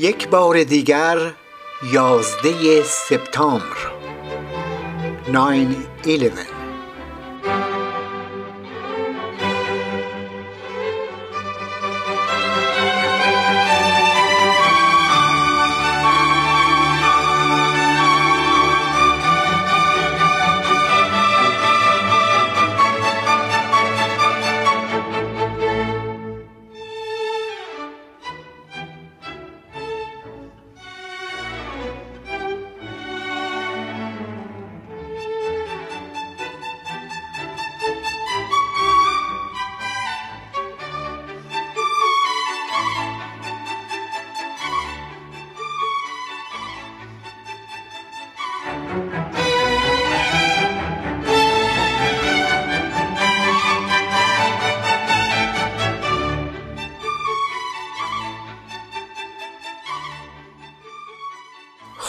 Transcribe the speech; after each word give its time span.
یک 0.00 0.28
بار 0.28 0.64
دیگر 0.64 1.32
یازده 1.92 2.82
سپتامبر. 2.82 3.76
9-11 6.06 6.49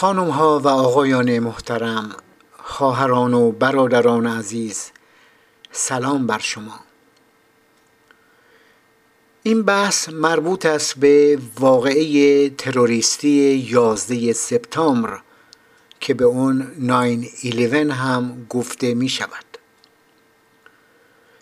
خانم 0.02 0.30
ها 0.30 0.58
و 0.58 0.68
آقایان 0.68 1.38
محترم 1.38 2.16
خواهران 2.62 3.34
و 3.34 3.52
برادران 3.52 4.26
عزیز 4.26 4.90
سلام 5.72 6.26
بر 6.26 6.38
شما. 6.38 6.80
این 9.42 9.62
بحث 9.62 10.08
مربوط 10.08 10.66
است 10.66 10.98
به 10.98 11.38
واقعه 11.58 12.50
تروریستی 12.50 13.28
11 13.28 14.32
سپتامبر 14.32 15.20
که 16.00 16.14
به 16.14 16.24
اون 16.24 16.66
9-11 17.44 17.74
هم 17.74 18.46
گفته 18.50 18.94
می 18.94 19.08
شود. 19.08 19.58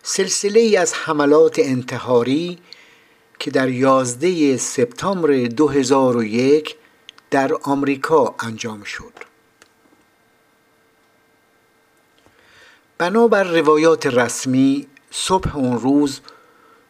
سلسله 0.02 0.60
ای 0.60 0.76
از 0.76 0.94
حملات 0.94 1.58
انتحاری 1.58 2.58
که 3.38 3.50
در 3.50 3.68
11 3.68 4.56
سپتامبر 4.56 5.46
2001 5.46 6.76
در 7.30 7.52
آمریکا 7.62 8.34
انجام 8.40 8.82
شد. 8.82 9.12
بنابر 12.98 13.44
روایات 13.44 14.06
رسمی 14.06 14.86
صبح 15.10 15.56
اون 15.56 15.78
روز 15.80 16.20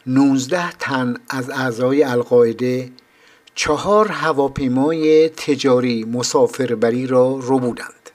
19 0.06 0.72
تن 0.72 1.16
از 1.28 1.50
اعضای 1.50 2.02
القاعده 2.02 2.92
چهار 3.54 4.08
هواپیمای 4.08 5.28
تجاری 5.28 6.04
مسافربری 6.04 7.06
را 7.06 7.38
رو 7.42 7.58
بودند. 7.58 8.10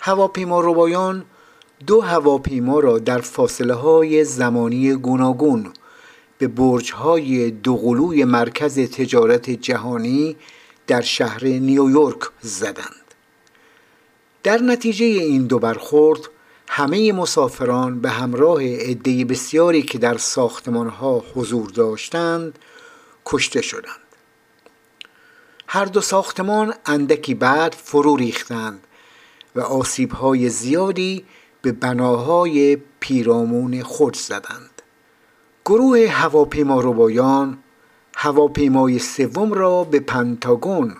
هواپیما 0.00 0.60
روبایان 0.60 1.24
دو 1.86 2.00
هواپیما 2.00 2.80
را 2.80 2.98
در 2.98 3.18
فاصله 3.18 3.74
های 3.74 4.24
زمانی 4.24 4.94
گوناگون 4.94 5.72
به 6.38 6.48
برج 6.48 6.92
های 6.92 7.50
دوقلوی 7.50 8.24
مرکز 8.24 8.78
تجارت 8.78 9.50
جهانی 9.50 10.36
در 10.92 11.00
شهر 11.00 11.44
نیویورک 11.44 12.18
زدند. 12.40 13.14
در 14.42 14.58
نتیجه 14.58 15.04
این 15.04 15.46
دو 15.46 15.58
برخورد 15.58 16.20
همه 16.68 17.12
مسافران 17.12 18.00
به 18.00 18.10
همراه 18.10 18.62
عده 18.62 19.24
بسیاری 19.24 19.82
که 19.82 19.98
در 19.98 20.18
ساختمان 20.18 20.88
ها 20.88 21.24
حضور 21.34 21.70
داشتند 21.70 22.58
کشته 23.26 23.62
شدند. 23.62 24.16
هر 25.68 25.84
دو 25.84 26.00
ساختمان 26.00 26.74
اندکی 26.86 27.34
بعد 27.34 27.74
فرو 27.74 28.16
ریختند 28.16 28.86
و 29.56 29.60
آسیب 29.60 30.12
های 30.12 30.48
زیادی 30.48 31.24
به 31.62 31.72
بناهای 31.72 32.78
پیرامون 33.00 33.82
خود 33.82 34.16
زدند. 34.16 34.82
گروه 35.64 36.08
هواپیما 36.08 36.80
روبایان 36.80 37.61
هواپیمای 38.22 38.98
سوم 38.98 39.52
را 39.52 39.84
به 39.84 40.00
پنتاگون 40.00 40.96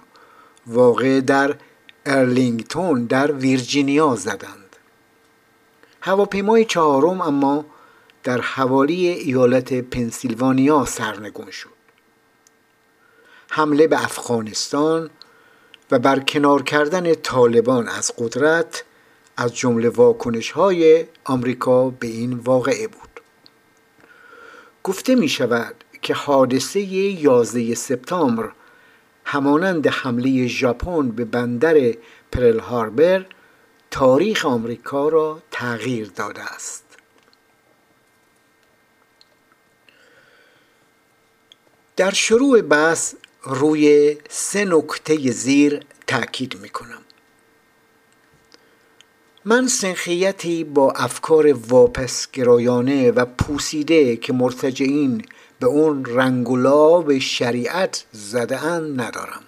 واقع 0.66 1.20
در 1.20 1.56
ارلینگتون 2.06 3.04
در 3.04 3.32
ویرجینیا 3.32 4.14
زدند. 4.14 4.76
هواپیمای 6.00 6.64
چهارم 6.64 7.20
اما 7.20 7.64
در 8.22 8.40
حوالی 8.40 9.08
ایالت 9.08 9.72
پنسیلوانیا 9.72 10.84
سرنگون 10.84 11.50
شد. 11.50 11.68
حمله 13.50 13.86
به 13.86 14.04
افغانستان 14.04 15.10
و 15.90 15.98
برکنار 15.98 16.62
کردن 16.62 17.14
طالبان 17.14 17.88
از 17.88 18.12
قدرت 18.18 18.84
از 19.36 19.56
جمله 19.56 19.88
واکنش 19.88 20.50
های 20.50 21.06
آمریکا 21.24 21.90
به 21.90 22.06
این 22.06 22.32
واقعه 22.32 22.88
بود. 22.88 23.20
گفته 24.84 25.14
می 25.14 25.28
شود 25.28 25.81
که 26.02 26.14
حادثه 26.14 26.80
11 26.80 27.74
سپتامبر 27.74 28.52
همانند 29.24 29.86
حمله 29.86 30.46
ژاپن 30.46 31.08
به 31.08 31.24
بندر 31.24 31.94
پرل 32.32 32.58
هاربر 32.58 33.26
تاریخ 33.90 34.46
آمریکا 34.46 35.08
را 35.08 35.42
تغییر 35.50 36.08
داده 36.16 36.42
است. 36.42 36.84
در 41.96 42.10
شروع 42.10 42.62
بحث 42.62 43.14
روی 43.42 44.16
سه 44.28 44.64
نکته 44.64 45.30
زیر 45.30 45.80
تاکید 46.06 46.56
می 46.60 46.68
کنم 46.68 47.02
من 49.44 49.68
سنخیتی 49.68 50.64
با 50.64 50.92
افکار 50.92 51.52
واپسگرایانه 51.52 53.10
و 53.10 53.24
پوسیده 53.24 54.16
که 54.16 54.32
مرتجعین 54.32 55.24
به 55.62 55.68
اون 55.68 56.04
رنگولاب 56.04 57.18
شریعت 57.18 58.04
زده 58.12 58.66
ندارم. 58.74 59.42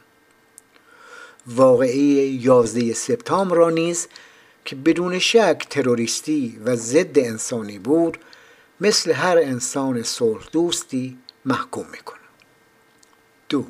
واقعی 1.46 2.40
11 2.42 2.92
سپتامبر 2.92 3.56
را 3.56 3.70
نیز 3.70 4.08
که 4.64 4.76
بدون 4.76 5.18
شک 5.18 5.66
تروریستی 5.70 6.60
و 6.64 6.76
ضد 6.76 7.18
انسانی 7.18 7.78
بود 7.78 8.18
مثل 8.80 9.12
هر 9.12 9.38
انسان 9.38 10.02
صلح 10.02 10.44
دوستی 10.52 11.18
محکوم 11.44 11.86
می‌کنم. 11.92 12.18
دو. 13.48 13.64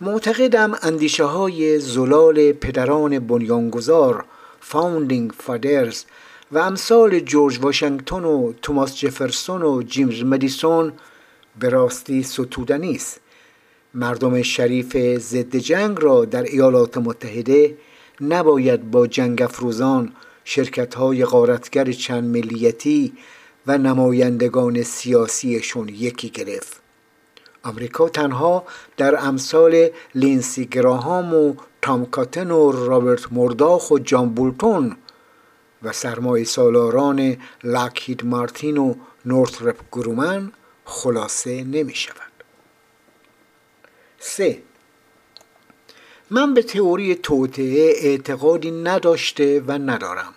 معتقدم 0.00 0.78
اندیشه 0.82 1.24
های 1.24 1.78
زلال 1.78 2.52
پدران 2.52 3.18
بنیانگذار 3.18 4.24
فاوندینگ 4.60 5.30
فادرز 5.30 6.04
و 6.52 6.58
امثال 6.58 7.20
جورج 7.20 7.58
واشنگتن 7.62 8.24
و 8.24 8.52
توماس 8.62 8.96
جفرسون 8.96 9.62
و 9.62 9.82
جیمز 9.82 10.22
مدیسون 10.22 10.92
به 11.58 11.68
راستی 11.68 12.22
ستودنی 12.22 12.94
است. 12.94 13.20
مردم 13.94 14.42
شریف 14.42 14.96
ضد 15.18 15.56
جنگ 15.56 15.98
را 16.00 16.24
در 16.24 16.42
ایالات 16.42 16.98
متحده 16.98 17.76
نباید 18.20 18.90
با 18.90 19.06
جنگ 19.06 19.42
افروزان 19.42 20.12
شرکت 20.44 20.94
های 20.94 21.24
غارتگر 21.24 21.92
چند 21.92 22.36
ملیتی 22.36 23.12
و 23.66 23.78
نمایندگان 23.78 24.82
سیاسیشون 24.82 25.88
یکی 25.88 26.30
گرفت. 26.30 26.80
آمریکا 27.62 28.08
تنها 28.08 28.64
در 28.96 29.26
امثال 29.26 29.88
لیندسی 30.14 30.66
گراهام 30.66 31.34
و 31.34 31.54
تام 31.82 32.06
کاتن 32.06 32.50
و 32.50 32.72
رابرت 32.72 33.32
مرداک 33.32 33.90
و 33.90 33.98
جان 33.98 34.28
بولتون 34.28 34.96
و 35.86 35.92
سرمایه 35.92 36.44
سالاران 36.44 37.36
لاکهید 37.64 38.24
مارتین 38.24 38.76
و 38.76 38.94
نورثروپ 39.24 39.76
گرومن 39.92 40.52
خلاصه 40.84 41.64
نمی 41.64 41.94
شود. 41.94 42.32
سه. 44.18 44.62
من 46.30 46.54
به 46.54 46.62
تئوری 46.62 47.14
توطعه 47.14 47.94
اعتقادی 47.96 48.70
نداشته 48.70 49.60
و 49.60 49.72
ندارم. 49.72 50.34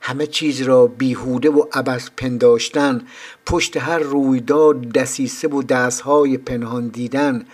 همه 0.00 0.26
چیز 0.26 0.62
را 0.62 0.86
بیهوده 0.86 1.50
و 1.50 1.64
عبس 1.72 2.10
پنداشتن 2.16 3.06
پشت 3.46 3.76
هر 3.76 3.98
رویداد 3.98 4.92
دسیسه 4.92 5.48
و 5.48 5.62
دستهای 5.62 6.38
پنهان 6.38 6.88
دیدن 6.88 7.46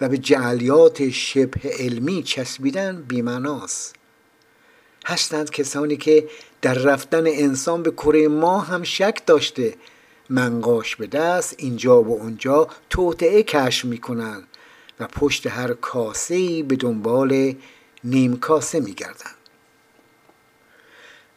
و 0.00 0.08
به 0.08 0.18
جعلیات 0.18 1.10
شبه 1.10 1.70
علمی 1.78 2.22
چسبیدن 2.22 3.02
بیمناست 3.08 3.97
هستند 5.08 5.50
کسانی 5.50 5.96
که 5.96 6.28
در 6.62 6.74
رفتن 6.74 7.26
انسان 7.26 7.82
به 7.82 7.90
کره 7.90 8.28
ما 8.28 8.58
هم 8.58 8.82
شک 8.82 9.20
داشته. 9.26 9.74
منقاش 10.30 10.96
به 10.96 11.06
دست 11.06 11.54
اینجا 11.58 12.02
و 12.02 12.20
اونجا 12.20 12.68
توطعه 12.90 13.42
کشف 13.42 13.84
می‌کنند 13.84 14.46
و 15.00 15.06
پشت 15.06 15.46
هر 15.46 15.72
کاسه 15.72 16.62
به 16.62 16.76
دنبال 16.76 17.54
نیم 18.04 18.36
کاسه 18.36 18.80
میگردند. 18.80 19.34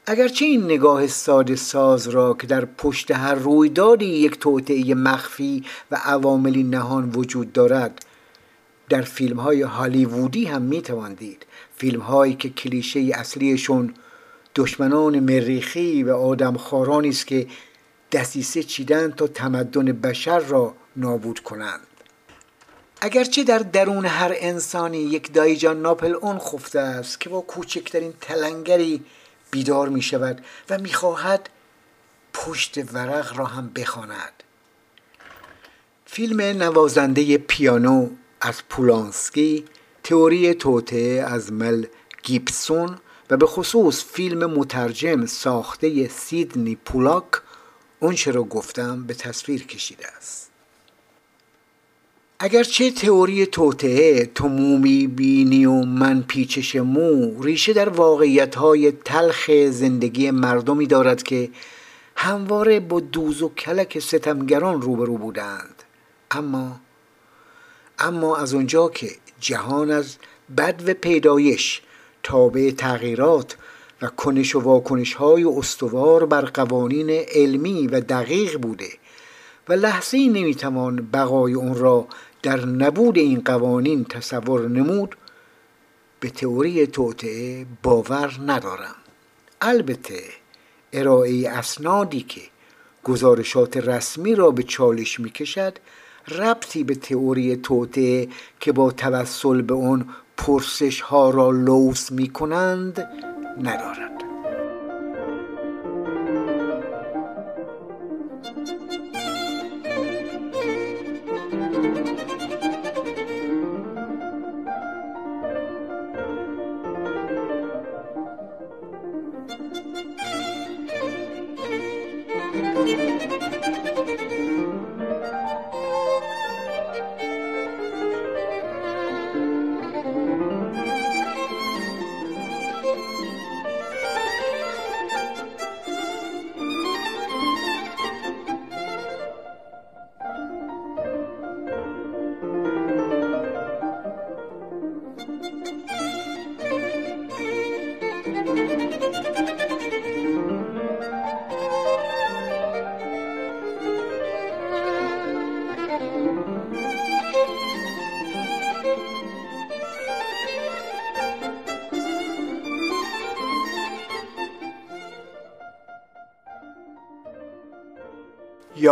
اگرچه 0.06 0.46
این 0.46 0.64
نگاه 0.64 1.08
ساده 1.08 1.56
ساز 1.56 2.08
را 2.08 2.34
که 2.34 2.48
در 2.48 2.66
پشت 2.66 3.12
هر 3.12 3.36
رویدادی 3.36 4.06
یک 4.06 4.40
توطعه 4.40 4.94
مخفی 4.94 5.64
و 5.92 6.02
عواملی 6.06 6.64
نهان 6.64 7.10
وجود 7.10 7.54
دارد 7.54 8.06
در 8.90 9.02
فیلم 9.02 9.40
های 9.40 9.62
هالیوودی 9.62 10.46
هم 10.46 10.62
می 10.62 10.82
دید 11.18 11.46
فیلم 11.82 12.02
هایی 12.02 12.34
که 12.34 12.50
کلیشه 12.50 13.12
اصلیشون 13.14 13.94
دشمنان 14.56 15.20
مریخی 15.20 16.04
و 16.04 16.16
آدمخوارانی 16.16 17.10
است 17.10 17.28
که 17.28 17.48
دسیسه 18.12 18.64
چیدن 18.64 19.12
تا 19.12 19.28
تمدن 19.28 19.86
بشر 19.86 20.40
را 20.40 20.74
نابود 20.96 21.40
کنند 21.40 21.88
اگرچه 23.02 23.44
در 23.44 23.58
درون 23.58 24.06
هر 24.06 24.32
انسانی 24.36 24.98
یک 24.98 25.34
دایجان 25.34 25.82
ناپل 25.82 26.16
اون 26.16 26.40
خفته 26.40 26.80
است 26.80 27.20
که 27.20 27.30
با 27.30 27.42
کوچکترین 27.42 28.14
تلنگری 28.22 29.04
بیدار 29.52 29.90
می 29.90 30.02
شود 30.02 30.46
و 30.70 30.78
می 30.78 30.94
خواهد 30.94 31.50
پشت 32.34 32.94
ورق 32.94 33.38
را 33.38 33.46
هم 33.46 33.72
بخواند. 33.76 34.44
فیلم 36.06 36.42
نوازنده 36.42 37.38
پیانو 37.38 38.10
از 38.42 38.62
پولانسکی 38.70 39.66
تئوری 40.04 40.54
توته 40.54 41.26
از 41.28 41.54
مل 41.54 41.86
گیبسون 42.24 42.98
و 43.30 43.38
به 43.38 43.46
خصوص 43.46 44.04
فیلم 44.04 44.46
مترجم 44.46 45.26
ساخته 45.26 46.08
سیدنی 46.08 46.76
پولاک 46.76 47.26
اونچه 48.00 48.32
را 48.32 48.44
گفتم 48.44 49.04
به 49.04 49.14
تصویر 49.14 49.68
کشیده 49.68 50.08
است. 50.08 50.52
اگرچه 52.40 52.92
تئوری 52.92 53.46
توطعه 53.46 54.26
تو 54.26 54.48
مومی 54.48 55.08
بینی 55.08 55.66
و 55.66 55.72
من 55.72 56.22
پیچش 56.22 56.76
مو 56.76 57.44
ریشه 57.44 57.74
در 57.74 57.90
واقعیت 57.90 58.56
های 58.56 58.92
تلخ 58.92 59.52
زندگی 59.70 60.32
مردمی 60.32 60.88
دارد 60.88 61.24
که 61.24 61.50
همواره 62.16 62.80
با 62.80 63.00
دوز 63.00 63.42
و 63.42 63.50
کلک 63.50 64.00
ستمگران 64.00 64.82
روبرو 64.82 65.18
بودند. 65.18 65.84
اما 66.32 66.80
اما 68.00 68.38
از 68.38 68.54
اونجا 68.54 68.90
که 68.90 69.12
جهان 69.42 69.92
از 69.92 70.18
بد 70.58 70.84
و 70.90 70.94
پیدایش 70.94 71.82
تابع 72.24 72.72
تغییرات 72.72 73.58
و 74.02 74.08
کنش 74.08 74.56
و 74.56 74.60
واکنش 74.60 75.14
های 75.14 75.44
استوار 75.44 76.26
بر 76.26 76.42
قوانین 76.42 77.10
علمی 77.10 77.88
و 77.88 78.02
دقیق 78.02 78.58
بوده 78.58 78.90
و 79.70 79.74
لحظه 79.74 80.18
نمی‌توان 80.18 81.10
بقای 81.14 81.54
اون 81.54 81.76
را 81.76 82.08
در 82.44 82.66
نبود 82.66 83.18
این 83.18 83.42
قوانین 83.46 84.06
تصور 84.06 84.70
نمود. 84.70 85.16
به 86.20 86.30
تئوری 86.30 86.88
توطعه 86.88 87.66
باور 87.84 88.40
ندارم. 88.46 88.96
البته 89.62 90.24
ارائه 90.94 91.50
اسنادی 91.50 92.22
که 92.22 92.42
گزارشات 93.04 93.78
رسمی 93.78 94.36
را 94.36 94.52
به 94.52 94.64
چالش 94.64 95.20
می‌کشد 95.20 95.78
ربطی 96.28 96.84
به 96.84 96.96
تئوری 96.96 97.56
توطعه 97.56 98.28
که 98.60 98.72
با 98.72 98.92
توسل 98.92 99.62
به 99.62 99.74
اون 99.74 100.06
پرسش 100.38 101.02
ها 101.02 101.30
را 101.30 101.52
لوس 101.52 102.12
می 102.12 102.30
کنند 102.30 103.08
ندارد. 103.58 104.31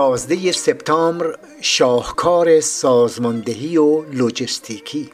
یازده 0.09 0.51
سپتامبر 0.51 1.35
شاهکار 1.61 2.59
سازماندهی 2.59 3.77
و 3.77 4.01
لوجستیکی. 4.01 5.09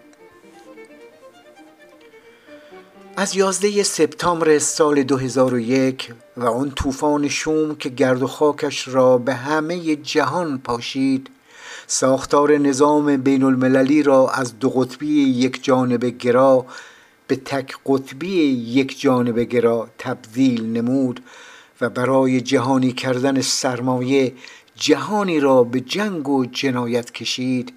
از 3.18 3.36
یازده 3.36 3.84
سپتامبر 3.84 4.60
سال 4.60 5.04
2001 5.04 6.14
و 6.38 6.46
آن 6.46 6.72
طوفان 6.72 7.28
شوم 7.28 7.76
که 7.76 7.90
گرد 7.90 8.24
و 8.24 8.28
خاکش 8.28 8.88
را 8.88 9.18
به 9.18 9.34
همه 9.34 9.96
جهان 9.96 10.58
پاشید 10.58 11.30
ساختار 11.88 12.58
نظام 12.58 13.18
بین 13.18 13.44
المللی 13.44 14.04
را 14.04 14.30
از 14.30 14.60
دو 14.60 14.70
قطبی 14.70 15.22
یک 15.22 15.64
جانب 15.64 16.06
گرا 16.06 16.66
به 17.28 17.36
تک 17.36 17.76
قطبی 17.86 18.44
یک 18.52 19.02
جانب 19.02 19.40
گرا 19.40 19.88
تبدیل 19.98 20.66
نمود 20.66 21.20
و 21.82 21.90
برای 21.90 22.42
جهانی 22.42 22.92
کردن 22.92 23.42
سرمایه 23.42 24.34
جهانی 24.76 25.40
را 25.40 25.64
به 25.64 25.80
جنگ 25.80 26.30
و 26.30 26.46
جنایت 26.46 27.12
کشید 27.12 27.74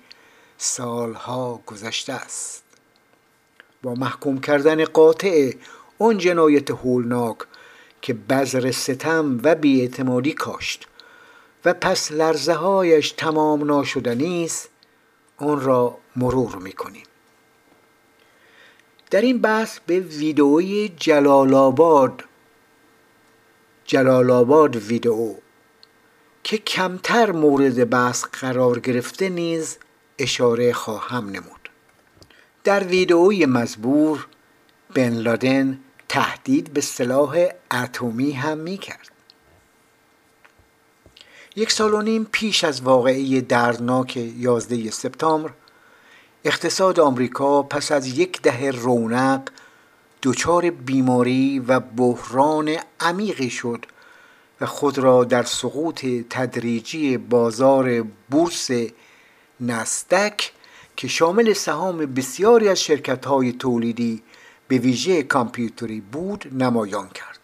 سالها 0.59 1.61
گذشته 1.67 2.13
است. 2.13 2.63
با 3.83 3.95
محکوم 3.95 4.41
کردن 4.41 4.85
قاطع 4.85 5.53
اون 5.99 6.19
جنایت 6.19 6.71
هولناک 6.71 7.37
که 8.03 8.15
بذر 8.15 8.71
ستم 8.71 9.41
و 9.43 9.55
بیاعتمادی 9.55 10.33
کاشت 10.33 10.87
و 11.65 11.75
پس 11.75 12.13
لرزه 12.13 12.55
هایش 12.55 13.13
تمام 13.13 13.65
ناشدنی 13.65 14.45
است 14.45 14.69
آن 15.37 15.61
را 15.61 15.99
مرور 16.17 16.57
می‌کنیم. 16.57 17.03
در 19.11 19.21
این 19.21 19.39
بحث 19.39 19.79
به 19.87 20.01
ویدئوی 20.01 20.89
جلال 20.89 21.55
آباد 21.55 22.25
جلال 23.85 24.31
ویدئو 24.77 25.35
که 26.45 26.59
کمتر 26.59 27.33
مورد 27.33 27.91
بحث 27.91 28.25
قرار 28.25 28.79
گرفته 28.79 29.29
نیز 29.29 29.79
اشاره 30.19 30.73
خواهم 30.73 31.31
نمود. 31.31 31.69
در 32.65 32.85
ویدئوی 32.85 33.47
مزبور 33.47 34.27
بن 34.95 35.13
لادن 35.13 35.81
تهدید 36.09 36.73
به 36.73 36.81
سلاح 36.81 37.47
اتمی 37.71 38.33
هم 38.33 38.59
می 38.59 38.79
کرد 38.79 39.11
یک 41.57 41.73
سال 41.73 41.95
و 41.95 42.03
نیم 42.03 42.29
پیش 42.33 42.65
از 42.65 42.81
واقعی 42.81 43.41
دردناک 43.41 44.17
11 44.17 44.91
سپتامبر 44.91 45.51
اقتصاد 46.45 47.01
آمریکا 47.01 47.63
پس 47.63 47.93
از 47.93 48.07
یک 48.19 48.43
دهه 48.43 48.71
رونق 48.71 49.49
دچار 50.23 50.71
بیماری 50.71 51.59
و 51.59 51.81
بحران 51.81 52.77
عمیقی 53.01 53.51
شد 53.51 53.87
و 54.61 54.67
خود 54.67 54.99
را 54.99 55.25
در 55.25 55.43
سقوط 55.43 56.07
تدریجی 56.31 57.17
بازار 57.17 58.03
بورس 58.31 58.71
نستک 59.61 60.53
که 60.97 61.09
شامل 61.09 61.53
سهام 61.53 61.99
بسیاری 61.99 62.69
از 62.69 62.83
شرکت 62.83 63.27
های 63.27 63.53
تولیدی 63.53 64.23
به 64.69 64.79
ویژه 64.79 65.23
کامپیوتری 65.23 66.01
بود 66.01 66.63
نمایان 66.63 67.09
کرد. 67.09 67.39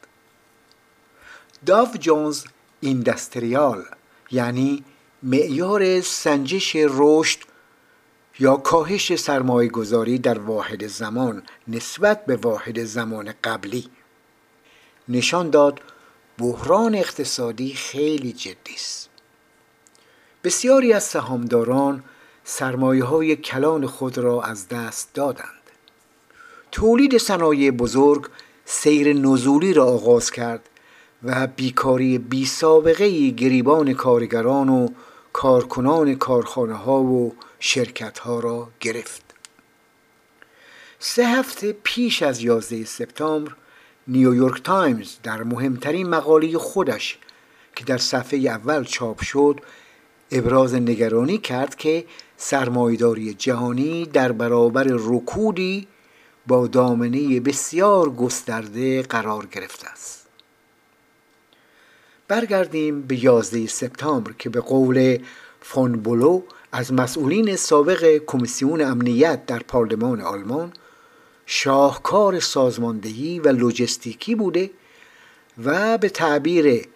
داو 1.66 1.88
جونز 1.98 2.44
ایندستریال 2.80 3.84
یعنی 4.30 4.84
معیار 5.22 6.00
سنجش 6.00 6.76
رشد 6.76 7.38
یا 8.38 8.56
کاهش 8.56 9.14
سرمایه 9.14 9.68
گذاری 9.68 10.18
در 10.18 10.38
واحد 10.38 10.86
زمان 10.86 11.42
نسبت 11.68 12.26
به 12.26 12.36
واحد 12.36 12.84
زمان 12.84 13.34
قبلی. 13.44 13.90
نشان 15.08 15.50
داد 15.50 15.80
بحران 16.38 16.94
اقتصادی 16.94 17.74
خیلی 17.74 18.32
جدی 18.32 18.74
است. 18.74 19.08
بسیاری 20.44 20.92
از 20.92 21.04
سهامداران 21.04 22.04
سرمایه 22.44 23.04
های 23.04 23.36
کلان 23.36 23.86
خود 23.86 24.18
را 24.18 24.42
از 24.42 24.68
دست 24.68 25.14
دادند. 25.14 25.48
تولید 26.72 27.18
صنایع 27.18 27.70
بزرگ 27.70 28.26
سیر 28.64 29.12
نزولی 29.12 29.72
را 29.72 29.84
آغاز 29.84 30.30
کرد 30.30 30.68
و 31.22 31.46
بیکاری 31.46 32.18
بی 32.18 32.46
سابقه 32.46 33.30
گریبان 33.30 33.94
کارگران 33.94 34.68
و 34.68 34.88
کارکنان 35.32 36.14
کارخانه 36.14 36.74
ها 36.74 37.02
و 37.02 37.34
شرکت 37.58 38.18
ها 38.18 38.40
را 38.40 38.68
گرفت. 38.80 39.22
سه 40.98 41.26
هفته 41.26 41.76
پیش 41.82 42.22
از 42.22 42.42
11 42.42 42.84
سپتامبر 42.84 43.52
نیویورک 44.08 44.62
تایمز 44.62 45.16
در 45.22 45.42
مهمترین 45.42 46.08
مقاله 46.08 46.58
خودش 46.58 47.18
که 47.76 47.84
در 47.84 47.98
صفحه 47.98 48.38
اول 48.38 48.84
چاپ 48.84 49.22
شد 49.22 49.60
ابراز 50.30 50.74
نگرانی 50.74 51.38
کرد 51.38 51.74
که 51.74 52.04
سرمایداری 52.36 53.34
جهانی 53.34 54.06
در 54.06 54.32
برابر 54.32 54.86
رکودی 54.88 55.88
با 56.46 56.66
دامنه 56.66 57.40
بسیار 57.40 58.10
گسترده 58.10 59.02
قرار 59.02 59.46
گرفته 59.46 59.88
است. 59.88 60.26
برگردیم 62.28 63.02
به 63.02 63.24
11 63.24 63.66
سپتامبر 63.66 64.32
که 64.32 64.50
به 64.50 64.60
قول 64.60 65.18
فون 65.60 65.92
بولو 65.92 66.42
از 66.72 66.92
مسئولین 66.92 67.56
سابق 67.56 68.20
کمیسیون 68.26 68.80
امنیت 68.80 69.46
در 69.46 69.58
پارلمان 69.58 70.20
آلمان 70.20 70.72
شاهکار 71.46 72.40
سازماندهی 72.40 73.38
و 73.38 73.48
لوجستیکی 73.48 74.34
بوده 74.34 74.70
و 75.64 75.98
به 75.98 76.08
تعبیر 76.08 76.88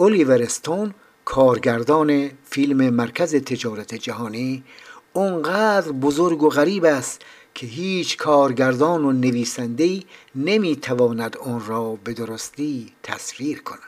الیور 0.00 0.42
استون 0.42 0.94
کارگردان 1.24 2.30
فیلم 2.50 2.90
مرکز 2.90 3.34
تجارت 3.34 3.94
جهانی 3.94 4.64
اونقدر 5.12 5.92
بزرگ 5.92 6.42
و 6.42 6.48
غریب 6.48 6.84
است 6.84 7.22
که 7.54 7.66
هیچ 7.66 8.16
کارگردان 8.16 9.04
و 9.04 9.12
نویسندهی 9.12 10.06
نمی‌تواند 10.34 11.36
آن 11.36 11.66
را 11.66 11.98
به 12.04 12.12
درستی 12.12 12.92
تصویر 13.02 13.62
کند. 13.62 13.78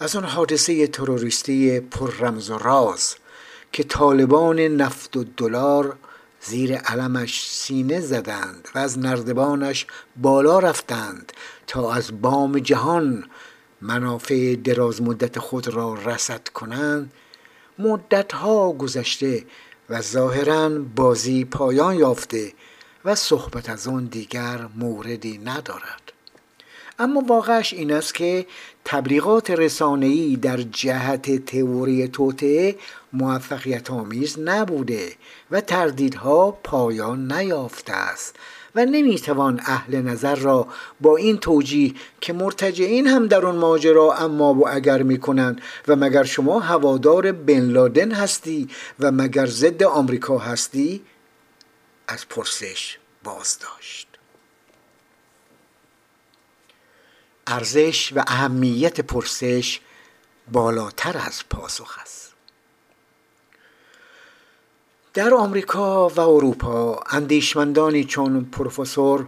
از 0.00 0.16
آن 0.16 0.24
حادثه 0.24 0.86
تروریستی 0.86 1.80
پر 1.80 2.10
رمز 2.10 2.50
و 2.50 2.58
راز 2.58 3.16
که 3.72 3.84
طالبان 3.84 4.60
نفت 4.60 5.16
و 5.16 5.24
دلار 5.36 5.96
زیر 6.44 6.76
علمش 6.76 7.50
سینه 7.50 8.00
زدند 8.00 8.68
و 8.74 8.78
از 8.78 8.98
نردبانش 8.98 9.86
بالا 10.16 10.58
رفتند 10.58 11.32
تا 11.66 11.92
از 11.92 12.22
بام 12.22 12.58
جهان 12.58 13.24
منافع 13.80 14.56
دراز 14.56 15.02
مدت 15.02 15.38
خود 15.38 15.68
را 15.68 15.94
رسد 15.94 16.48
کنند. 16.48 17.12
مدتها 17.78 18.72
گذشته 18.72 19.44
و 19.90 20.00
ظاهرا 20.00 20.68
بازی 20.78 21.44
پایان 21.44 21.94
یافته 21.94 22.52
و 23.04 23.14
صحبت 23.14 23.70
از 23.70 23.88
آن 23.88 24.04
دیگر 24.04 24.68
موردی 24.76 25.38
ندارد. 25.38 26.03
اما 26.98 27.20
واقعش 27.20 27.72
این 27.72 27.92
است 27.92 28.14
که 28.14 28.46
تبلیغات 28.84 29.50
رسانه‌ای 29.50 30.36
در 30.36 30.56
جهت 30.56 31.44
تئوری 31.44 32.08
توطعه 32.08 32.76
موفقیت 33.12 33.90
آمیز 33.90 34.38
نبوده 34.38 35.12
و 35.50 35.60
تردیدها 35.60 36.50
پایان 36.50 37.32
نیافته 37.32 37.92
است 37.92 38.36
و 38.74 38.84
نمی‌توان 38.84 39.60
اهل 39.64 40.02
نظر 40.02 40.34
را 40.34 40.66
با 41.00 41.16
این 41.16 41.38
توجیه 41.38 41.94
که 42.20 42.32
مرتجعین 42.32 43.06
هم 43.06 43.26
در 43.26 43.46
آن 43.46 43.56
ماجرا 43.56 44.14
اما 44.14 44.54
و 44.54 44.68
اگر 44.68 45.02
می‌کنند 45.02 45.60
و 45.88 45.96
مگر 45.96 46.24
شما 46.24 46.60
هوادار 46.60 47.32
بن 47.32 47.60
لادن 47.60 48.12
هستی 48.12 48.68
و 49.00 49.10
مگر 49.12 49.46
ضد 49.46 49.82
آمریکا 49.82 50.38
هستی 50.38 51.02
از 52.08 52.28
پرسش 52.28 52.98
باز 53.24 53.58
داشت 53.58 54.03
ارزش 57.46 58.12
و 58.16 58.24
اهمیت 58.26 59.00
پرسش 59.00 59.80
بالاتر 60.52 61.18
از 61.18 61.42
پاسخ 61.50 61.98
است. 62.02 62.34
در 65.14 65.34
آمریکا 65.34 66.08
و 66.08 66.20
اروپا 66.20 67.02
اندیشمندانی 67.10 68.04
چون 68.04 68.44
پروفسور 68.44 69.26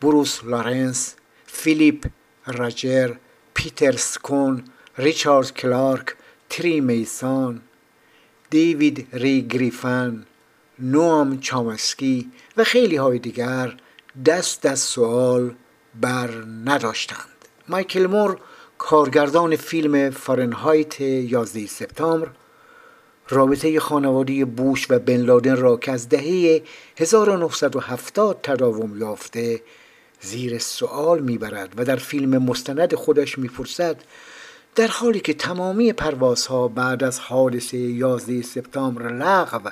بروس 0.00 0.44
لارنس 0.44 1.14
فیلیپ 1.46 2.06
راجر 2.46 3.14
پیتر 3.54 3.96
سکون 3.96 4.64
ریچارد 4.98 5.54
کلارک 5.54 6.16
تری 6.50 6.80
میسان 6.80 7.60
دیوید 8.50 9.08
ری 9.12 9.42
گریفن 9.42 10.26
نوام 10.78 11.40
چامسکی 11.40 12.32
و 12.56 12.64
خیلی 12.64 12.96
های 12.96 13.18
دیگر 13.18 13.76
دست 14.26 14.66
از 14.66 14.80
سوال 14.80 15.54
بر 16.00 16.30
نداشتند. 16.64 17.33
مایکل 17.68 18.06
مور 18.06 18.38
کارگردان 18.78 19.56
فیلم 19.56 20.10
فارنهایت 20.10 21.00
11 21.00 21.66
سپتامبر. 21.66 22.28
رابطه 23.28 23.80
خانواده 23.80 24.44
بوش 24.44 24.86
و 24.90 24.98
بن 24.98 25.16
لادن 25.16 25.56
را 25.56 25.76
که 25.76 25.92
از 25.92 26.08
دهه 26.08 26.62
1970 26.96 28.40
تداوم 28.42 28.98
یافته 28.98 29.62
زیر 30.20 30.58
سوال 30.58 31.22
می‌برد 31.22 31.74
و 31.76 31.84
در 31.84 31.96
فیلم 31.96 32.38
مستند 32.38 32.94
خودش 32.94 33.38
می‌پرسد 33.38 33.96
در 34.74 34.86
حالی 34.86 35.20
که 35.20 35.34
تمامی 35.34 35.92
پروازها 35.92 36.68
بعد 36.68 37.04
از 37.04 37.20
حادثه 37.20 37.76
11 37.76 38.42
سپتامبر 38.42 39.12
لغو 39.12 39.70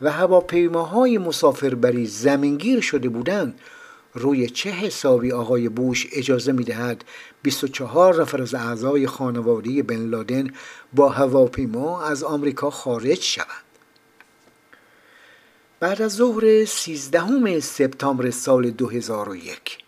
و 0.00 0.12
هواپیماهای 0.12 1.18
مسافربری 1.18 2.06
زمینگیر 2.06 2.80
شده 2.80 3.08
بودند 3.08 3.60
روی 4.14 4.50
چه 4.50 4.70
حسابی 4.70 5.32
آقای 5.32 5.68
بوش 5.68 6.06
اجازه 6.12 6.52
می 6.52 6.64
دهد 6.64 7.04
24 7.42 8.20
نفر 8.22 8.42
از 8.42 8.54
اعضای 8.54 9.06
خانواده 9.06 9.82
بن 9.82 10.06
لادن 10.06 10.50
با 10.92 11.08
هواپیما 11.08 12.02
از 12.02 12.22
آمریکا 12.22 12.70
خارج 12.70 13.20
شوند 13.20 13.46
بعد 15.80 16.02
از 16.02 16.12
ظهر 16.12 16.64
13 16.64 17.60
سپتامبر 17.60 18.30
سال 18.30 18.70
2001 18.70 19.78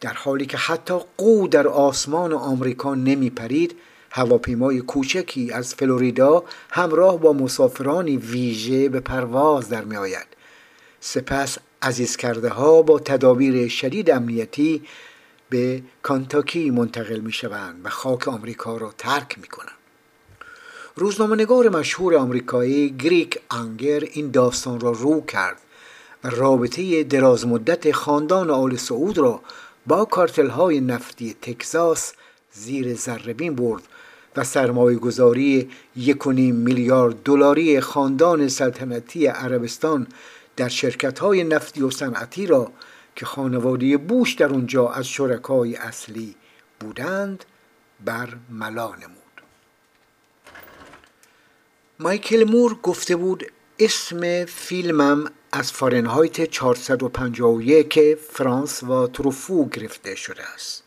در 0.00 0.12
حالی 0.12 0.46
که 0.46 0.56
حتی 0.56 0.94
قو 1.16 1.48
در 1.48 1.68
آسمان 1.68 2.32
آمریکا 2.32 2.94
نمی 2.94 3.30
پرید 3.30 3.76
هواپیمای 4.10 4.80
کوچکی 4.80 5.52
از 5.52 5.74
فلوریدا 5.74 6.44
همراه 6.70 7.20
با 7.20 7.32
مسافرانی 7.32 8.16
ویژه 8.16 8.88
به 8.88 9.00
پرواز 9.00 9.68
در 9.68 9.84
می 9.84 9.96
آید. 9.96 10.26
سپس 11.00 11.58
عزیز 11.82 12.16
کرده 12.16 12.48
ها 12.48 12.82
با 12.82 12.98
تدابیر 12.98 13.68
شدید 13.68 14.10
امنیتی 14.10 14.82
به 15.50 15.82
کانتاکی 16.02 16.70
منتقل 16.70 17.20
می 17.20 17.32
شوند 17.32 17.80
و 17.84 17.88
خاک 17.88 18.28
آمریکا 18.28 18.76
را 18.76 18.94
ترک 18.98 19.38
می 19.38 19.48
کنند. 19.48 19.76
روزنامه‌نگار 20.96 21.68
مشهور 21.68 22.16
آمریکایی 22.16 22.90
گریک 22.90 23.38
آنگر 23.48 24.00
این 24.12 24.30
داستان 24.30 24.80
را 24.80 24.90
رو 24.90 25.20
کرد 25.20 25.60
و 26.24 26.30
رابطه 26.30 27.02
دراز 27.02 27.46
مدت 27.46 27.92
خاندان 27.92 28.50
آل 28.50 28.76
سعود 28.76 29.18
را 29.18 29.40
با 29.86 30.04
کارتل 30.04 30.48
های 30.48 30.80
نفتی 30.80 31.36
تکزاس 31.42 32.12
زیر 32.52 32.94
ذربین 32.94 33.54
برد 33.54 33.82
و 34.36 34.44
سرمایه 34.44 34.98
گذاری 34.98 35.70
میلیارد 36.36 37.22
دلاری 37.22 37.80
خاندان 37.80 38.48
سلطنتی 38.48 39.26
عربستان 39.26 40.06
در 40.56 40.68
شرکت 40.68 41.18
های 41.18 41.44
نفتی 41.44 41.82
و 41.82 41.90
صنعتی 41.90 42.46
را 42.46 42.72
که 43.16 43.26
خانواده 43.26 43.96
بوش 43.96 44.34
در 44.34 44.46
اونجا 44.46 44.88
از 44.88 45.08
شرکای 45.08 45.76
اصلی 45.76 46.34
بودند 46.80 47.44
بر 48.04 48.28
ملا 48.50 48.88
نمود. 48.88 49.42
مایکل 51.98 52.44
مور 52.44 52.74
گفته 52.74 53.16
بود 53.16 53.52
اسم 53.78 54.44
فیلمم 54.44 55.30
از 55.52 55.72
فارنهایت 55.72 56.44
451 56.44 58.14
فرانس 58.14 58.82
و 58.82 59.06
تروفو 59.06 59.68
گرفته 59.68 60.14
شده 60.14 60.42
است. 60.54 60.82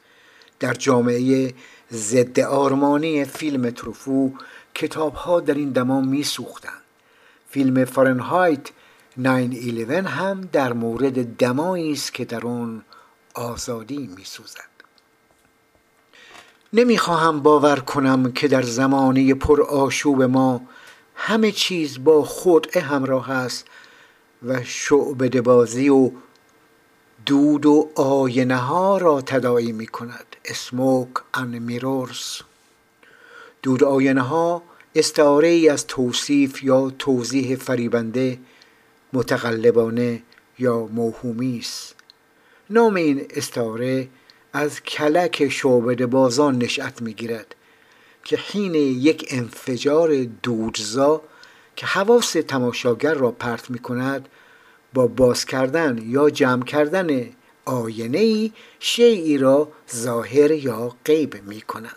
در 0.60 0.74
جامعه 0.74 1.54
ضد 1.92 2.40
آرمانی 2.40 3.26
فیلم 3.26 3.70
تروفو 3.70 4.32
کتاب 4.76 5.14
ها 5.14 5.40
در 5.40 5.54
این 5.54 5.70
دما 5.70 6.02
می 6.02 6.24
سوختند 6.24 6.82
فیلم 7.50 7.86
فارنهایت 7.86 8.70
911 9.18 10.02
هم 10.02 10.42
در 10.42 10.74
مورد 10.74 11.38
دمایی 11.38 11.92
است 11.92 12.14
که 12.14 12.26
در 12.26 12.46
آن 12.46 12.84
آزادی 13.36 14.10
می 14.18 14.24
سوزد 14.24 14.70
نمی‌خواهم 16.74 17.40
باور 17.40 17.80
کنم 17.80 18.32
که 18.32 18.48
در 18.48 18.62
زمانه 18.62 19.34
پر 19.34 19.62
آشوب 19.62 20.24
ما 20.24 20.62
همه 21.16 21.52
چیز 21.52 22.04
با 22.04 22.24
خودعه 22.24 22.82
همراه 22.82 23.32
است 23.32 23.66
و 24.44 24.64
شعبده 24.64 25.42
بازی 25.42 25.90
و 25.90 26.12
دود 27.26 27.66
و 27.66 27.90
آینه 27.96 28.58
ها 28.58 28.98
را 28.98 29.22
تدایی 29.22 29.72
می 29.72 29.88
کند 29.88 30.36
اسموک 30.46 31.10
ان 31.34 31.60
میرورز 31.60 32.42
دود 33.64 33.84
آینه 33.84 34.22
ها 34.22 34.64
استعاره 34.96 35.48
ای 35.48 35.70
از 35.70 35.88
توصیف 35.88 36.64
یا 36.64 36.90
توضیح 37.00 37.56
فریبنده 37.56 38.40
متقلبانه 39.14 40.22
یا 40.60 40.80
موهومی 40.86 41.58
است. 41.60 41.96
نام 42.70 42.96
این 42.96 43.26
استعاره 43.30 44.08
از 44.54 44.82
کلک 44.84 45.50
شعبده 45.50 46.06
بازان 46.06 46.58
نشأت 46.58 47.02
می‌گیرد 47.02 47.56
که 48.24 48.38
حین 48.38 48.76
یک 48.76 49.26
انفجار 49.30 50.24
دودزا 50.24 51.22
که 51.76 51.86
حواس 51.86 52.32
تماشاگر 52.32 53.14
را 53.14 53.32
پرت 53.32 53.70
می 53.70 53.80
کند 53.80 54.30
با 54.94 55.08
باز 55.08 55.46
کردن 55.46 56.00
یا 56.06 56.30
جمع 56.30 56.64
کردن 56.64 57.30
آینه 57.66 58.18
ای 58.18 58.52
شیعی 58.80 59.38
را 59.38 59.72
ظاهر 59.96 60.52
یا 60.52 60.96
غیب 61.06 61.44
می 61.48 61.62
کنند 61.62 61.94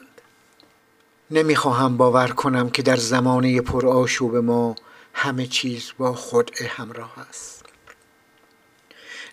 نمی‌خواهم 1.30 1.96
باور 1.96 2.28
کنم 2.28 2.70
که 2.70 2.82
در 2.82 2.96
زمانه 2.96 3.60
پرآشوب 3.60 4.36
ما 4.36 4.74
همه 5.12 5.46
چیز 5.46 5.92
با 5.98 6.14
خود 6.14 6.50
همراه 6.60 7.14
است. 7.28 7.64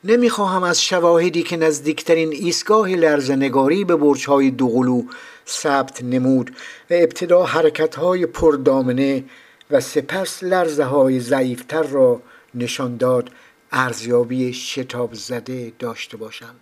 نمی‌خواهم 0.03 0.63
از 0.63 0.83
شواهدی 0.83 1.43
که 1.43 1.57
نزدیکترین 1.57 2.31
ایستگاه 2.31 2.89
لرزنگاری 2.89 3.85
به 3.85 3.95
برجهای 3.95 4.51
دوقلو 4.51 5.03
ثبت 5.47 6.03
نمود 6.03 6.49
و 6.89 6.93
ابتدا 6.93 7.43
حرکتهای 7.43 8.25
پردامنه 8.25 9.23
و 9.71 9.79
سپس 9.79 10.43
لرزه 10.43 10.83
های 10.83 11.19
ضعیفتر 11.19 11.83
را 11.83 12.21
نشان 12.55 12.97
داد 12.97 13.29
ارزیابی 13.71 14.53
شتاب 14.53 15.13
زده 15.13 15.73
داشته 15.79 16.17
باشم. 16.17 16.55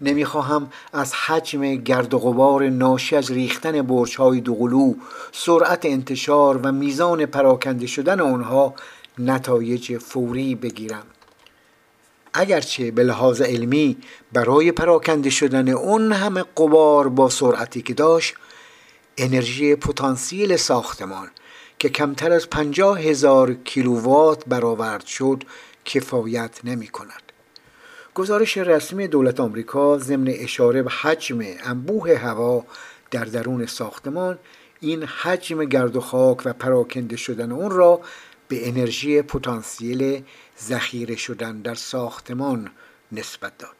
نمی‌خواهم 0.00 0.70
از 0.92 1.14
حجم 1.14 1.74
گرد 1.74 2.14
و 2.14 2.18
غبار 2.18 2.68
ناشی 2.68 3.16
از 3.16 3.30
ریختن 3.30 3.82
برج 3.82 4.16
های 4.16 4.40
دوقلو 4.40 4.94
سرعت 5.32 5.84
انتشار 5.84 6.56
و 6.56 6.72
میزان 6.72 7.26
پراکنده 7.26 7.86
شدن 7.86 8.20
آنها 8.20 8.74
نتایج 9.18 9.98
فوری 9.98 10.54
بگیرم 10.54 11.06
اگرچه 12.34 12.90
به 12.90 13.04
لحاظ 13.04 13.40
علمی 13.40 13.96
برای 14.32 14.72
پراکنده 14.72 15.30
شدن 15.30 15.68
اون 15.68 16.12
همه 16.12 16.44
قبار 16.56 17.08
با 17.08 17.28
سرعتی 17.28 17.82
که 17.82 17.94
داشت 17.94 18.34
انرژی 19.18 19.76
پتانسیل 19.76 20.56
ساختمان 20.56 21.28
که 21.78 21.88
کمتر 21.88 22.32
از 22.32 22.50
پنجاه 22.50 23.00
هزار 23.00 23.54
کیلووات 23.54 24.44
برآورد 24.46 25.06
شد 25.06 25.44
کفایت 25.84 26.60
نمی 26.64 26.88
کند. 26.88 27.25
گزارش 28.16 28.58
رسمی 28.58 29.08
دولت 29.08 29.40
آمریکا 29.40 29.98
ضمن 29.98 30.28
اشاره 30.28 30.82
به 30.82 30.90
حجم 30.90 31.38
انبوه 31.64 32.16
هوا 32.16 32.64
در 33.10 33.24
درون 33.24 33.66
ساختمان 33.66 34.38
این 34.80 35.02
حجم 35.02 35.64
گرد 35.64 35.96
و 35.96 36.00
خاک 36.00 36.42
و 36.44 36.52
پراکنده 36.52 37.16
شدن 37.16 37.52
اون 37.52 37.70
را 37.70 38.00
به 38.48 38.68
انرژی 38.68 39.22
پتانسیل 39.22 40.22
ذخیره 40.60 41.16
شدن 41.16 41.60
در 41.60 41.74
ساختمان 41.74 42.70
نسبت 43.12 43.58
داد 43.58 43.76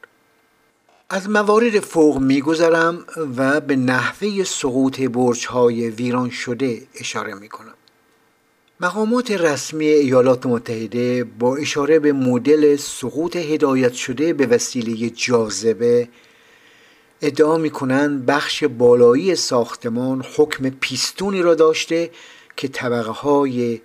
از 1.11 1.31
موارد 1.31 1.81
فوق 1.81 2.19
میگذرم 2.19 3.05
و 3.37 3.61
به 3.61 3.77
نحوه 3.77 4.45
سقوط 4.45 5.01
برج 5.01 5.47
های 5.47 5.91
ویران 5.91 6.31
شده 6.31 6.83
اشاره 7.01 7.35
می 7.35 7.49
کنم. 7.49 7.75
مقامات 8.81 9.31
رسمی 9.31 9.87
ایالات 9.87 10.47
متحده 10.47 11.25
با 11.25 11.57
اشاره 11.57 11.99
به 11.99 12.13
مدل 12.13 12.77
سقوط 12.77 13.37
هدایت 13.37 13.93
شده 13.93 14.33
به 14.33 14.47
وسیله 14.47 15.11
جاذبه 15.11 16.09
ادعا 17.23 17.59
می 17.59 17.71
کنند 17.71 18.27
بخش 18.27 18.65
بالایی 18.65 19.35
ساختمان 19.35 20.25
حکم 20.37 20.71
پیستونی 20.71 21.43
را 21.43 21.55
داشته 21.55 22.11
که 22.57 22.69
طبقه 22.69 23.11
های 23.11 23.81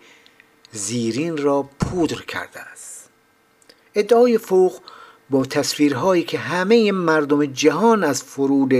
زیرین 0.71 1.37
را 1.37 1.69
پودر 1.79 2.21
کرده 2.21 2.59
است. 2.59 3.09
ادعای 3.95 4.37
فوق 4.37 4.79
با 5.29 5.45
تصویرهایی 5.45 6.23
که 6.23 6.37
همه 6.37 6.91
مردم 6.91 7.45
جهان 7.45 8.03
از 8.03 8.23
فرود 8.23 8.73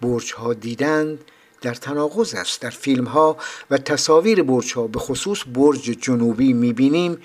برج 0.00 0.32
ها 0.32 0.54
دیدند 0.54 1.24
در 1.60 1.74
تناقض 1.74 2.34
است. 2.34 2.60
در 2.60 2.70
فیلم 2.70 3.04
ها 3.04 3.36
و 3.70 3.78
تصاویر 3.78 4.42
برج 4.42 4.72
ها 4.72 4.86
به 4.86 4.98
خصوص 4.98 5.42
برج 5.54 5.82
جنوبی 5.82 6.52
می‌بینیم 6.52 7.18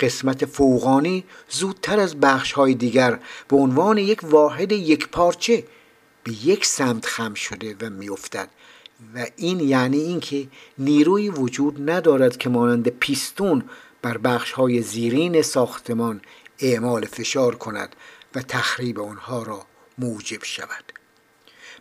قسمت 0.00 0.44
فوقانی 0.44 1.24
زودتر 1.48 2.00
از 2.00 2.20
بخش 2.20 2.52
های 2.52 2.74
دیگر 2.74 3.18
به 3.48 3.56
عنوان 3.56 3.98
یک 3.98 4.20
واحد 4.24 4.72
یک 4.72 5.08
پارچه 5.08 5.64
به 6.24 6.32
یک 6.46 6.66
سمت 6.66 7.06
خم 7.06 7.34
شده 7.34 7.76
و 7.80 7.90
میافتد. 7.90 8.48
و 9.14 9.26
این 9.36 9.60
یعنی 9.60 9.98
اینکه 9.98 10.48
نیروی 10.78 11.30
وجود 11.30 11.90
ندارد 11.90 12.36
که 12.36 12.48
مانند 12.48 12.88
پیستون 12.88 13.64
بر 14.02 14.18
بخش 14.18 14.52
های 14.52 14.82
زیرین 14.82 15.42
ساختمان 15.42 16.20
اعمال 16.58 17.04
فشار 17.04 17.54
کند 17.54 17.96
و 18.34 18.42
تخریب 18.42 19.00
آنها 19.00 19.42
را 19.42 19.66
موجب 19.98 20.44
شود. 20.44 20.85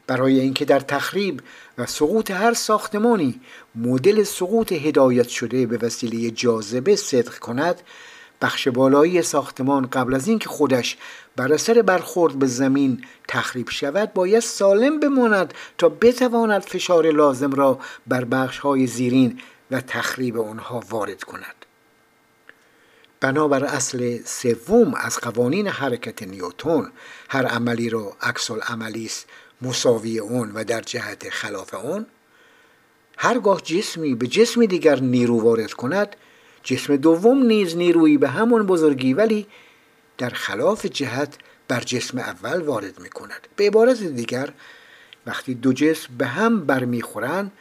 برای 0.07 0.39
اینکه 0.39 0.65
در 0.65 0.79
تخریب 0.79 1.41
و 1.77 1.85
سقوط 1.85 2.31
هر 2.31 2.53
ساختمانی 2.53 3.41
مدل 3.75 4.23
سقوط 4.23 4.71
هدایت 4.71 5.27
شده 5.27 5.65
به 5.65 5.77
وسیله 5.77 6.31
جاذبه 6.31 6.95
صدق 6.95 7.37
کند 7.37 7.81
بخش 8.41 8.67
بالایی 8.67 9.21
ساختمان 9.21 9.87
قبل 9.87 10.13
از 10.13 10.27
اینکه 10.27 10.49
خودش 10.49 10.97
بر 11.35 11.53
اثر 11.53 11.81
برخورد 11.81 12.39
به 12.39 12.47
زمین 12.47 13.01
تخریب 13.27 13.69
شود 13.69 14.13
باید 14.13 14.39
سالم 14.39 14.99
بماند 14.99 15.53
تا 15.77 15.89
بتواند 15.89 16.61
فشار 16.61 17.11
لازم 17.11 17.51
را 17.51 17.79
بر 18.07 18.25
بخش 18.25 18.59
های 18.59 18.87
زیرین 18.87 19.39
و 19.71 19.81
تخریب 19.81 20.39
آنها 20.39 20.83
وارد 20.89 21.23
کند. 21.23 21.55
بنابر 23.19 23.63
اصل 23.63 24.19
سوم 24.25 24.93
از 24.93 25.17
قوانین 25.17 25.67
حرکت 25.67 26.23
نیوتون 26.23 26.91
هر 27.29 27.45
عملی 27.45 27.89
را 27.89 28.13
عکس 28.21 28.51
عملی 28.51 29.05
است 29.05 29.27
مساوی 29.61 30.19
اون 30.19 30.51
و 30.51 30.63
در 30.63 30.81
جهت 30.81 31.29
خلاف 31.29 31.73
اون 31.73 32.05
هرگاه 33.17 33.61
جسمی 33.61 34.15
به 34.15 34.27
جسم 34.27 34.65
دیگر 34.65 34.99
نیرو 34.99 35.41
وارد 35.41 35.73
کند 35.73 36.15
جسم 36.63 36.95
دوم 36.95 37.43
نیز 37.43 37.77
نیرویی 37.77 38.17
به 38.17 38.29
همون 38.29 38.65
بزرگی 38.65 39.13
ولی 39.13 39.47
در 40.17 40.29
خلاف 40.29 40.85
جهت 40.85 41.37
بر 41.67 41.79
جسم 41.79 42.17
اول 42.17 42.61
وارد 42.61 42.99
می 42.99 43.09
کند 43.09 43.47
به 43.55 43.67
عبارت 43.67 44.03
دیگر 44.03 44.53
وقتی 45.25 45.53
دو 45.53 45.73
جسم 45.73 46.17
به 46.17 46.25
هم 46.25 46.65
برمیخورند 46.65 47.51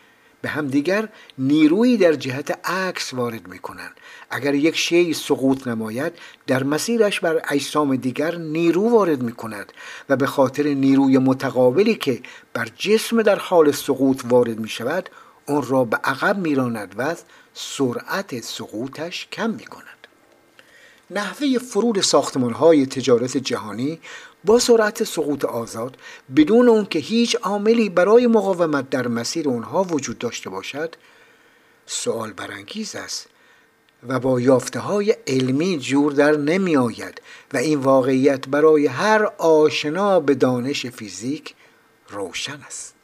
به 0.44 0.50
همدیگر 0.50 1.08
نیرویی 1.38 1.96
در 1.96 2.12
جهت 2.12 2.68
عکس 2.68 3.14
وارد 3.14 3.48
می 3.48 3.58
کنند 3.58 3.92
اگر 4.30 4.54
یک 4.54 4.76
شی 4.76 5.14
سقوط 5.14 5.66
نماید 5.66 6.12
در 6.46 6.62
مسیرش 6.62 7.20
بر 7.20 7.42
اجسام 7.48 7.96
دیگر 7.96 8.34
نیرو 8.36 8.90
وارد 8.90 9.22
می 9.22 9.32
کند 9.32 9.72
و 10.08 10.16
به 10.16 10.26
خاطر 10.26 10.62
نیروی 10.62 11.18
متقابلی 11.18 11.94
که 11.94 12.20
بر 12.54 12.68
جسم 12.76 13.22
در 13.22 13.38
حال 13.38 13.72
سقوط 13.72 14.22
وارد 14.24 14.58
می 14.58 14.68
شود 14.68 15.10
اون 15.46 15.62
را 15.62 15.84
به 15.84 15.96
عقب 16.04 16.38
میراند 16.38 16.94
و 16.98 17.14
سرعت 17.54 18.40
سقوطش 18.40 19.28
کم 19.32 19.50
می 19.50 19.64
کند 19.64 19.84
نحوه 21.10 21.58
فرود 21.58 22.00
ساختمان 22.00 22.52
های 22.52 22.86
تجارت 22.86 23.36
جهانی 23.36 24.00
با 24.44 24.58
سرعت 24.58 25.04
سقوط 25.04 25.44
آزاد 25.44 25.96
بدون 26.36 26.68
اون 26.68 26.86
که 26.86 26.98
هیچ 26.98 27.36
عاملی 27.36 27.88
برای 27.88 28.26
مقاومت 28.26 28.90
در 28.90 29.08
مسیر 29.08 29.48
اونها 29.48 29.84
وجود 29.84 30.18
داشته 30.18 30.50
باشد 30.50 30.94
سوال 31.86 32.32
برانگیز 32.32 32.96
است 32.96 33.26
و 34.08 34.20
با 34.20 34.40
یافته 34.40 34.80
های 34.80 35.16
علمی 35.26 35.78
جور 35.78 36.12
در 36.12 36.36
نمی 36.36 36.76
آید 36.76 37.22
و 37.52 37.56
این 37.56 37.78
واقعیت 37.78 38.48
برای 38.48 38.86
هر 38.86 39.24
آشنا 39.38 40.20
به 40.20 40.34
دانش 40.34 40.86
فیزیک 40.86 41.54
روشن 42.08 42.60
است. 42.66 42.94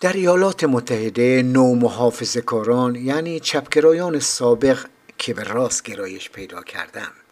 در 0.00 0.12
ایالات 0.12 0.64
متحده 0.64 1.42
نو 1.42 1.74
محافظ 1.74 2.36
کاران 2.36 2.94
یعنی 2.94 3.40
چپگرایان 3.40 4.20
سابق 4.20 4.86
که 5.18 5.34
به 5.34 5.42
راست 5.42 5.82
گرایش 5.82 6.30
پیدا 6.30 6.62
کردند 6.62 7.25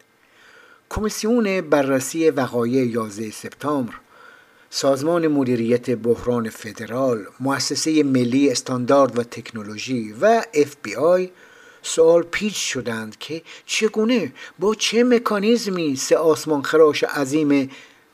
کمیسیون 0.94 1.60
بررسی 1.60 2.30
وقایع 2.30 2.86
11 2.86 3.30
سپتامبر 3.30 3.94
سازمان 4.70 5.28
مدیریت 5.28 5.90
بحران 5.90 6.50
فدرال 6.50 7.26
مؤسسه 7.40 8.02
ملی 8.02 8.50
استاندارد 8.50 9.18
و 9.18 9.22
تکنولوژی 9.22 10.14
و 10.20 10.42
FBI 10.54 11.28
سوال 11.82 12.22
پیچ 12.22 12.56
شدند 12.56 13.18
که 13.18 13.42
چگونه 13.66 14.32
با 14.58 14.74
چه 14.74 15.04
مکانیزمی 15.04 15.96
سه 15.96 16.16
آسمان 16.16 16.62
خراش 16.62 17.04
عظیم 17.04 17.70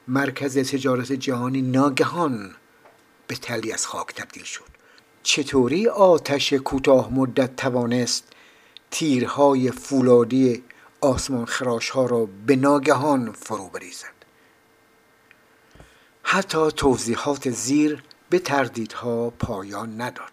مرکز 0.08 0.58
تجارت 0.58 1.12
جهانی 1.12 1.62
ناگهان 1.62 2.50
به 3.26 3.34
تلی 3.34 3.72
از 3.72 3.86
خاک 3.86 4.14
تبدیل 4.14 4.44
شد؟ 4.44 4.70
چطوری 5.22 5.88
آتش 5.88 6.52
کوتاه 6.52 7.14
مدت 7.14 7.56
توانست 7.56 8.24
تیرهای 8.90 9.70
فولادی 9.70 10.62
آسمان 11.00 11.44
خراش 11.44 11.90
ها 11.90 12.06
را 12.06 12.28
به 12.46 12.56
ناگهان 12.56 13.32
فرو 13.32 13.68
بریزد. 13.68 14.20
حتی 16.22 16.70
توضیحات 16.70 17.50
زیر 17.50 18.02
به 18.30 18.38
تردیدها 18.38 19.30
پایان 19.30 20.00
نداد. 20.00 20.32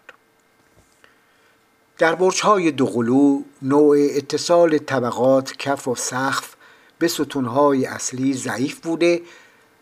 در 1.98 2.14
برج 2.14 2.40
های 2.40 2.70
دوقلو 2.70 3.42
نوع 3.62 3.96
اتصال 4.10 4.78
طبقات 4.78 5.56
کف 5.56 5.88
و 5.88 5.94
سقف 5.94 6.54
به 6.98 7.08
ستونهای 7.08 7.86
اصلی 7.86 8.34
ضعیف 8.34 8.80
بوده 8.80 9.22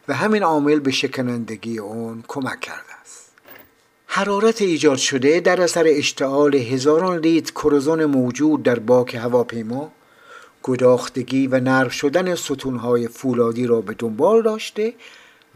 و 0.08 0.14
همین 0.14 0.42
عامل 0.42 0.80
به 0.80 0.90
شکنندگی 0.90 1.78
اون 1.78 2.24
کمک 2.28 2.60
کرده 2.60 2.94
است. 3.00 3.32
حرارت 4.06 4.62
ایجاد 4.62 4.96
شده 4.96 5.40
در 5.40 5.60
اثر 5.60 5.84
اشتعال 5.86 6.54
هزاران 6.54 7.18
لیتر 7.18 7.52
کروزن 7.52 8.04
موجود 8.04 8.62
در 8.62 8.78
باک 8.78 9.14
هواپیما 9.14 9.92
گداختگی 10.66 11.46
و 11.46 11.60
نرم 11.60 11.88
شدن 11.88 12.34
ستونهای 12.34 13.08
فولادی 13.08 13.66
را 13.66 13.80
به 13.80 13.94
دنبال 13.98 14.42
داشته 14.42 14.94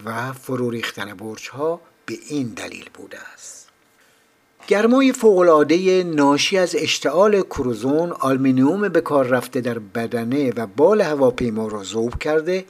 و 0.05 0.33
فرو 0.33 0.71
ریختن 0.71 1.15
برج 1.15 1.49
ها 1.49 1.81
به 2.07 2.15
این 2.29 2.47
دلیل 2.47 2.85
بوده 2.95 3.19
است. 3.35 3.69
گرمای 4.69 5.13
فوقالعاده 5.13 6.05
ناشی 6.05 6.59
از 6.59 6.77
اشتعال 6.79 7.43
کروزن 7.43 8.13
آلومینیوم 8.13 8.89
به 8.89 9.01
کار 9.01 9.27
رفته 9.27 9.61
در 9.61 9.79
بدنه 9.79 10.53
و 10.57 10.67
بال 10.67 11.01
هواپیما 11.01 11.69
را 11.69 11.85
ذوب 11.85 12.19
کرده 12.19 12.65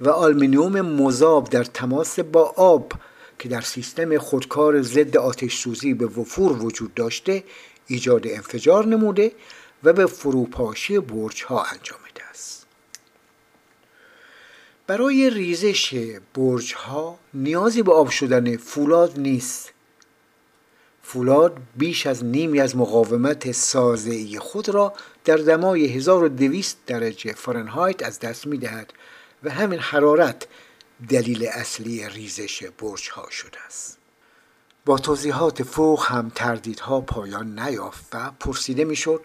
و 0.00 0.08
آلمینیوم 0.08 0.80
مذاب 0.80 1.48
در 1.50 1.64
تماس 1.64 2.18
با 2.18 2.54
آب 2.56 2.92
که 3.38 3.48
در 3.48 3.60
سیستم 3.60 4.18
خودکار 4.18 4.82
ضد 4.82 5.16
آتش 5.16 5.56
سوزی 5.56 5.94
به 5.94 6.06
وفور 6.06 6.52
وجود 6.52 6.94
داشته 6.94 7.44
ایجاد 7.86 8.26
انفجار 8.26 8.86
نموده 8.86 9.32
و 9.84 9.92
به 9.92 10.06
فروپاشی 10.06 10.98
برج 10.98 11.44
ها 11.44 11.62
انجامده 11.62 12.24
است. 12.30 12.66
برای 14.86 15.30
ریزش 15.30 16.14
برج 16.34 16.74
ها 16.74 17.18
نیازی 17.34 17.82
به 17.82 17.92
آب 17.92 18.10
شدن 18.10 18.56
فولاد 18.56 19.18
نیست. 19.18 19.72
فولاد 21.02 21.56
بیش 21.76 22.06
از 22.06 22.24
نیمی 22.24 22.60
از 22.60 22.76
مقاومت 22.76 23.52
سازعی 23.52 24.38
خود 24.38 24.68
را 24.68 24.92
در 25.24 25.36
دمای 25.36 25.86
1200 25.86 26.78
درجه 26.86 27.32
فرانهایت 27.32 28.02
از 28.02 28.18
دست 28.18 28.46
می 28.46 28.58
دهد 28.58 28.92
و 29.42 29.50
همین 29.50 29.78
حرارت 29.78 30.46
دلیل 31.08 31.46
اصلی 31.52 32.08
ریزش 32.08 32.64
برج 32.64 33.10
ها 33.10 33.30
شده 33.30 33.60
است. 33.66 33.98
با 34.84 34.98
توضیحات 34.98 35.62
فوق 35.62 36.04
هم 36.06 36.32
تردیدها 36.34 37.00
پایان 37.00 37.58
نیافت 37.58 38.04
و 38.12 38.30
پرسیده 38.40 38.84
می‌شد 38.84 39.22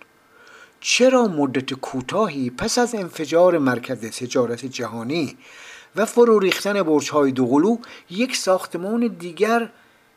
چرا 0.88 1.28
مدت 1.28 1.74
کوتاهی 1.74 2.50
پس 2.50 2.78
از 2.78 2.95
انفجار 2.95 3.58
مرکز 3.58 4.00
تجارت 4.00 4.65
جهانی 4.65 5.38
و 5.95 6.06
فرو 6.06 6.39
ریختن 6.39 6.84
برج 6.84 7.10
های 7.10 7.32
دوقلو 7.32 7.78
یک 8.10 8.36
ساختمان 8.36 9.08
دیگر 9.08 9.69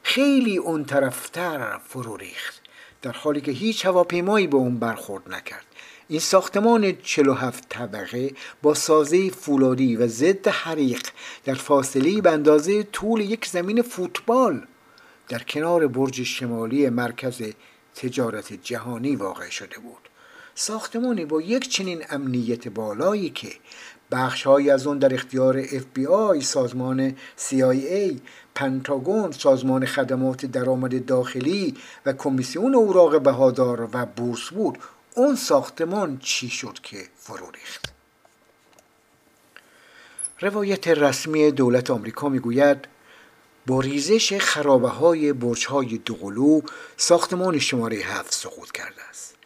خیلی 0.02 0.56
اون 0.56 0.84
طرفتر 0.84 1.78
فرو 1.78 2.16
ریخت 2.16 2.62
در 3.02 3.12
حالی 3.12 3.40
که 3.40 3.52
هیچ 3.52 3.86
هواپیمایی 3.86 4.46
به 4.46 4.56
اون 4.56 4.78
برخورد 4.78 5.32
نکرد. 5.32 5.66
این 6.08 6.20
ساختمان 6.20 6.92
47 7.02 7.68
طبقه 7.68 8.32
با 8.62 8.74
سازه 8.74 9.30
فولادی 9.30 9.96
و 9.96 10.06
ضد 10.06 10.48
حریق 10.48 11.02
در 11.44 11.54
فاصله 11.54 12.20
به 12.20 12.30
اندازه 12.30 12.82
طول 12.82 13.20
یک 13.20 13.46
زمین 13.46 13.82
فوتبال 13.82 14.66
در 15.28 15.38
کنار 15.38 15.86
برج 15.86 16.22
شمالی 16.22 16.90
مرکز 16.90 17.42
تجارت 17.94 18.52
جهانی 18.52 19.16
واقع 19.16 19.48
شده 19.48 19.78
بود. 19.78 20.08
ساختمانی 20.60 21.24
با 21.24 21.40
یک 21.40 21.68
چنین 21.68 22.04
امنیت 22.10 22.68
بالایی 22.68 23.30
که 23.30 23.48
بخشهایی 24.10 24.70
از 24.70 24.86
آن 24.86 24.98
در 24.98 25.14
اختیار 25.14 25.62
FBI، 25.66 26.42
سازمان 26.42 27.16
CIA، 27.36 28.14
پنتاگون، 28.54 29.32
سازمان 29.32 29.86
خدمات 29.86 30.46
درآمد 30.46 31.06
داخلی 31.06 31.74
و 32.06 32.12
کمیسیون 32.12 32.74
اوراق 32.74 33.22
بهادار 33.22 33.88
و 33.92 34.06
بورس 34.06 34.48
بود 34.50 34.78
اون 35.14 35.36
ساختمان 35.36 36.18
چی 36.18 36.48
شد 36.48 36.78
که 36.82 36.98
فرو 37.16 37.50
ریخت؟ 37.50 37.92
روایت 40.40 40.88
رسمی 40.88 41.50
دولت 41.50 41.90
آمریکا 41.90 42.28
می‌گوید 42.28 42.78
با 43.66 43.80
ریزش 43.80 44.38
خرابه 44.38 44.88
های 44.88 45.32
برج 45.32 45.66
های 45.66 45.98
دوقلو 45.98 46.60
ساختمان 46.96 47.58
شماره 47.58 47.96
هفت 47.96 48.34
سقوط 48.34 48.72
کرده 48.72 49.02
است. 49.10 49.37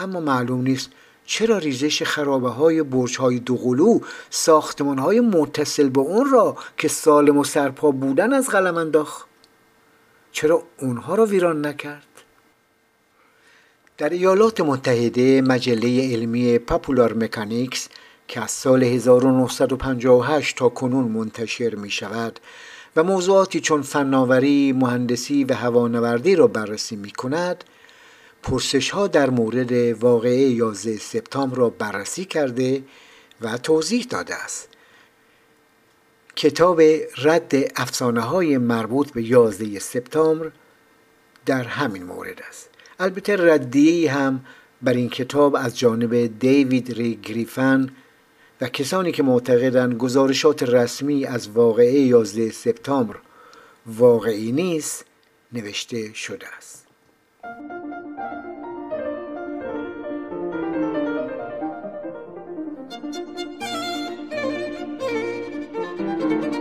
اما 0.00 0.20
معلوم 0.20 0.62
نیست 0.62 0.90
چرا 1.26 1.58
ریزش 1.58 2.02
خرابه 2.02 2.48
های 2.48 2.82
برج 2.82 3.18
های 3.18 3.38
دوقلو 3.38 4.00
ساختمان 4.30 4.98
های 4.98 5.20
متصل 5.20 5.88
به 5.88 6.00
اون 6.00 6.30
را 6.30 6.56
که 6.76 6.88
سالم 6.88 7.38
و 7.38 7.44
سرپا 7.44 7.90
بودن 7.90 8.32
از 8.32 8.48
قلم 8.48 8.76
انداخت؟ 8.76 9.26
چرا 10.32 10.62
اونها 10.78 11.14
را 11.14 11.26
ویران 11.26 11.66
نکرد؟ 11.66 12.06
در 13.98 14.08
ایالات 14.08 14.60
متحده 14.60 15.42
مجله 15.42 16.12
علمی 16.12 16.58
پاپولار 16.58 17.12
مکانیکس 17.12 17.88
که 18.28 18.40
از 18.40 18.50
سال 18.50 18.84
1958 18.84 20.56
تا 20.56 20.68
کنون 20.68 21.04
منتشر 21.04 21.74
می 21.74 21.90
شود 21.90 22.40
و 22.96 23.04
موضوعاتی 23.04 23.60
چون 23.60 23.82
فناوری، 23.82 24.72
مهندسی 24.72 25.44
و 25.44 25.54
هوانوردی 25.54 26.36
را 26.36 26.46
بررسی 26.46 26.96
می 26.96 27.10
کند 27.10 27.64
پرسش 28.42 28.90
ها 28.90 29.06
در 29.06 29.30
مورد 29.30 29.72
واقعه 30.02 30.40
11 30.40 30.96
سپتامبر 30.96 31.56
را 31.56 31.70
بررسی 31.70 32.24
کرده 32.24 32.82
و 33.40 33.58
توضیح 33.58 34.06
داده 34.10 34.34
است. 34.34 34.68
کتاب 36.36 36.82
رد 37.22 37.52
افسانه 37.76 38.20
های 38.20 38.58
مربوط 38.58 39.12
به 39.12 39.22
11 39.22 39.78
سپتامبر 39.78 40.50
در 41.46 41.62
همین 41.62 42.02
مورد 42.02 42.42
است. 42.48 42.70
البته 42.98 43.36
ردیه 43.36 44.12
هم 44.12 44.44
بر 44.82 44.92
این 44.92 45.08
کتاب 45.08 45.56
از 45.56 45.78
جانب 45.78 46.38
دیوید 46.38 46.92
ری 46.92 47.14
گریفن 47.14 47.90
و 48.60 48.68
کسانی 48.68 49.12
که 49.12 49.22
معتقدند 49.22 49.94
گزارشات 49.94 50.62
رسمی 50.62 51.26
از 51.26 51.48
واقعه 51.48 52.00
11 52.00 52.50
سپتامبر 52.50 53.16
واقعی 53.86 54.52
نیست 54.52 55.04
نوشته 55.52 56.14
شده 56.14 56.46
است. 56.56 56.86
thank 66.30 66.54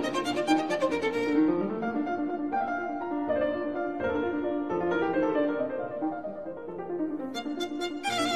you 8.09 8.28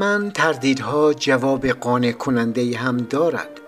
حتما 0.00 0.30
تردیدها 0.30 1.14
جواب 1.14 1.66
قانع 1.66 2.12
کننده 2.12 2.76
هم 2.76 2.96
دارد. 2.96 3.60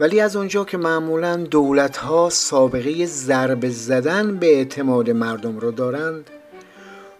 ولی 0.00 0.20
از 0.20 0.36
اونجا 0.36 0.64
که 0.64 0.76
معمولا 0.76 1.36
دولت 1.36 1.96
ها 1.96 2.30
سابقه 2.30 3.06
ضرب 3.06 3.68
زدن 3.68 4.36
به 4.36 4.46
اعتماد 4.46 5.10
مردم 5.10 5.58
رو 5.58 5.70
دارند 5.70 6.30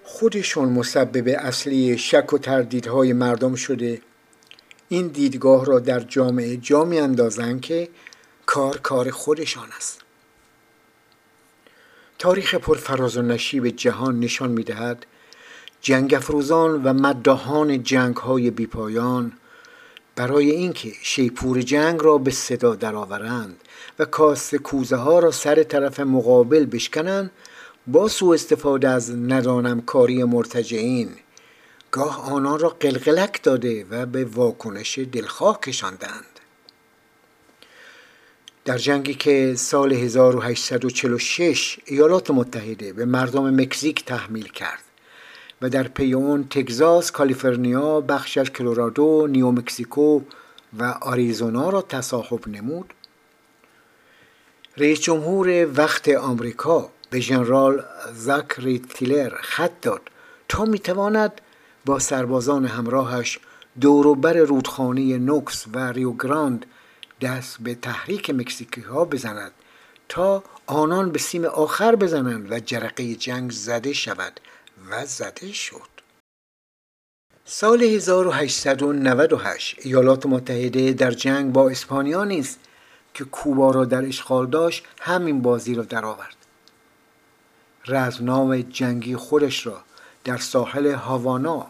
خودشون 0.05 0.69
مسبب 0.69 1.37
اصلی 1.39 1.99
شک 1.99 2.33
و 2.33 2.39
تردیدهای 2.39 3.13
مردم 3.13 3.55
شده. 3.55 4.01
این 4.89 5.07
دیدگاه 5.07 5.65
را 5.65 5.79
در 5.79 6.01
جامعه 6.01 6.57
جا 6.57 6.85
می 6.85 6.99
اندازن 6.99 7.61
که 7.61 7.89
کار 8.47 8.77
کار 8.77 9.11
خودشان 9.11 9.69
است. 9.77 10.01
تاریخ 12.19 12.55
پرفراز 12.55 13.17
و 13.17 13.23
نشیب 13.23 13.69
جهان 13.69 14.21
نشان 14.21 14.51
می 14.51 14.65
دهد 14.65 15.07
جنگ 15.81 16.15
افروزان 16.15 16.83
و 16.83 16.93
مداهان 16.93 17.83
جنگ 17.83 18.17
های 18.17 18.51
بیپایان 18.51 19.33
برای 20.17 20.51
اینکه 20.51 20.93
شیپور 21.03 21.63
جنگ 21.63 22.01
را 22.03 22.19
به 22.19 22.31
صدا 22.31 22.75
درآورند 22.75 23.57
و 23.99 24.05
کاست 24.05 24.57
کوزه 24.57 24.97
ها 24.97 25.19
را 25.19 25.31
سر 25.31 25.63
طرف 25.63 26.01
مقابل 26.01 26.67
بشکنند 26.67 27.31
با 27.87 28.09
سوء 28.09 28.35
استفاده 28.35 28.89
از 28.89 29.11
ندانم 29.11 29.81
کاری 29.81 30.25
مرتجعین 30.25 31.11
گاه 31.91 32.33
آنان 32.33 32.59
را 32.59 32.69
قلقلک 32.69 33.43
داده 33.43 33.87
و 33.91 34.07
به 34.07 34.25
واکنش 34.25 34.99
دلخواه 34.99 35.61
کشاندند. 35.61 36.25
در 38.65 38.79
جنگی 38.79 39.15
که 39.15 39.55
سال 39.57 39.93
1846 39.93 41.79
ایالات 41.85 42.31
متحده 42.31 42.93
به 42.93 43.05
مردم 43.05 43.55
مکزیک 43.61 44.05
تحمیل 44.05 44.49
کرد. 44.49 44.88
و 45.63 45.69
در 45.69 45.89
پی 45.89 46.13
اون 46.15 46.45
تگزاس، 46.51 47.11
کالیفرنیا، 47.11 48.01
بخشی 48.01 48.39
از 48.39 48.51
کلرادو، 48.51 49.27
نیومکسیکو 49.27 50.21
و 50.79 50.85
آریزونا 50.85 51.71
را 51.71 51.83
تصاحب 51.83 52.49
نمود. 52.49 52.95
رئیس 54.77 55.01
جمهور 55.01 55.69
وقت 55.77 56.09
آمریکا 56.09 56.91
به 57.11 57.21
ژنرال 57.21 57.85
زاکری 58.15 58.79
تیلر 58.79 59.35
خط 59.41 59.81
داد. 59.83 60.01
تا 60.49 60.65
می‌تواند 60.65 61.41
با 61.85 61.99
سربازان 61.99 62.67
همراهش 62.67 63.39
دوروبر 63.81 64.33
رودخانه 64.33 65.19
نوئسس 65.19 65.65
و 65.73 65.93
ریو 65.93 66.13
گراند 66.13 66.67
دست 67.21 67.57
به 67.61 67.75
تحریک 67.75 68.31
مکزیکی 68.31 68.81
ها 68.81 69.05
بزند 69.05 69.53
تا 70.09 70.43
آنان 70.67 71.11
به 71.11 71.19
سیم 71.19 71.45
آخر 71.45 71.97
بزنند 71.97 72.53
و 72.53 72.61
جرقه 72.61 73.15
جنگ 73.15 73.51
زده 73.51 73.93
شود. 73.93 74.41
و 74.91 75.07
زده 75.07 75.53
شد 75.53 75.89
سال 77.45 77.83
1898 77.83 79.77
ایالات 79.79 80.27
متحده 80.27 80.93
در 80.93 81.11
جنگ 81.11 81.53
با 81.53 81.71
اسپانیا 81.71 82.25
نیست 82.25 82.59
که 83.15 83.25
کوبا 83.25 83.71
را 83.71 83.85
در 83.85 84.05
اشغال 84.05 84.47
داشت 84.47 84.85
همین 85.01 85.43
بازی 85.43 85.75
را 85.75 85.83
درآورد. 85.83 86.37
رزمنام 87.87 88.61
جنگی 88.61 89.17
خودش 89.17 89.67
را 89.67 89.83
در 90.25 90.37
ساحل 90.37 90.87
هاوانا 90.87 91.67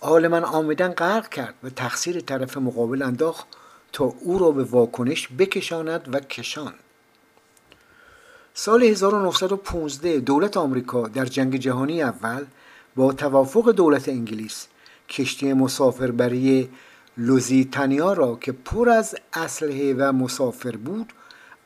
عالما 0.00 0.40
آمدن 0.46 0.92
غرق 0.92 1.28
کرد 1.28 1.54
و 1.62 1.70
تقصیر 1.70 2.20
طرف 2.20 2.56
مقابل 2.56 3.02
انداخت 3.02 3.46
تا 3.92 4.04
او 4.04 4.38
را 4.38 4.50
به 4.50 4.64
واکنش 4.64 5.28
بکشاند 5.38 6.14
و 6.14 6.20
کشاند. 6.20 6.89
سال 8.54 8.82
1915 8.82 10.20
دولت 10.20 10.56
آمریکا 10.56 11.08
در 11.08 11.26
جنگ 11.26 11.56
جهانی 11.56 12.02
اول 12.02 12.44
با 12.96 13.12
توافق 13.12 13.70
دولت 13.70 14.08
انگلیس 14.08 14.66
کشتی 15.08 15.52
مسافربری 15.52 16.68
لوزیتانیا 17.16 18.12
را 18.12 18.38
که 18.40 18.52
پر 18.52 18.88
از 18.88 19.14
اسلحه 19.34 19.94
و 19.98 20.12
مسافر 20.12 20.76
بود 20.76 21.12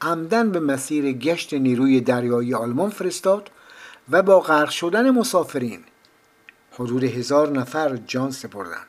عمدن 0.01 0.51
به 0.51 0.61
مسیر 0.61 1.13
گشت 1.13 1.55
نیروی 1.55 2.01
دریایی 2.01 2.55
آلمان 2.55 2.91
فرستاد 2.91 3.51
و 4.11 4.23
با 4.23 4.41
غرق 4.41 4.71
شدن 4.71 5.11
مسافرین 5.11 5.81
حدود 6.73 7.05
هزار 7.05 7.51
نفر 7.51 7.97
جان 7.97 8.31
سپردند. 8.31 8.87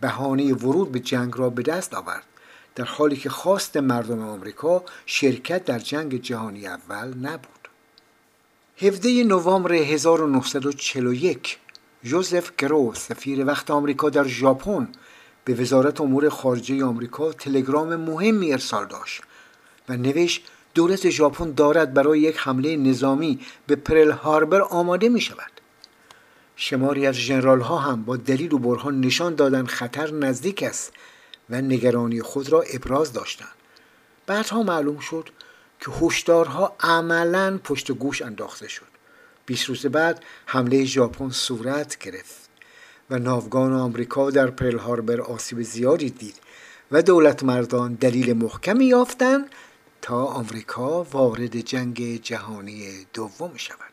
بهانه 0.00 0.54
ورود 0.54 0.92
به 0.92 1.00
جنگ 1.00 1.32
را 1.36 1.50
به 1.50 1.62
دست 1.62 1.94
آورد. 1.94 2.29
در 2.80 2.86
حالی 2.86 3.16
که 3.16 3.30
خواست 3.30 3.76
مردم 3.76 4.22
آمریکا 4.22 4.84
شرکت 5.06 5.64
در 5.64 5.78
جنگ 5.78 6.22
جهانی 6.22 6.66
اول 6.66 7.14
نبود. 7.14 7.68
17 8.78 9.24
نوامبر 9.24 9.72
1941 9.72 11.58
جوزف 12.02 12.50
گرو 12.58 12.94
سفیر 12.94 13.46
وقت 13.46 13.70
آمریکا 13.70 14.10
در 14.10 14.24
ژاپن 14.24 14.88
به 15.44 15.54
وزارت 15.54 16.00
امور 16.00 16.28
خارجه 16.28 16.84
آمریکا 16.84 17.32
تلگرام 17.32 17.96
مهمی 17.96 18.52
ارسال 18.52 18.86
داشت 18.86 19.22
و 19.88 19.96
نوشت 19.96 20.42
دولت 20.74 21.10
ژاپن 21.10 21.50
دارد 21.50 21.94
برای 21.94 22.20
یک 22.20 22.36
حمله 22.38 22.76
نظامی 22.76 23.40
به 23.66 23.76
پرل 23.76 24.10
هاربر 24.10 24.60
آماده 24.60 25.08
می 25.08 25.20
شود 25.20 25.50
شماری 26.56 27.06
از 27.06 27.14
ژنرال 27.14 27.60
ها 27.60 27.78
هم 27.78 28.02
با 28.02 28.16
دلیل 28.16 28.52
و 28.52 28.58
برهان 28.58 29.00
نشان 29.00 29.34
دادن 29.34 29.66
خطر 29.66 30.10
نزدیک 30.10 30.62
است 30.62 30.92
و 31.50 31.60
نگرانی 31.60 32.22
خود 32.22 32.52
را 32.52 32.62
ابراز 32.62 33.12
داشتند. 33.12 33.54
بعدها 34.26 34.62
معلوم 34.62 34.98
شد 34.98 35.28
که 35.80 35.90
هشدارها 35.90 36.76
عملا 36.80 37.60
پشت 37.64 37.92
گوش 37.92 38.22
انداخته 38.22 38.68
شد. 38.68 38.90
20 39.46 39.64
روز 39.68 39.86
بعد 39.86 40.24
حمله 40.46 40.84
ژاپن 40.84 41.30
صورت 41.30 41.98
گرفت 41.98 42.50
و 43.10 43.18
ناوگان 43.18 43.72
آمریکا 43.72 44.30
در 44.30 44.50
پرل 44.50 44.78
هاربر 44.78 45.20
آسیب 45.20 45.62
زیادی 45.62 46.10
دید 46.10 46.36
و 46.90 47.02
دولت 47.02 47.42
مردان 47.42 47.94
دلیل 47.94 48.32
محکمی 48.32 48.84
یافتند 48.84 49.46
تا 50.02 50.24
آمریکا 50.24 51.02
وارد 51.02 51.60
جنگ 51.60 52.22
جهانی 52.22 53.06
دوم 53.12 53.52
شود. 53.56 53.89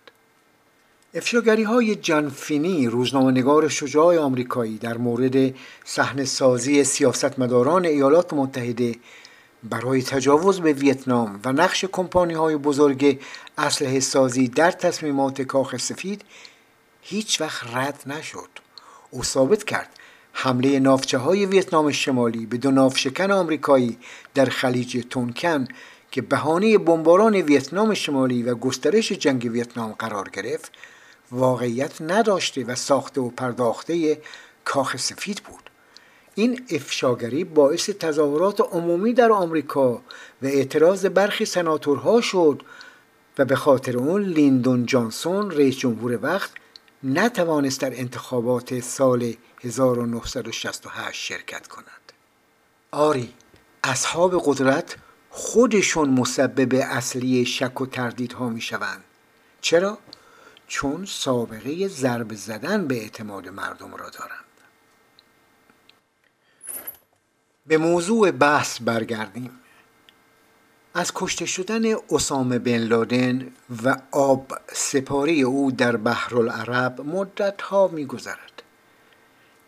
افشاگری 1.13 1.63
های 1.63 1.95
جانفینی 1.95 2.87
روزنامه‌نگار 2.87 3.67
شجاع 3.67 4.17
آمریکایی 4.17 4.77
در 4.77 4.97
مورد 4.97 5.55
صحنه 5.85 6.25
سازی 6.25 6.83
سیاستمداران 6.83 7.85
ایالات 7.85 8.33
متحده 8.33 8.95
برای 9.63 10.01
تجاوز 10.01 10.59
به 10.59 10.73
ویتنام 10.73 11.39
و 11.45 11.51
نقش 11.51 11.85
کمپانی 11.85 12.33
های 12.33 12.57
بزرگ 12.57 13.19
اسلحه 13.57 13.99
سازی 13.99 14.47
در 14.47 14.71
تصمیمات 14.71 15.41
کاخ 15.41 15.77
سفید 15.77 16.21
هیچ 17.01 17.41
وقت 17.41 17.75
رد 17.75 18.03
نشد. 18.05 18.49
او 19.11 19.23
ثابت 19.23 19.63
کرد 19.63 19.89
حمله 20.33 20.79
نافچه 20.79 21.17
های 21.17 21.45
ویتنام 21.45 21.91
شمالی 21.91 22.45
به 22.45 22.57
دو 22.57 22.71
نافشکن 22.71 23.31
آمریکایی 23.31 23.97
در 24.33 24.45
خلیج 24.45 25.05
تونکن 25.09 25.67
که 26.11 26.21
بهانه 26.21 26.77
بمباران 26.77 27.35
ویتنام 27.35 27.93
شمالی 27.93 28.43
و 28.43 28.55
گسترش 28.55 29.11
جنگ 29.11 29.49
ویتنام 29.53 29.91
قرار 29.91 30.29
گرفت 30.29 30.71
واقعیت 31.31 32.01
نداشته 32.01 32.63
و 32.63 32.75
ساخته 32.75 33.21
و 33.21 33.29
پرداخته 33.29 34.21
کاخ 34.65 34.97
سفید 34.97 35.41
بود. 35.43 35.69
این 36.35 36.65
افشاگری 36.69 37.43
باعث 37.43 37.89
تظاهرات 37.89 38.61
عمومی 38.61 39.13
در 39.13 39.31
آمریکا 39.31 39.93
و 40.41 40.45
اعتراض 40.45 41.05
برخی 41.05 41.45
سناتورها 41.45 42.21
شد 42.21 42.61
و 43.37 43.45
به 43.45 43.55
خاطر 43.55 43.97
اون 43.97 44.21
لیندون 44.21 44.85
جانسون 44.85 45.51
رئیس 45.51 45.77
جمهور 45.77 46.19
وقت 46.21 46.51
نتوانست 47.03 47.81
در 47.81 47.99
انتخابات 47.99 48.79
سال 48.79 49.33
1968 49.63 51.23
شرکت 51.23 51.67
کند. 51.67 52.13
آری 52.91 53.33
اصحاب 53.83 54.41
قدرت 54.45 54.95
خودشون 55.29 56.09
مسبب 56.09 56.73
اصلی 56.73 57.45
شک 57.45 57.81
و 57.81 57.85
تردیدها 57.85 58.49
می 58.49 58.61
شوند 58.61 59.03
چرا؟ 59.61 59.97
چون 60.67 61.05
سابقه 61.05 61.87
ضرب 61.87 62.33
زدن 62.33 62.87
به 62.87 62.95
اعتماد 62.95 63.49
مردم 63.49 63.95
را 63.95 64.09
دارند 64.09 64.43
به 67.67 67.77
موضوع 67.77 68.31
بحث 68.31 68.81
برگردیم 68.81 69.59
از 70.93 71.11
کشته 71.15 71.45
شدن 71.45 71.83
اسامه 72.11 72.59
بن 72.59 72.77
لادن 72.77 73.51
و 73.83 73.95
آب 74.11 74.53
سپاری 74.73 75.41
او 75.41 75.71
در 75.71 75.97
بحر 75.97 76.37
العرب 76.37 77.01
مدت 77.01 77.61
ها 77.61 77.87
می 77.87 78.05
گذرد. 78.05 78.63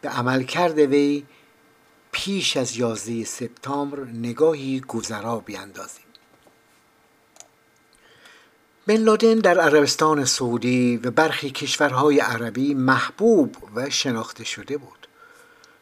به 0.02 0.10
عمل 0.10 0.44
کرده 0.44 0.88
وی 0.88 1.26
پیش 2.12 2.58
از 2.58 2.78
11 2.78 3.24
سپتامبر 3.24 4.00
نگاهی 4.00 4.80
گذرا 4.80 5.40
بیاندازیم. 5.40 6.09
بن 8.90 8.98
لادن 8.98 9.36
در 9.36 9.60
عربستان 9.60 10.26
سعودی 10.26 10.98
و 10.98 11.12
برخی 11.12 11.50
کشورهای 11.50 12.20
عربی 12.20 12.74
محبوب 12.74 13.56
و 13.76 13.90
شناخته 13.90 14.44
شده 14.44 14.78
بود. 14.78 15.08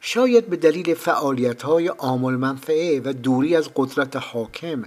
شاید 0.01 0.47
به 0.47 0.55
دلیل 0.55 0.93
فعالیت 0.93 1.61
های 1.61 1.89
آمال 1.89 2.35
منفعه 2.35 3.01
و 3.05 3.13
دوری 3.13 3.55
از 3.55 3.69
قدرت 3.75 4.15
حاکم 4.15 4.83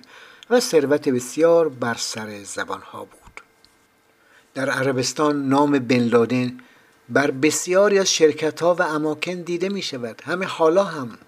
و 0.51 0.61
ثروت 0.61 1.09
بسیار 1.09 1.69
بر 1.69 1.95
سر 1.95 2.43
زبانها 2.43 3.05
بود 3.05 3.41
در 4.55 4.71
عربستان 4.71 5.49
نام 5.49 5.79
بن 5.79 6.01
لادن 6.01 6.59
بر 7.09 7.31
بسیاری 7.31 7.99
از 7.99 8.13
شرکت 8.13 8.63
ها 8.63 8.75
و 8.75 8.83
اماکن 8.83 9.35
دیده 9.35 9.69
می 9.69 9.85
همه 10.25 10.47
حالا 10.47 10.85
هم 10.85 11.19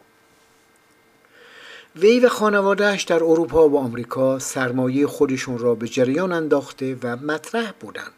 وی 1.97 2.21
و 2.21 2.29
خانوادهش 2.29 3.03
در 3.03 3.25
اروپا 3.25 3.69
و 3.69 3.79
آمریکا 3.79 4.39
سرمایه 4.39 5.07
خودشون 5.07 5.59
را 5.59 5.75
به 5.75 5.89
جریان 5.89 6.33
انداخته 6.33 6.97
و 7.03 7.17
مطرح 7.17 7.73
بودند 7.81 8.13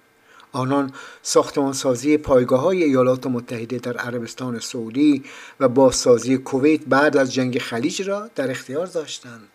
آنان 0.52 0.92
ساختمانسازی 1.22 2.16
پایگاه 2.16 2.60
های 2.60 2.82
ایالات 2.84 3.26
متحده 3.26 3.78
در 3.78 3.96
عربستان 3.96 4.58
سعودی 4.58 5.24
و 5.60 5.68
بازسازی 5.68 6.38
کویت 6.38 6.80
بعد 6.86 7.16
از 7.16 7.34
جنگ 7.34 7.58
خلیج 7.58 8.02
را 8.02 8.30
در 8.34 8.50
اختیار 8.50 8.86
داشتند. 8.86 9.48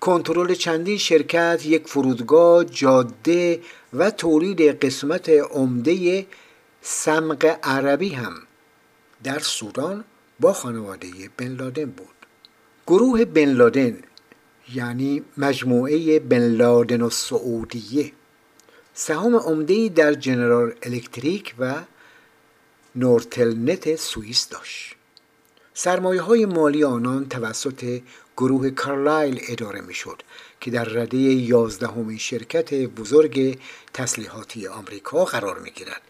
کنترل 0.00 0.54
چندین 0.54 0.98
شرکت 0.98 1.66
یک 1.66 1.86
فرودگاه 1.86 2.64
جاده 2.64 3.60
و 3.92 4.10
تولید 4.10 4.84
قسمت 4.84 5.28
عمده 5.28 6.26
سمق 6.82 7.58
عربی 7.62 8.08
هم 8.08 8.34
در 9.24 9.38
سودان 9.38 10.04
با 10.40 10.52
خانواده 10.52 11.08
بن 11.36 11.48
لادن 11.48 11.84
بود. 11.84 12.17
گروه 12.88 13.24
بن 13.24 13.44
لادن 13.44 13.96
یعنی 14.74 15.22
مجموعه 15.36 16.18
بن 16.18 16.48
لادن 16.48 17.02
و 17.02 17.10
سعودیه. 17.10 18.12
سهام 18.94 19.36
عمده 19.36 19.88
در 19.88 20.14
جنرال 20.14 20.72
الکتریک 20.82 21.54
و 21.58 21.74
نورتلنت 22.94 23.96
سوئیس 23.96 24.48
داشت. 24.48 24.94
سرمایه 25.74 26.20
های 26.20 26.46
مالی 26.46 26.84
آنان 26.84 27.28
توسط 27.28 28.00
گروه 28.36 28.70
کارلایل 28.70 29.40
اداره 29.48 29.80
می 29.80 29.94
که 30.60 30.70
در 30.70 30.84
رده 30.84 31.18
یازدهمین 31.18 32.18
شرکت 32.18 32.74
بزرگ 32.74 33.58
تسلیحاتی 33.94 34.66
آمریکا 34.66 35.24
قرار 35.24 35.58
می 35.58 35.70
گیرد 35.70 36.02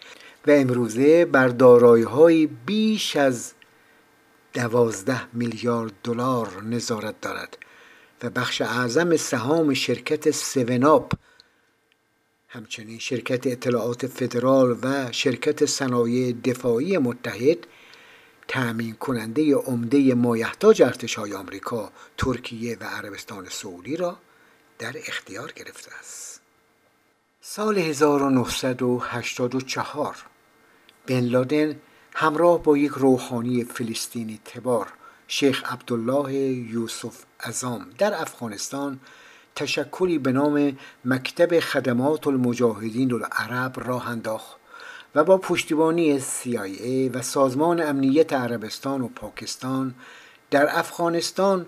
و 0.46 0.50
امروزه 0.50 1.24
بر 1.24 1.48
دارایی 1.48 2.46
بیش 2.46 3.16
از 3.16 3.52
دوازده 4.52 5.36
میلیارد 5.36 5.92
دلار 6.04 6.62
نظارت 6.62 7.20
دارد 7.20 7.58
و 8.22 8.30
بخش 8.30 8.60
اعظم 8.60 9.16
سهام 9.16 9.74
شرکت 9.74 10.30
سوناپ 10.30 11.12
همچنین 12.48 12.98
شرکت 12.98 13.46
اطلاعات 13.46 14.06
فدرال 14.06 14.78
و 14.82 15.12
شرکت 15.12 15.66
صنایع 15.66 16.34
دفاعی 16.44 16.98
متحد 16.98 17.66
تأمین 18.48 18.94
کننده 18.94 19.54
عمده 19.54 20.14
مایحتاج 20.14 20.82
ارتش 20.82 21.14
های 21.14 21.34
آمریکا، 21.34 21.92
ترکیه 22.18 22.76
و 22.80 22.84
عربستان 22.84 23.48
سعودی 23.48 23.96
را 23.96 24.18
در 24.78 24.96
اختیار 25.08 25.52
گرفته 25.52 25.90
است. 26.00 26.40
سال 27.40 27.78
1984 27.78 30.16
بن 31.06 31.20
لادن 31.20 31.80
همراه 32.20 32.62
با 32.62 32.76
یک 32.76 32.92
روحانی 32.92 33.64
فلسطینی 33.64 34.40
تبار 34.44 34.86
شیخ 35.28 35.72
عبدالله 35.72 36.34
یوسف 36.72 37.24
ازام 37.40 37.86
در 37.98 38.20
افغانستان 38.22 39.00
تشکلی 39.54 40.18
به 40.18 40.32
نام 40.32 40.78
مکتب 41.04 41.60
خدمات 41.60 42.26
المجاهدین 42.26 43.12
العرب 43.12 43.72
راه 43.76 44.08
انداخت 44.08 44.56
و 45.14 45.24
با 45.24 45.38
پشتیبانی 45.38 46.20
CIA 46.20 47.10
و 47.14 47.22
سازمان 47.22 47.82
امنیت 47.82 48.32
عربستان 48.32 49.00
و 49.00 49.08
پاکستان 49.08 49.94
در 50.50 50.78
افغانستان 50.78 51.66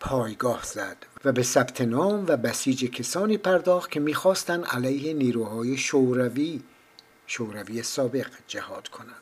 پایگاه 0.00 0.62
زد 0.64 0.96
و 1.24 1.32
به 1.32 1.42
ثبت 1.42 1.80
نام 1.80 2.24
و 2.28 2.36
بسیج 2.36 2.84
کسانی 2.90 3.38
پرداخت 3.38 3.90
که 3.90 4.00
می‌خواستند 4.00 4.64
علیه 4.64 5.14
نیروهای 5.14 5.76
شوروی 5.76 6.62
شوروی 7.26 7.82
سابق 7.82 8.26
جهاد 8.48 8.88
کنند. 8.88 9.19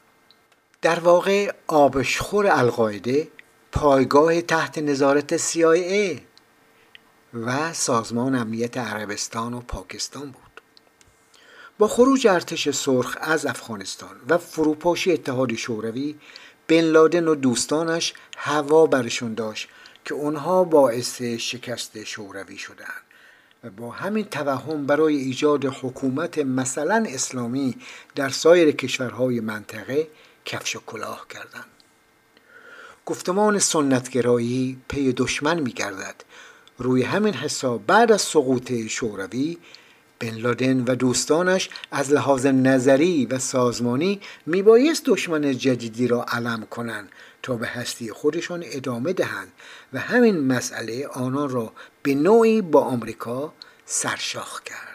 در 0.83 0.99
واقع 0.99 1.53
آبشخور 1.67 2.47
القاعده 2.47 3.29
پایگاه 3.73 4.41
تحت 4.41 4.79
نظارت 4.79 5.37
CIA 5.37 6.21
و 7.35 7.73
سازمان 7.73 8.35
امنیت 8.35 8.79
عربستان 8.79 9.55
و 9.55 9.61
پاکستان 9.61 10.23
بود. 10.31 10.61
با 11.79 11.89
خروج 11.89 12.27
ارتش 12.27 12.71
سرخ 12.71 13.17
از 13.21 13.47
افغانستان 13.47 14.17
و 14.29 14.39
فروپاشی 14.39 15.13
اتحاد 15.13 15.55
شوروی 15.55 16.15
بن 16.69 16.81
لادن 16.81 17.29
و 17.29 17.35
دوستانش 17.35 18.15
هوا 18.37 18.87
برشون 18.87 19.35
داشت 19.35 19.69
که 20.05 20.15
اونها 20.15 20.65
باعث 20.65 21.23
شکست 21.23 22.05
شوروی 22.05 22.59
شدند 22.59 23.03
و 23.65 23.71
با 23.71 23.91
همین 23.91 24.25
توهم 24.25 24.87
برای 24.87 25.17
ایجاد 25.17 25.65
حکومت 25.65 26.39
مثلا 26.39 27.05
اسلامی 27.09 27.77
در 28.15 28.29
سایر 28.29 28.71
کشورهای 28.71 29.41
منطقه 29.41 30.09
کفش 30.49 30.77
و 30.77 30.81
کلاه 30.87 31.27
کردند 31.31 31.67
گفتمان 33.07 33.59
سنتگرایی 33.59 34.79
پی 34.89 35.13
دشمن 35.13 35.61
میگردد. 35.61 36.15
روی 36.79 37.03
همین 37.03 37.35
حساب 37.35 37.87
بعد 37.87 38.13
از 38.13 38.23
سقوط 38.23 38.73
شوروی 38.87 39.59
بن 40.19 40.35
لادن 40.35 40.85
و 40.87 40.95
دوستانش 40.95 41.71
از 41.91 42.13
لحاظ 42.13 42.47
نظری 42.47 43.27
و 43.27 43.39
سازمانی 43.39 44.21
میبایست 44.47 45.03
دشمن 45.07 45.59
جدیدی 45.59 46.07
را 46.07 46.25
علم 46.29 46.67
کنند 46.71 47.09
تا 47.43 47.57
به 47.57 47.67
هستی 47.67 48.13
خودشان 48.13 48.65
ادامه 48.67 49.13
دهند 49.13 49.53
و 49.93 50.01
همین 50.01 50.39
مسئله 50.39 51.07
آنان 51.07 51.49
را 51.49 51.73
به 52.03 52.15
نوعی 52.15 52.63
با 52.63 52.81
آمریکا 52.81 53.53
سرشاخ 53.87 54.63
کرد. 54.63 54.88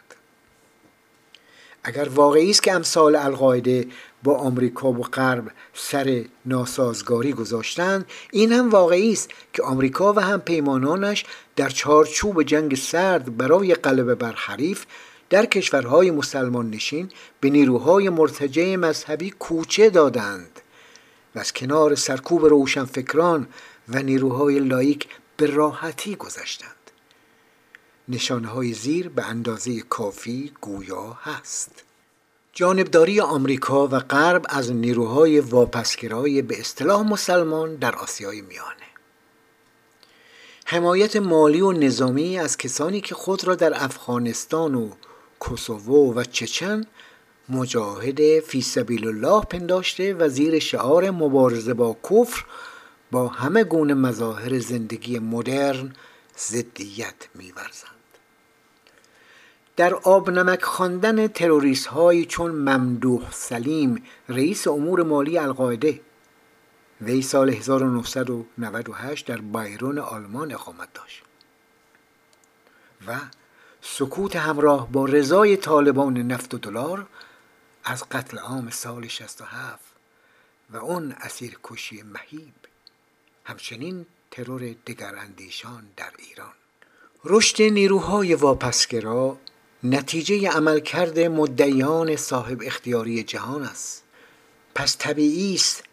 اگر 1.83 2.09
واقعی 2.09 2.49
است 2.49 2.63
که 2.63 2.73
امثال 2.73 3.15
القاعده 3.15 3.87
با 4.23 4.37
آمریکا 4.37 4.91
و 4.91 5.01
غرب 5.01 5.51
سر 5.73 6.25
ناسازگاری 6.45 7.33
گذاشتند 7.33 8.05
این 8.31 8.51
هم 8.51 8.69
واقعی 8.69 9.11
است 9.11 9.29
که 9.53 9.63
آمریکا 9.63 10.13
و 10.13 10.19
هم 10.19 10.41
پیمانانش 10.41 11.25
در 11.55 11.69
چارچوب 11.69 12.43
جنگ 12.43 12.75
سرد 12.75 13.37
برای 13.37 13.75
غلبه 13.75 14.15
بر 14.15 14.33
حریف 14.33 14.85
در 15.29 15.45
کشورهای 15.45 16.11
مسلمان 16.11 16.69
نشین 16.69 17.09
به 17.39 17.49
نیروهای 17.49 18.09
مرتجع 18.09 18.75
مذهبی 18.75 19.29
کوچه 19.29 19.89
دادند. 19.89 20.59
و 21.35 21.39
از 21.39 21.53
کنار 21.53 21.95
سرکوب 21.95 22.45
روشنفکران 22.45 23.47
و 23.89 24.03
نیروهای 24.03 24.59
لایک 24.59 25.07
به 25.37 25.45
راحتی 25.45 26.15
گذشتند. 26.15 26.82
نشانه 28.09 28.47
های 28.47 28.73
زیر 28.73 29.09
به 29.09 29.25
اندازه 29.25 29.81
کافی 29.81 30.51
گویا 30.61 31.17
هست. 31.21 31.83
جانبداری 32.53 33.19
آمریکا 33.19 33.87
و 33.87 33.99
غرب 33.99 34.45
از 34.49 34.71
نیروهای 34.71 35.39
واپسگرای 35.39 36.41
به 36.41 36.59
اصطلاح 36.59 37.01
مسلمان 37.01 37.75
در 37.75 37.95
آسیای 37.95 38.41
میانه. 38.41 38.83
حمایت 40.65 41.15
مالی 41.15 41.61
و 41.61 41.71
نظامی 41.71 42.39
از 42.39 42.57
کسانی 42.57 43.01
که 43.01 43.15
خود 43.15 43.43
را 43.43 43.55
در 43.55 43.83
افغانستان 43.83 44.75
و 44.75 44.89
کوسوو 45.39 46.13
و 46.13 46.23
چچن 46.23 46.85
مجاهد 47.49 48.39
فی 48.39 48.61
سبیل 48.61 49.07
الله 49.07 49.41
پنداشته 49.41 50.13
و 50.13 50.29
زیر 50.29 50.59
شعار 50.59 51.11
مبارزه 51.11 51.73
با 51.73 51.97
کفر 52.09 52.45
با 53.11 53.27
همه 53.27 53.63
گونه 53.63 53.93
مظاهر 53.93 54.59
زندگی 54.59 55.19
مدرن 55.19 55.93
ضدیت 56.37 57.15
میورزند 57.35 57.92
در 59.75 59.93
آب 59.93 60.29
نمک 60.29 60.61
خواندن 60.63 61.27
تروریست 61.27 61.87
هایی 61.87 62.25
چون 62.25 62.51
ممدوح 62.51 63.31
سلیم 63.31 64.03
رئیس 64.29 64.67
امور 64.67 65.03
مالی 65.03 65.37
القاعده 65.37 66.01
وی 67.01 67.21
سال 67.21 67.49
1998 67.49 69.25
در 69.25 69.37
بایرون 69.37 69.99
آلمان 69.99 70.53
اقامت 70.53 70.93
داشت 70.93 71.23
و 73.07 73.19
سکوت 73.81 74.35
همراه 74.35 74.91
با 74.91 75.05
رضای 75.05 75.57
طالبان 75.57 76.17
نفت 76.17 76.53
و 76.53 76.57
دلار 76.57 77.07
از 77.83 78.03
قتل 78.09 78.37
عام 78.37 78.69
سال 78.69 79.07
67 79.07 79.79
و 80.69 80.77
اون 80.77 81.11
اسیر 81.11 81.59
کشی 81.63 82.03
مهیب 82.03 82.53
همچنین 83.45 84.05
ترور 84.31 84.75
دگراندیشان 84.87 85.83
در 85.97 86.11
ایران. 86.19 86.53
رشد 87.25 87.61
نیروهای 87.61 88.35
واپسگرا 88.35 89.37
نتیجه 89.85 90.49
عملکرد 90.49 91.19
مدعیان 91.19 92.15
صاحب 92.15 92.61
اختیاری 92.65 93.23
جهان 93.23 93.63
است. 93.63 94.03
پس 94.75 94.97
طبیعی 94.99 95.55
است 95.55 95.83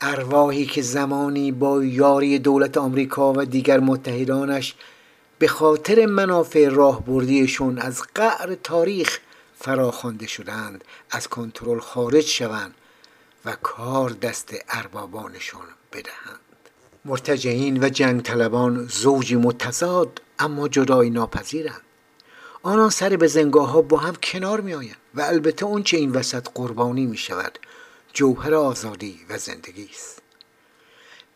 ارواحی 0.00 0.66
که 0.66 0.82
زمانی 0.82 1.52
با 1.52 1.84
یاری 1.84 2.38
دولت 2.38 2.76
آمریکا 2.76 3.32
و 3.32 3.44
دیگر 3.44 3.80
متحدانش 3.80 4.74
به 5.38 5.48
خاطر 5.48 6.06
منافع 6.06 6.68
راهبردیشون 6.68 7.78
از 7.78 8.02
قعر 8.14 8.54
تاریخ 8.54 9.18
فراخوانده 9.58 10.26
شدند 10.26 10.84
از 11.10 11.28
کنترل 11.28 11.78
خارج 11.78 12.24
شوند 12.24 12.74
و 13.44 13.56
کار 13.62 14.10
دست 14.10 14.54
اربابانشون 14.68 15.66
بدهند. 15.92 16.40
مرتجعین 17.04 17.84
و 17.84 17.88
جنگ 17.88 18.22
طلبان 18.22 18.86
زوجی 18.86 19.36
متضاد 19.36 20.20
اما 20.38 20.68
جدایی 20.68 21.10
ناپذیرند. 21.10 21.87
آنان 22.62 22.90
سر 22.90 23.16
به 23.16 23.26
زنگاه 23.26 23.70
ها 23.70 23.82
با 23.82 23.96
هم 23.96 24.14
کنار 24.14 24.60
می 24.60 24.74
آیند 24.74 24.96
و 25.14 25.20
البته 25.20 25.66
اون 25.66 25.82
چه 25.82 25.96
این 25.96 26.12
وسط 26.12 26.48
قربانی 26.54 27.06
می 27.06 27.16
شود 27.16 27.58
جوهر 28.12 28.54
آزادی 28.54 29.20
و 29.28 29.38
زندگی 29.38 29.88
است 29.92 30.22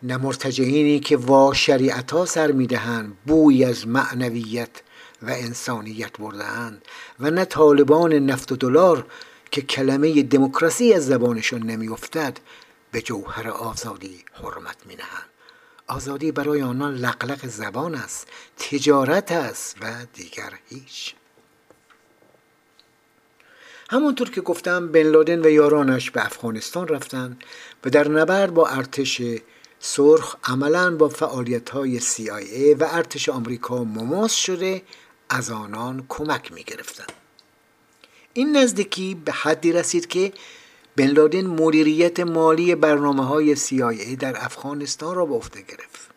نه 0.03 0.17
مرتجعینی 0.17 1.01
که 1.01 1.17
وا 1.17 1.55
شریعت 1.55 2.11
ها 2.11 2.25
سر 2.25 2.53
می‌دهند 2.53 3.17
بوی 3.27 3.65
از 3.65 3.87
معنویت 3.87 4.83
و 5.23 5.31
انسانیت 5.31 6.19
بردهاند 6.19 6.83
و 7.21 7.31
نه 7.31 7.45
طالبان 7.45 8.13
نفت 8.13 8.53
و 8.53 8.57
دلار 8.57 9.07
که 9.51 9.63
کلمه 9.63 10.23
دموکراسی 10.23 10.95
از 10.95 11.07
زبانشان 11.07 11.63
نمیافتد 11.63 12.39
به 12.93 13.03
جوهر 13.03 13.49
آزادی 13.49 14.25
حرمت 14.33 14.77
می 14.87 14.95
نهند. 14.95 15.29
آزادی 15.87 16.33
برای 16.33 16.63
آنان 16.63 16.95
لقلق 16.95 17.47
زبان 17.47 17.95
است 17.95 18.29
تجارت 18.57 19.33
است 19.33 19.77
و 19.81 20.07
دیگر 20.15 20.53
هیچ 20.69 21.15
همونطور 23.91 24.31
که 24.31 24.41
گفتم 24.41 24.93
بن 24.93 25.03
لادن 25.03 25.41
و 25.47 25.51
یارانش 25.51 26.11
به 26.11 26.27
افغانستان 26.27 26.89
رفتند 26.89 27.45
و 27.85 27.91
در 27.91 28.09
نبرد 28.09 28.55
با 28.55 28.69
ارتش 28.69 29.23
سرخ 29.81 30.37
عملا 30.45 30.97
با 30.97 31.09
فعالیت 31.09 31.71
های 31.71 32.01
CIA 32.01 32.77
و 32.81 32.89
ارتش 32.91 33.29
آمریکا 33.29 33.85
مماس 33.85 34.35
شده 34.35 34.83
از 35.29 35.51
آنان 35.51 36.05
کمک 36.09 36.53
می 36.53 36.65
گرفتن. 36.65 37.07
این 38.33 38.57
نزدیکی 38.57 39.15
به 39.15 39.33
حدی 39.33 39.73
رسید 39.73 40.07
که 40.07 40.33
بن 40.97 41.07
لادن 41.07 41.47
مدیریت 41.47 42.21
مالی 42.21 42.75
برنامه 42.75 43.27
های 43.27 43.57
CIA 43.57 44.17
در 44.19 44.45
افغانستان 44.45 45.15
را 45.15 45.27
به 45.27 45.35
عهده 45.35 45.63
گرفت. 45.63 46.11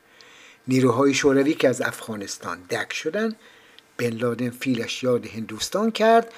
نیروهای 0.67 1.13
شوروی 1.13 1.53
که 1.53 1.69
از 1.69 1.82
افغانستان 1.82 2.61
دک 2.61 2.93
شدن 2.93 3.36
بن 3.97 4.09
لادن 4.09 4.49
فیلش 4.49 5.03
یاد 5.03 5.26
هندوستان 5.26 5.91
کرد 5.91 6.34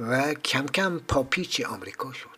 و 0.00 0.34
کم 0.34 0.66
کم 0.66 0.98
پاپیچ 1.08 1.60
آمریکا 1.60 2.12
شد. 2.12 2.28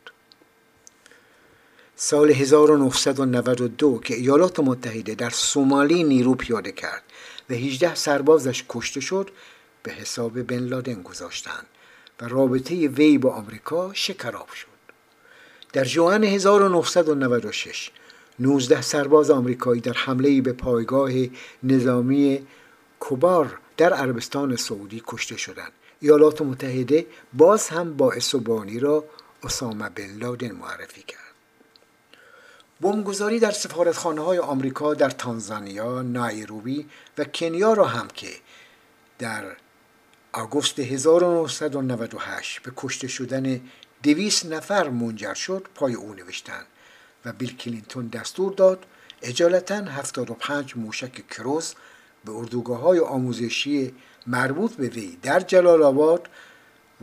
سال 1.97 2.31
1992 2.31 4.01
که 4.05 4.15
ایالات 4.15 4.61
متحده 4.61 5.15
در 5.15 5.31
سومالی 5.31 6.05
نیرو 6.05 6.35
پیاده 6.35 6.73
کرد 6.73 7.03
و 7.51 7.55
18 7.55 7.95
سربازش 7.95 8.65
کشته 8.69 9.01
شد 9.01 9.31
به 9.83 9.93
حساب 9.93 10.43
بن 10.43 10.59
لادن 10.59 11.03
گذاشتند 11.03 11.67
و 12.21 12.29
رابطه 12.29 12.89
وی 12.89 13.19
با 13.19 13.35
آمریکا 13.35 13.91
شکراب 13.95 14.49
شد. 14.49 14.74
در 15.75 15.85
جوان 15.85 16.25
1996 16.25 17.91
19 18.39 18.83
سرباز 18.83 19.31
آمریکایی 19.31 19.81
در 19.81 19.93
حمله 19.93 20.41
به 20.41 20.53
پایگاه 20.53 21.11
نظامی 21.63 22.47
کوبار 23.01 23.59
در 23.77 23.93
عربستان 23.93 24.57
سعودی 24.57 25.03
کشته 25.07 25.37
شدند. 25.37 25.73
ایالات 26.01 26.43
متحده 26.43 27.07
باز 27.33 27.69
هم 27.69 27.97
با 27.97 28.13
اسوبانی 28.13 28.79
را 28.79 29.05
اسامه 29.43 29.89
بن 29.89 30.19
لادن 30.19 30.51
معرفی 30.53 31.03
کرد. 31.03 31.21
بمبگذاری 32.81 33.39
در 33.39 33.51
سفارتخانه 33.51 34.21
های 34.21 34.39
آمریکا 34.39 34.95
در 34.95 35.11
تانزانیا، 35.11 36.03
نایروبی 36.03 36.87
و 37.19 37.25
کنیا 37.25 37.73
را 37.73 37.85
هم 37.85 38.09
که 38.09 38.31
در 39.19 39.45
آگوست 40.33 40.79
1998 40.79 42.63
به 42.63 42.73
کشته 42.77 43.09
شدن 43.09 43.61
دویست 44.05 44.47
نفر 44.47 44.89
منجر 44.89 45.35
شد 45.35 45.67
پای 45.75 45.95
او 45.95 46.15
نوشتند 46.15 46.67
و 47.25 47.33
بیل 47.33 47.57
کلینتون 47.57 48.07
دستور 48.07 48.53
داد. 48.53 48.87
اجالتا 49.23 49.75
75 49.75 50.77
موشک 50.77 51.29
کروز 51.29 51.75
به 52.25 52.33
اردوگاه 52.33 52.81
های 52.81 52.99
آموزشی 52.99 53.95
مربوط 54.27 54.73
به 54.73 54.89
وی 54.89 55.19
در 55.23 55.41
جلال 55.41 55.83
آباد 55.83 56.29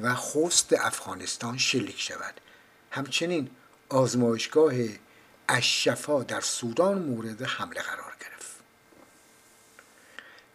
و 0.02 0.16
خوست 0.16 0.74
افغانستان 0.74 1.58
شلیک 1.58 2.00
شود. 2.00 2.42
همچنین 2.92 3.50
آزمایشگاه 3.90 4.74
اشفا 5.50 6.24
در 6.24 6.42
سودان 6.42 7.02
مورد 7.02 7.42
حمله 7.42 7.82
قرار 7.82 8.14
گرفت. 8.20 8.56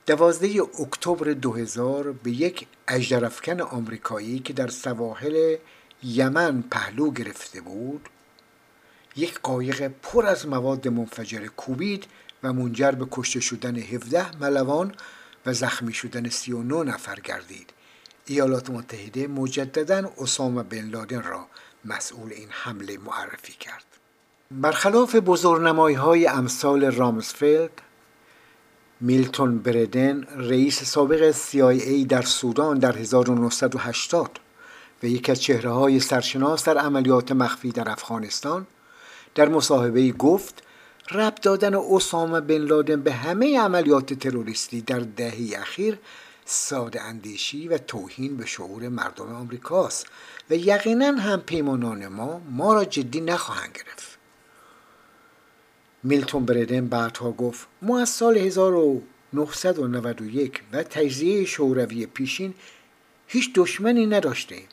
دوازده 0.07 0.63
اکتبر 0.81 1.33
2000 1.33 2.13
به 2.13 2.31
یک 2.31 2.67
اجدرفکن 2.89 3.61
آمریکایی 3.61 4.39
که 4.39 4.53
در 4.53 4.69
سواحل 4.69 5.57
یمن 6.07 6.63
پهلو 6.71 7.11
گرفته 7.11 7.61
بود 7.61 8.09
یک 9.17 9.39
قایق 9.43 9.89
پر 10.03 10.27
از 10.27 10.49
مواد 10.49 10.89
منفجره 10.89 11.49
کوبید 11.49 12.07
و 12.43 12.53
منجر 12.53 12.91
به 12.91 13.07
کشته 13.11 13.41
شدن 13.41 13.77
17 13.77 14.37
ملوان 14.37 14.95
و 15.47 15.53
زخمی 15.53 15.93
شدن 15.93 16.29
39 16.29 16.93
نفر 16.93 17.21
گردید. 17.21 17.73
ایالات 18.27 18.71
متحده 18.71 19.27
مجددا 19.27 20.13
اسامه 20.19 20.63
بن 20.63 20.89
لادن 20.89 21.23
را 21.23 21.47
مسئول 21.85 22.33
این 22.33 22.49
حمله 22.51 22.99
معرفی 22.99 23.53
کرد. 23.53 23.85
برخلاف 24.51 25.17
بزرگنمایی 25.17 25.97
های 25.97 26.27
امثال 26.27 26.85
رامسفلد 26.85 27.71
میلتون 29.01 29.59
بردن 29.59 30.23
رئیس 30.23 30.83
سابق 30.83 31.33
CIA 31.33 32.07
در 32.09 32.23
سودان 32.23 32.79
در 32.79 32.97
1980 32.97 34.41
و 35.03 35.07
یکی 35.07 35.33
از 35.33 35.43
چهره 35.43 35.71
های 35.71 36.01
سرشناس 36.01 36.65
در 36.65 36.79
عملیات 36.79 37.33
مخفی 37.33 37.71
در 37.71 37.91
افغانستان 37.91 38.67
در 39.35 39.49
مصاحبه 39.49 40.13
گفت 40.13 40.63
رب 41.11 41.35
دادن 41.35 41.75
اسامه 41.75 42.41
بن 42.41 42.57
لادن 42.57 43.03
به 43.03 43.13
همه 43.13 43.61
عملیات 43.61 44.15
تروریستی 44.15 44.81
در 44.81 44.99
دهه 44.99 45.61
اخیر 45.61 45.99
ساده 46.45 47.03
اندیشی 47.03 47.69
و 47.69 47.79
توهین 47.79 48.37
به 48.37 48.47
شعور 48.47 48.89
مردم 48.89 49.35
آمریکاست 49.35 50.07
و 50.51 50.55
یقینا 50.55 51.13
هم 51.13 51.41
پیمانان 51.41 52.07
ما 52.07 52.41
ما 52.51 52.75
را 52.75 52.85
جدی 52.85 53.21
نخواهند 53.21 53.75
گرفت. 53.75 54.19
میلتون 56.03 56.45
بردن 56.45 56.87
بعدها 56.87 57.33
گفت 57.33 57.69
ما 57.83 58.01
از 58.01 58.09
سال 58.09 58.39
1991 58.39 60.63
و 60.73 60.83
تجزیه 60.83 61.45
شوروی 61.45 62.07
پیشین 62.07 62.55
هیچ 63.27 63.51
دشمنی 63.55 64.07
نداشتیم 64.07 64.69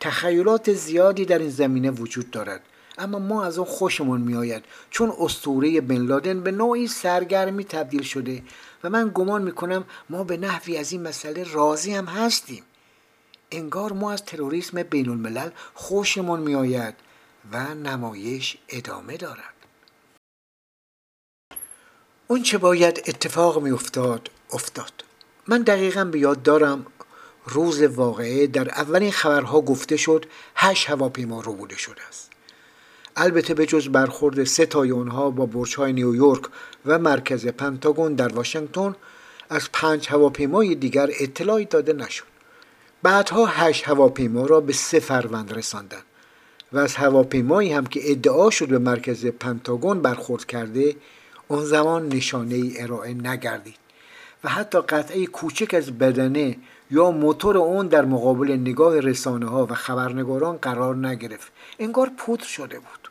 تخیلات 0.00 0.72
زیادی 0.72 1.24
در 1.24 1.38
این 1.38 1.50
زمینه 1.50 1.90
وجود 1.90 2.30
دارد. 2.30 2.62
اما 2.98 3.18
ما 3.18 3.44
از 3.44 3.58
اون 3.58 3.68
خوشمون 3.68 4.20
میآید. 4.20 4.64
چون 4.90 5.12
استوره 5.20 5.80
بن 5.80 5.96
لادن 5.96 6.40
به 6.40 6.50
نوعی 6.50 6.86
سرگرمی 6.86 7.64
تبدیل 7.64 8.02
شده 8.02 8.42
و 8.84 8.90
من 8.90 9.10
گمان 9.14 9.42
می‌کنم 9.42 9.84
ما 10.10 10.24
به 10.24 10.36
نحوی 10.36 10.76
از 10.76 10.92
این 10.92 11.02
مسئله 11.02 11.52
راضی 11.52 11.94
هم 11.94 12.04
هستیم. 12.04 12.62
انگار 13.50 13.92
ما 13.92 14.12
از 14.12 14.24
تروریسم 14.24 14.82
بین 14.82 15.08
الملل 15.08 15.50
خوشمون 15.74 16.40
میآید 16.40 16.94
و 17.52 17.74
نمایش 17.74 18.56
ادامه 18.68 19.16
دارد. 19.16 19.54
اون 22.26 22.42
چه 22.42 22.58
باید 22.58 23.02
اتفاق 23.06 23.62
می 23.62 23.70
افتاد 23.70 24.30
افتاد. 24.52 25.04
من 25.48 25.62
دقیقا 25.62 26.04
به 26.04 26.18
یاد 26.18 26.42
دارم 26.42 26.86
روز 27.46 27.82
واقعه 27.82 28.46
در 28.46 28.68
اولین 28.68 29.10
خبرها 29.10 29.60
گفته 29.60 29.96
شد 29.96 30.26
هشت 30.56 30.90
هواپیما 30.90 31.40
رو 31.40 31.52
بوده 31.52 31.76
شده 31.76 32.02
است. 32.08 32.30
البته 33.16 33.54
به 33.54 33.66
جز 33.66 33.88
برخورد 33.88 34.44
سه 34.44 34.66
تای 34.66 34.90
اونها 34.90 35.30
با 35.30 35.46
برج‌های 35.46 35.92
نیویورک 35.92 36.42
و 36.86 36.98
مرکز 36.98 37.46
پنتاگون 37.46 38.14
در 38.14 38.28
واشنگتن 38.28 38.94
از 39.50 39.68
پنج 39.72 40.08
هواپیمای 40.08 40.74
دیگر 40.74 41.10
اطلاعی 41.20 41.64
داده 41.64 41.92
نشد. 41.92 42.24
بعدها 43.02 43.46
هشت 43.46 43.88
هواپیما 43.88 44.46
را 44.46 44.60
به 44.60 44.72
سه 44.72 45.00
فروند 45.00 45.52
رساندند 45.52 46.02
و 46.72 46.78
از 46.78 46.94
هواپیمایی 46.96 47.72
هم 47.72 47.86
که 47.86 48.10
ادعا 48.10 48.50
شد 48.50 48.68
به 48.68 48.78
مرکز 48.78 49.26
پنتاگون 49.26 50.02
برخورد 50.02 50.44
کرده 50.44 50.96
اون 51.48 51.64
زمان 51.64 52.08
نشانه 52.08 52.54
ای 52.54 52.82
ارائه 52.82 53.14
نگردید 53.14 53.76
و 54.44 54.48
حتی 54.48 54.80
قطعه 54.80 55.26
کوچک 55.26 55.74
از 55.74 55.98
بدنه 55.98 56.56
یا 56.90 57.10
موتور 57.10 57.58
اون 57.58 57.86
در 57.86 58.04
مقابل 58.04 58.52
نگاه 58.52 59.00
رسانه 59.00 59.46
ها 59.46 59.66
و 59.66 59.74
خبرنگاران 59.74 60.56
قرار 60.56 60.96
نگرفت. 60.96 61.52
انگار 61.78 62.10
پودر 62.16 62.44
شده 62.44 62.78
بود. 62.78 63.10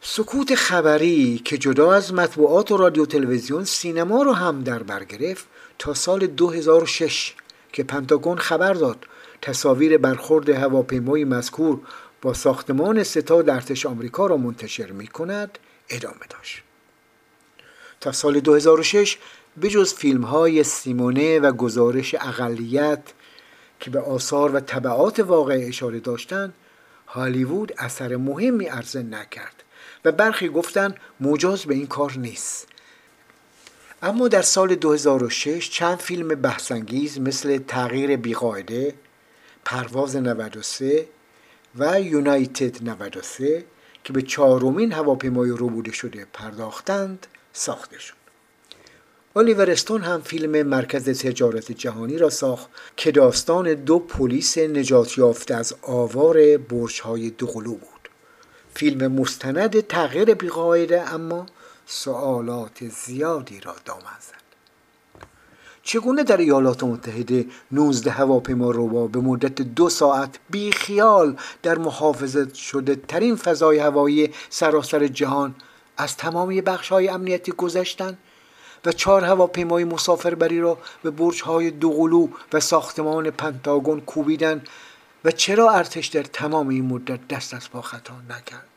سکوت 0.00 0.54
خبری 0.54 1.38
که 1.44 1.58
جدا 1.58 1.92
از 1.92 2.14
مطبوعات 2.14 2.70
و 2.70 2.76
رادیو 2.76 3.06
تلویزیون 3.06 3.64
سینما 3.64 4.22
رو 4.22 4.32
هم 4.32 4.62
در 4.62 4.82
بر 4.82 5.04
گرفت 5.04 5.46
تا 5.78 5.94
سال 5.94 6.26
2006 6.26 7.34
که 7.72 7.82
پنتاگون 7.82 8.38
خبر 8.38 8.72
داد. 8.72 9.06
تصاویر 9.42 9.98
برخورد 9.98 10.48
هواپیمای 10.48 11.24
مذکور 11.24 11.80
با 12.22 12.34
ساختمان 12.34 13.02
ستاد 13.02 13.50
ارتش 13.50 13.86
آمریکا 13.86 14.26
را 14.26 14.36
منتشر 14.36 14.90
می 14.90 15.06
کند 15.06 15.58
ادامه 15.88 16.26
داشت. 16.30 16.62
تا 18.00 18.12
سال 18.12 18.40
2006 18.40 19.18
بجز 19.60 19.94
فیلم 19.94 20.22
های 20.22 20.64
سیمونه 20.64 21.40
و 21.40 21.52
گزارش 21.52 22.14
اقلیت 22.14 23.02
که 23.80 23.90
به 23.90 24.00
آثار 24.00 24.54
و 24.54 24.60
طبعات 24.60 25.20
واقع 25.20 25.64
اشاره 25.68 26.00
داشتند 26.00 26.54
هالیوود 27.06 27.72
اثر 27.78 28.16
مهمی 28.16 28.66
عرضه 28.66 29.02
نکرد 29.02 29.62
و 30.04 30.12
برخی 30.12 30.48
گفتند 30.48 30.96
مجاز 31.20 31.64
به 31.64 31.74
این 31.74 31.86
کار 31.86 32.12
نیست. 32.16 32.66
اما 34.02 34.28
در 34.28 34.42
سال 34.42 34.74
2006 34.74 35.70
چند 35.70 35.98
فیلم 35.98 36.28
بحثانگیز 36.28 37.20
مثل 37.20 37.58
تغییر 37.58 38.16
بیقاعده 38.16 38.94
پرواز 39.64 40.16
93 40.16 41.08
و 41.78 42.00
یونایتد 42.00 42.88
93 42.88 43.64
که 44.04 44.12
به 44.12 44.22
چهارمین 44.22 44.92
هواپیمای 44.92 45.50
روبوده 45.50 45.92
شده 45.92 46.26
پرداختند 46.32 47.26
ساخته 47.52 47.98
شد. 47.98 48.21
الیور 49.36 49.70
استون 49.70 50.02
هم 50.02 50.20
فیلم 50.20 50.66
مرکز 50.66 51.04
تجارت 51.20 51.72
جهانی 51.72 52.18
را 52.18 52.30
ساخت 52.30 52.70
که 52.96 53.12
داستان 53.12 53.74
دو 53.74 53.98
پلیس 53.98 54.58
نجات 54.58 55.18
یافته 55.18 55.54
از 55.54 55.74
آوار 55.82 56.56
برج 56.56 57.00
های 57.00 57.30
دوقلو 57.30 57.74
بود. 57.74 58.08
فیلم 58.74 59.12
مستند 59.12 59.80
تغییر 59.80 60.34
بیقاعده 60.34 61.14
اما 61.14 61.46
سوالات 61.86 62.88
زیادی 62.88 63.60
را 63.60 63.74
دامن 63.84 64.18
زد. 64.20 64.42
چگونه 65.82 66.24
در 66.24 66.36
ایالات 66.36 66.84
متحده 66.84 67.46
19 67.70 68.10
هواپیما 68.10 68.70
روبا 68.70 69.06
به 69.06 69.20
مدت 69.20 69.62
دو 69.62 69.88
ساعت 69.88 70.38
بی 70.50 70.72
خیال 70.72 71.36
در 71.62 71.78
محافظت 71.78 72.54
شده 72.54 72.96
ترین 73.08 73.36
فضای 73.36 73.78
هوایی 73.78 74.30
سراسر 74.50 75.06
جهان 75.06 75.54
از 75.96 76.16
تمامی 76.16 76.60
بخش 76.60 76.88
های 76.88 77.08
امنیتی 77.08 77.52
گذشتند 77.52 78.18
و 78.84 78.92
چهار 78.92 79.24
هواپیمای 79.24 79.84
مسافربری 79.84 80.60
را 80.60 80.78
به 81.02 81.10
برج 81.10 81.42
های 81.42 81.70
دوقلو 81.70 82.28
و 82.52 82.60
ساختمان 82.60 83.30
پنتاگون 83.30 84.00
کوبیدن 84.00 84.62
و 85.24 85.30
چرا 85.30 85.70
ارتش 85.70 86.06
در 86.06 86.22
تمام 86.22 86.68
این 86.68 86.84
مدت 86.84 87.28
دست 87.28 87.54
از 87.54 87.70
پا 87.70 87.82
خطا 87.82 88.14
نکرد؟ 88.30 88.68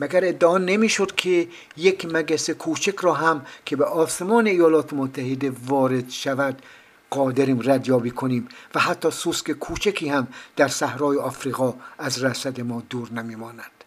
مگر 0.00 0.24
ادعا 0.24 0.58
نمی‌شد 0.58 1.14
که 1.14 1.48
یک 1.76 2.06
مگس 2.12 2.50
کوچک 2.50 2.96
را 3.00 3.14
هم 3.14 3.46
که 3.66 3.76
به 3.76 3.84
آسمان 3.84 4.46
ایالات 4.46 4.92
متحده 4.92 5.52
وارد 5.66 6.10
شود 6.10 6.62
قادریم 7.10 7.70
ردیابی 7.70 8.10
کنیم 8.10 8.48
و 8.74 8.80
حتی 8.80 9.10
سوسک 9.10 9.50
کوچکی 9.50 10.08
هم 10.08 10.28
در 10.56 10.68
صحرای 10.68 11.18
آفریقا 11.18 11.74
از 11.98 12.24
رصد 12.24 12.60
ما 12.60 12.82
دور 12.90 13.12
نمیماند؟ 13.12 13.79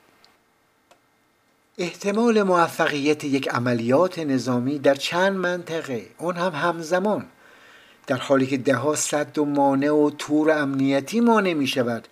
احتمال 1.77 2.43
موفقیت 2.43 3.23
یک 3.23 3.49
عملیات 3.49 4.19
نظامی 4.19 4.79
در 4.79 4.95
چند 4.95 5.37
منطقه 5.37 6.05
اون 6.17 6.35
هم 6.35 6.51
همزمان. 6.51 7.25
در 8.07 8.17
حالی 8.17 8.47
که 8.47 8.57
دهها 8.57 8.95
صد 8.95 9.37
و 9.37 9.45
مانع 9.45 9.91
و 9.91 10.09
تور 10.09 10.51
امنیتی 10.51 11.19
مانع 11.19 11.53
می 11.53 11.67
شود 11.67 12.07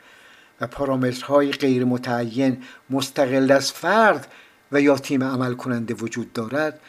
و 0.62 0.68
پارامترهای 0.68 1.52
غیر 1.52 1.86
متعین 1.86 2.64
مستقل 2.90 3.52
از 3.52 3.72
فرد 3.72 4.28
و 4.72 4.82
یا 4.82 4.98
تیم 4.98 5.24
عمل 5.24 5.54
کننده 5.54 5.94
وجود 5.94 6.34
دارد 6.34 6.80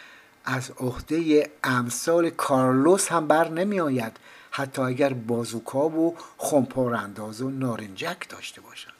از 0.45 0.71
عهده 0.79 1.51
امثال 1.65 2.31
کارلوس 2.31 3.09
هم 3.09 3.27
بر 3.27 3.49
نمی 3.49 3.81
آید 3.81 4.17
حتی 4.51 4.83
اگر 4.83 5.13
بازوکاب 5.13 5.99
و 5.99 6.15
خمپار 6.39 6.95
انداز 6.95 7.43
و 7.43 7.51
نارنجک 7.51 8.29
داشته 8.29 8.61
باشد. 8.61 8.92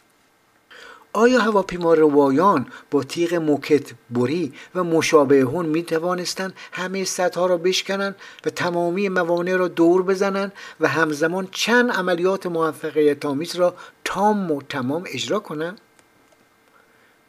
آیا 1.13 1.41
هواپیما 1.41 1.95
روایان 1.95 2.67
با 2.91 3.03
تیغ 3.03 3.35
موکت 3.35 3.93
بری 4.11 4.53
و 4.75 4.85
مشابه 4.85 5.41
هون 5.41 5.67
می 5.67 5.83
توانستند 5.83 6.55
همه 6.73 7.05
سطح 7.05 7.49
را 7.49 7.57
بشکنند 7.57 8.17
و 8.45 8.51
تمامی 8.51 9.09
موانع 9.09 9.57
را 9.57 9.69
دور 9.69 10.03
بزنند 10.03 10.53
و 10.81 10.89
همزمان 10.89 11.49
چند 11.51 11.91
عملیات 11.91 12.47
موفقیت 12.47 13.27
آمیز 13.27 13.57
را 13.57 13.75
تام 14.05 14.51
و 14.51 14.63
تمام 14.63 15.05
اجرا 15.07 15.39
کنند؟ 15.39 15.81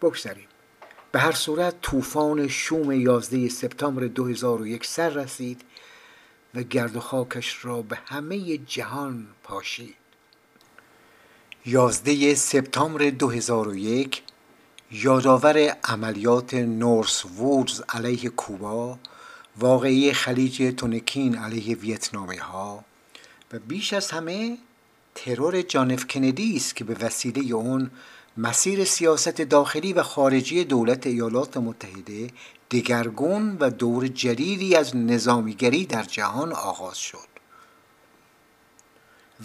بگذاریم 0.02 0.48
به 1.12 1.20
هر 1.20 1.32
صورت 1.32 1.82
طوفان 1.82 2.48
شوم 2.48 2.92
11 2.92 3.50
سپتامبر 3.50 4.04
2001 4.08 4.86
سر 4.86 5.10
رسید 5.10 5.62
و 6.56 6.64
گرد 6.64 6.96
و 6.96 7.00
خاکش 7.00 7.66
را 7.66 7.82
به 7.82 8.00
همه 8.06 8.58
جهان 8.58 9.28
پاشید 9.44 10.03
11 11.66 12.36
سپتامبر 12.36 13.10
2001 13.10 14.24
یادآور 14.92 15.58
عملیات 15.84 16.54
نورس 16.54 17.26
وودز 17.26 17.82
علیه 17.90 18.30
کوبا 18.30 18.98
واقعی 19.60 20.14
خلیج 20.14 20.74
تونکین 20.78 21.38
علیه 21.38 21.76
ویتنامی 21.76 22.38
ها 22.38 22.86
و 23.54 23.60
بیش 23.60 23.94
از 23.94 24.12
همه 24.12 24.58
ترور 25.16 25.62
جانف 25.62 26.08
کندی 26.08 26.56
است 26.56 26.76
که 26.76 26.84
به 26.84 27.06
وسیله 27.06 27.56
اون 27.56 27.92
مسیر 28.38 28.86
سیاست 28.86 29.42
داخلی 29.42 29.94
و 29.94 30.04
خارجی 30.04 30.64
دولت 30.64 31.08
ایالات 31.08 31.58
متحده 31.58 32.30
دگرگون 32.72 33.58
و 33.60 33.70
دور 33.70 34.08
جدیدی 34.08 34.76
از 34.76 34.96
نظامیگری 34.96 35.86
در 35.86 36.04
جهان 36.04 36.52
آغاز 36.52 36.98
شد. 36.98 37.28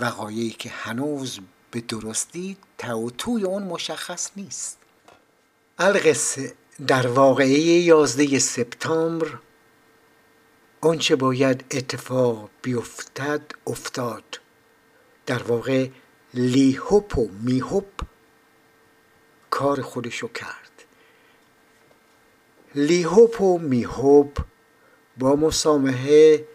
وقایعی 0.00 0.50
که 0.50 0.70
هنوز 0.70 1.40
به 1.70 1.80
درستی 1.80 2.56
توی 3.18 3.44
اون 3.44 3.62
مشخص 3.62 4.30
نیست. 4.36 4.78
القصه 5.78 6.52
در 6.86 7.06
واقعه 7.06 7.58
11 7.58 8.38
سپتامبر 8.38 9.38
آنچه 10.80 11.16
باید 11.16 11.64
اتفاق 11.70 12.50
بیفتد 12.62 13.42
افتاد. 13.66 14.40
در 15.26 15.42
واقع 15.42 15.88
لیهوپ 16.34 17.18
و 17.18 17.28
میهوپ 17.42 18.02
کار 19.50 19.82
خودشو 19.82 20.28
کرد. 20.28 20.84
لیهوپ 22.74 23.40
و 23.40 23.58
میهوپ 23.58 24.38
با 25.18 25.36
مسامحه 25.36 26.48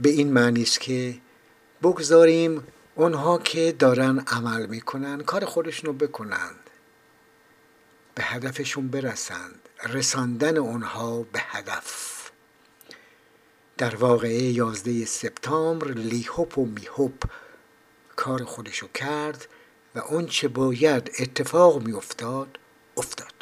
به 0.00 0.10
این 0.10 0.32
معنی 0.32 0.62
است 0.62 0.80
که 0.80 1.14
بگذاریم 1.82 2.66
اونها 2.94 3.38
که 3.38 3.72
دارن 3.72 4.18
عمل 4.18 4.66
می‌کنن 4.66 5.20
کار 5.20 5.44
خودشونو 5.44 5.92
بکنند. 5.92 6.70
به 8.14 8.22
هدفشون 8.22 8.88
برسند. 8.88 9.68
رساندن 9.88 10.56
اونها 10.56 11.22
به 11.22 11.40
هدف. 11.40 12.30
در 13.78 13.96
واقعه 13.96 14.42
11 14.42 15.04
سپتامبر 15.04 15.88
لیهوپ 15.88 16.58
و 16.58 16.66
میهوپ 16.66 17.24
کار 18.16 18.44
خودشو 18.44 18.88
کرد 18.88 19.48
و 19.94 19.98
اون 19.98 20.26
چه 20.26 20.48
باید 20.48 21.10
اتفاق 21.18 21.82
میافتاد 21.82 22.58
افتاد. 22.96 23.32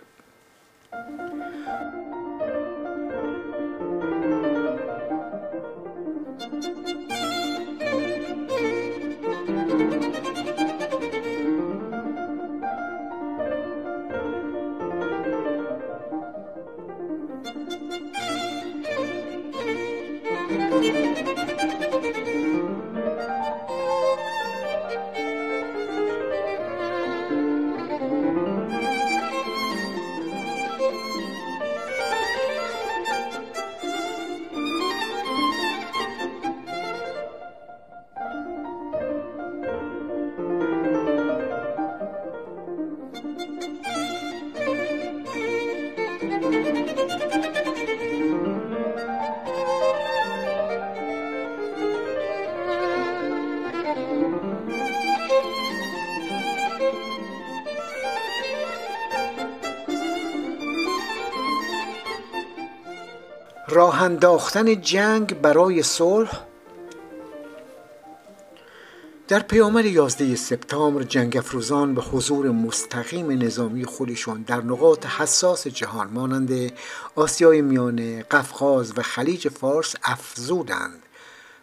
راه 63.81 64.03
انداختن 64.03 64.81
جنگ 64.81 65.41
برای 65.41 65.83
صلح 65.83 66.41
در 69.29 69.41
پیامد 69.41 69.85
11 69.85 70.37
سپتامبر 70.37 71.03
جنگ 71.03 71.37
افروزان 71.37 71.95
به 71.95 72.03
حضور 72.03 72.51
مستقیم 72.51 73.43
نظامی 73.43 73.85
خودشان 73.85 74.43
در 74.43 74.61
نقاط 74.61 75.07
حساس 75.07 75.67
جهان 75.67 76.09
مانند 76.09 76.73
آسیای 77.15 77.63
میانه، 77.63 78.23
قفقاز 78.23 78.93
و 78.99 79.03
خلیج 79.03 79.49
فارس 79.49 79.95
افزودند 80.05 81.03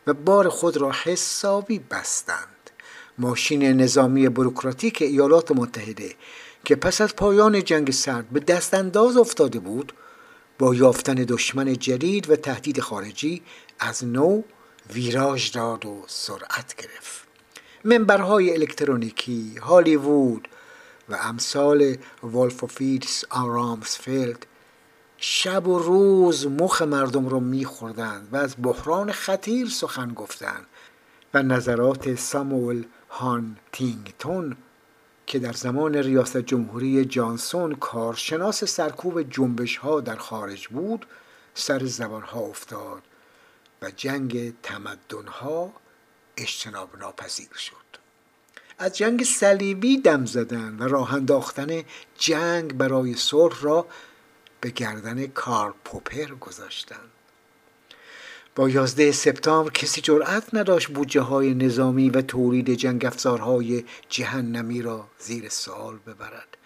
و 0.08 0.14
بار 0.14 0.50
خود 0.50 0.78
را 0.78 0.92
حسابی 1.04 1.80
بستند. 1.80 2.72
ماشین 3.18 3.64
نظامی 3.64 4.30
بروکراتیک 4.30 5.02
ایالات 5.02 5.52
متحده 5.52 6.16
که 6.66 6.76
پس 6.76 7.02
از 7.02 7.16
پایان 7.16 7.64
جنگ 7.64 7.92
سرد 7.92 8.30
به 8.30 8.40
دست 8.40 8.74
انداز 8.74 9.18
افتاده 9.18 9.60
بود 9.60 9.94
با 10.60 10.76
یافتن 10.76 11.16
دشمن 11.16 11.74
جدید 11.74 12.30
و 12.30 12.36
تهدید 12.36 12.80
خارجی 12.80 13.42
از 13.80 14.06
نو 14.06 14.42
ویراژ 14.94 15.52
داد 15.52 15.86
و 15.86 16.04
سرعت 16.08 16.76
گرفت. 16.76 17.28
منبرهای 17.84 18.54
الکترونیکی 18.54 19.58
هالیوود 19.58 20.48
و 21.10 21.16
امثال 21.16 21.98
والفوفیدس 22.24 23.24
آرامسفیلد 23.30 24.46
شب 25.18 25.68
و 25.68 25.80
روز 25.80 26.48
مخ 26.48 26.82
مردم 26.82 27.30
را 27.30 27.40
میخوردند 27.40 28.28
و 28.32 28.36
از 28.36 28.56
بحران 28.64 29.12
خطیر 29.12 29.70
سخن 29.70 30.14
گفتند 30.14 30.66
و 31.34 31.44
نظرات 31.44 32.16
ساموئل 32.16 32.84
هان 33.10 33.58
تینگتون 33.72 34.58
که 35.28 35.40
در 35.40 35.54
زمان 35.54 35.96
ریاست 35.96 36.38
جمهوری 36.38 37.06
جانسون 37.06 37.76
کارشناس 37.76 38.64
سرکوب 38.64 39.22
جنبش 39.22 39.78
ها 39.78 40.02
در 40.02 40.16
خارج 40.16 40.68
بود 40.68 41.06
سر 41.54 41.86
زبان 41.86 42.22
ها 42.22 42.40
افتاد 42.40 43.04
و 43.82 43.92
جنگ 43.92 44.54
تمدن 44.64 45.28
ها 45.28 45.74
اجتناب 46.38 46.98
ناپذیر 46.98 47.54
شد. 47.58 47.74
از 48.80 48.98
جنگ 48.98 49.24
صلیبی 49.24 49.98
دم 50.02 50.26
زدن 50.26 50.78
و 50.80 50.88
راه 50.88 51.14
انداختن 51.14 51.84
جنگ 52.18 52.74
برای 52.74 53.14
صلح 53.14 53.62
را 53.62 53.88
به 54.62 54.70
گردن 54.70 55.28
کار 55.28 55.76
پوپر 55.86 56.36
گذاشتند. 56.36 57.12
با 58.58 58.70
11 58.70 59.12
سپتامبر 59.12 59.72
کسی 59.72 60.02
جرأت 60.02 60.44
نداشت 60.54 60.88
بودجه 60.88 61.22
های 61.22 61.54
نظامی 61.54 62.10
و 62.10 62.22
تولید 62.22 62.70
جنگ 62.70 63.06
افزارهای 63.06 63.84
جهنمی 64.10 64.82
را 64.82 65.08
زیر 65.20 65.50
سوال 65.50 65.98
ببرد 66.08 66.58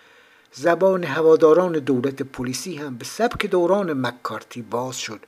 زبان 0.53 1.03
هواداران 1.03 1.71
دولت 1.71 2.21
پلیسی 2.21 2.75
هم 2.75 2.97
به 2.97 3.05
سبک 3.05 3.45
دوران 3.45 3.93
مکارتی 3.93 4.61
باز 4.61 4.97
شد 4.97 5.19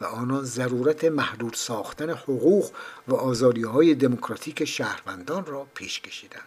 و 0.00 0.04
آنان 0.04 0.44
ضرورت 0.44 1.04
محدود 1.04 1.54
ساختن 1.54 2.10
حقوق 2.10 2.70
و 3.08 3.14
آزادی 3.14 3.62
های 3.62 3.94
دموکراتیک 3.94 4.64
شهروندان 4.64 5.46
را 5.46 5.66
پیش 5.74 6.00
کشیدند. 6.00 6.42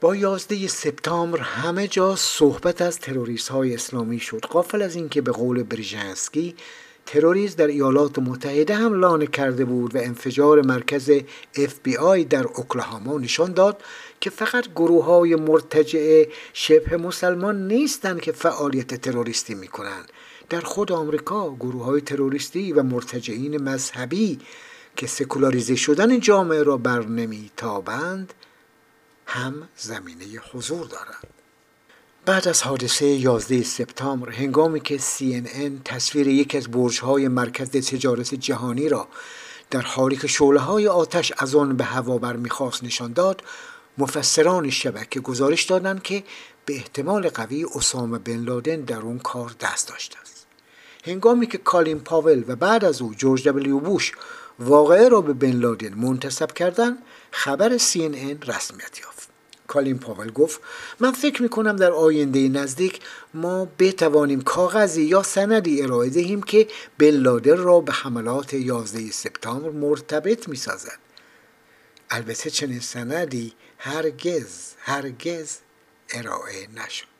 با 0.00 0.16
11 0.16 0.68
سپتامبر 0.68 1.38
همه 1.38 1.88
جا 1.88 2.16
صحبت 2.16 2.82
از 2.82 2.98
تروریست 2.98 3.48
های 3.48 3.74
اسلامی 3.74 4.20
شد 4.20 4.40
قافل 4.40 4.82
از 4.82 4.94
اینکه 4.94 5.20
به 5.20 5.32
قول 5.32 5.62
بریژنسکی 5.62 6.56
تروریسم 7.06 7.56
در 7.56 7.66
ایالات 7.66 8.18
متحده 8.18 8.74
هم 8.74 9.00
لانه 9.00 9.26
کرده 9.26 9.64
بود 9.64 9.94
و 9.94 9.98
انفجار 9.98 10.62
مرکز 10.62 11.10
FBI 11.54 12.24
در 12.30 12.44
اوکلاهاما 12.44 13.18
نشان 13.18 13.52
داد 13.52 13.82
که 14.20 14.30
فقط 14.30 14.68
گروه 14.68 15.04
های 15.04 15.34
مرتجع 15.34 16.24
شبه 16.52 16.96
مسلمان 16.96 17.68
نیستند 17.68 18.20
که 18.20 18.32
فعالیت 18.32 18.94
تروریستی 18.94 19.54
می 19.54 19.68
کنند. 19.68 20.12
در 20.50 20.60
خود 20.60 20.92
آمریکا 20.92 21.54
گروه 21.54 21.84
های 21.84 22.00
تروریستی 22.00 22.72
و 22.72 22.82
مرتجعین 22.82 23.62
مذهبی 23.62 24.38
که 24.96 25.06
سکولاریزه 25.06 25.74
شدن 25.74 26.20
جامعه 26.20 26.62
را 26.62 26.76
بر 26.76 27.04
نمی 27.04 27.50
تابند 27.56 28.34
هم 29.26 29.68
زمینه 29.76 30.24
حضور 30.52 30.86
دارند. 30.86 31.33
بعد 32.26 32.48
از 32.48 32.62
حادثه 32.62 33.06
11 33.06 33.62
سپتامبر 33.62 34.30
هنگامی 34.30 34.80
که 34.80 34.98
CNN 34.98 35.82
تصویر 35.84 36.28
یکی 36.28 36.58
از 36.58 36.68
برج‌های 36.68 37.28
مرکز 37.28 37.70
تجارت 37.70 38.34
جهانی 38.34 38.88
را 38.88 39.08
در 39.70 39.80
حالی 39.80 40.16
که 40.16 40.26
شعله 40.26 40.88
آتش 40.88 41.32
از 41.38 41.54
آن 41.54 41.76
به 41.76 41.84
هوا 41.84 42.18
برمیخواست 42.18 42.84
نشان 42.84 43.12
داد 43.12 43.42
مفسران 43.98 44.70
شبکه 44.70 45.20
گزارش 45.20 45.62
دادند 45.64 46.02
که 46.02 46.24
به 46.66 46.74
احتمال 46.74 47.28
قوی 47.28 47.66
اسامه 47.76 48.18
بن 48.18 48.36
لادن 48.36 48.80
در 48.80 48.98
اون 48.98 49.18
کار 49.18 49.54
دست 49.60 49.88
داشته 49.88 50.18
است. 50.20 50.46
هنگامی 51.04 51.46
که 51.46 51.58
کالین 51.58 52.00
پاول 52.00 52.44
و 52.48 52.56
بعد 52.56 52.84
از 52.84 53.02
او 53.02 53.14
جورج 53.14 53.48
دبلیو 53.48 53.78
بوش 53.78 54.12
واقعه 54.58 55.08
را 55.08 55.20
به 55.20 55.32
بن 55.32 55.52
لادن 55.52 55.94
منتسب 55.94 56.52
کردند 56.52 56.98
خبر 57.30 57.78
CNN 57.78 58.48
رسمیت 58.48 59.00
یافت. 59.00 59.13
کالین 59.66 59.98
پاول 59.98 60.30
گفت 60.30 60.60
من 61.00 61.12
فکر 61.12 61.42
می 61.42 61.48
کنم 61.48 61.76
در 61.76 61.92
آینده 61.92 62.48
نزدیک 62.48 63.00
ما 63.34 63.68
بتوانیم 63.78 64.40
کاغذی 64.40 65.02
یا 65.02 65.22
سندی 65.22 65.82
ارائه 65.82 66.10
دهیم 66.10 66.42
که 66.42 66.66
بلادر 66.98 67.54
را 67.54 67.80
به 67.80 67.92
حملات 67.92 68.54
11 68.54 69.10
سپتامبر 69.10 69.70
مرتبط 69.70 70.48
می 70.48 70.56
سازد. 70.56 70.98
البته 72.10 72.50
چنین 72.50 72.80
سندی 72.80 73.52
هرگز 73.78 74.72
هرگز 74.78 75.58
ارائه 76.10 76.68
نشد. 76.76 77.14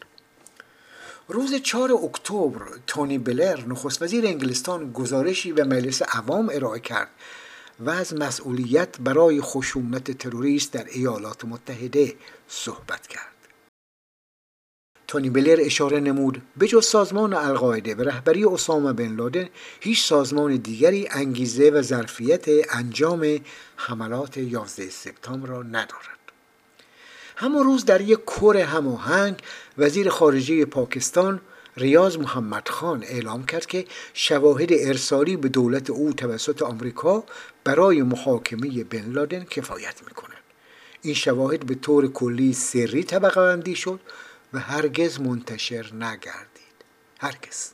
روز 1.29 1.55
4 1.55 1.93
اکتبر 1.93 2.61
تونی 2.87 3.19
بلر 3.19 3.61
نخست 3.67 4.03
وزیر 4.03 4.27
انگلستان 4.27 4.93
گزارشی 4.93 5.53
به 5.53 5.65
مجلس 5.65 6.03
عوام 6.03 6.51
ارائه 6.53 6.81
کرد 6.81 7.09
و 7.81 7.91
از 7.91 8.15
مسئولیت 8.15 9.01
برای 9.01 9.41
خشونت 9.41 10.11
تروریست 10.11 10.73
در 10.73 10.85
ایالات 10.93 11.45
متحده 11.45 12.15
صحبت 12.49 13.07
کرد. 13.07 13.35
تونی 15.09 15.31
بلر 15.31 15.57
اشاره 15.61 16.01
نمود 16.01 16.43
به 16.57 16.67
جز 16.67 16.85
سازمان 16.85 17.35
القاعده 17.35 17.95
و 17.95 18.03
رهبری 18.03 18.45
اسامه 18.45 18.93
بن 18.93 19.17
لادن 19.17 19.49
هیچ 19.81 20.05
سازمان 20.05 20.57
دیگری 20.57 21.09
انگیزه 21.11 21.71
و 21.71 21.83
ظرفیت 21.83 22.45
انجام 22.71 23.41
حملات 23.77 24.37
11 24.37 24.91
سپتامبر 24.91 25.49
را 25.49 25.63
ندارد. 25.63 26.19
همون 27.37 27.65
روز 27.65 27.85
در 27.85 28.01
یک 28.01 28.25
کور 28.25 28.57
هماهنگ 28.57 29.43
وزیر 29.79 30.09
خارجه 30.09 30.65
پاکستان 30.65 31.41
ریاض 31.77 32.17
محمد 32.19 32.69
خان 32.69 33.03
اعلام 33.03 33.47
کرد 33.47 33.67
که 33.67 33.87
شواهد 34.15 34.69
ارسالی 34.73 35.37
به 35.37 35.49
دولت 35.49 35.91
او 35.91 36.13
توسط 36.13 36.63
آمریکا 36.63 37.25
برای 37.65 38.03
محاکمه 38.03 38.85
بن 38.85 39.11
لادن 39.11 39.45
کفایت 39.45 40.03
می‌کنند 40.07 40.34
این 41.05 41.15
شواهد 41.15 41.67
به 41.67 41.75
طور 41.75 42.13
کلی 42.13 42.53
سری 42.53 43.05
طبقه 43.05 43.41
بندی 43.41 43.75
شد 43.75 44.01
و 44.53 44.59
هرگز 44.59 45.21
منتشر 45.21 45.95
نگردید. 45.95 46.75
هرگز. 47.21 47.71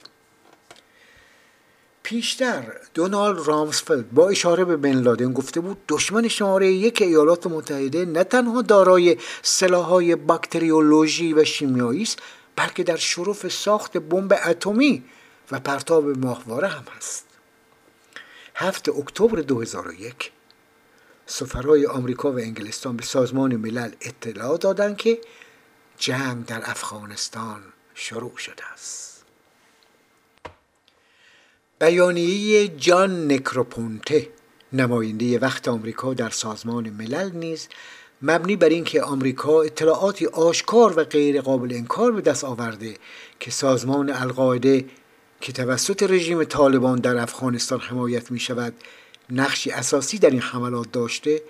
پیشتر 2.02 2.64
دونالد 2.94 3.38
رامسفلد 3.46 4.10
با 4.10 4.28
اشاره 4.28 4.64
به 4.64 4.76
بن 4.76 5.00
لادن 5.00 5.32
گفته 5.32 5.60
بود 5.60 5.78
دشمن 5.88 6.28
شماره 6.28 6.72
یک 6.72 7.02
ایالات 7.02 7.46
متحده 7.46 8.04
نه 8.04 8.24
تنها 8.24 8.62
دارای 8.62 9.16
سلاحهای 9.42 10.16
باکتریولوژی 10.16 11.32
و 11.34 11.44
شیمیایی 11.44 12.02
است 12.02 12.18
بلکه 12.56 12.82
در 12.82 12.96
شرف 12.96 13.48
ساخت 13.52 13.96
بمب 13.96 14.38
اتمی 14.46 15.04
و 15.50 15.60
پرتاب 15.60 16.18
ماهواره 16.18 16.68
هم 16.68 16.84
هست. 16.96 17.26
هفت 18.54 18.88
اکتبر 18.88 19.40
2001 19.40 20.32
سفرای 21.30 21.86
آمریکا 21.86 22.32
و 22.32 22.38
انگلستان 22.38 22.96
به 22.96 23.02
سازمان 23.02 23.56
ملل 23.56 23.90
اطلاع 24.00 24.58
دادند 24.58 24.96
که 24.96 25.18
جنگ 25.98 26.46
در 26.46 26.60
افغانستان 26.64 27.60
شروع 27.94 28.36
شده 28.36 28.72
است. 28.72 29.24
بیانیه 31.80 32.68
جان 32.68 33.32
نکروپونته 33.32 34.28
نماینده 34.72 35.38
وقت 35.38 35.68
آمریکا 35.68 36.14
در 36.14 36.30
سازمان 36.30 36.90
ملل 36.90 37.30
نیز 37.32 37.68
مبنی 38.22 38.56
بر 38.56 38.68
اینکه 38.68 39.02
آمریکا 39.02 39.62
اطلاعاتی 39.62 40.26
آشکار 40.26 40.98
و 40.98 41.04
غیر 41.04 41.40
قابل 41.40 41.74
انکار 41.74 42.12
به 42.12 42.20
دست 42.20 42.44
آورده 42.44 42.96
که 43.40 43.50
سازمان 43.50 44.10
القاعده 44.10 44.84
که 45.40 45.52
توسط 45.52 46.02
رژیم 46.02 46.44
طالبان 46.44 46.98
در 46.98 47.16
افغانستان 47.16 47.80
حمایت 47.80 48.30
می 48.30 48.40
شود 48.40 48.74
نقشی 49.30 49.70
اساسی 49.70 50.18
در 50.18 50.30
این 50.30 50.40
حملات 50.40 50.92
داشته 50.92 51.42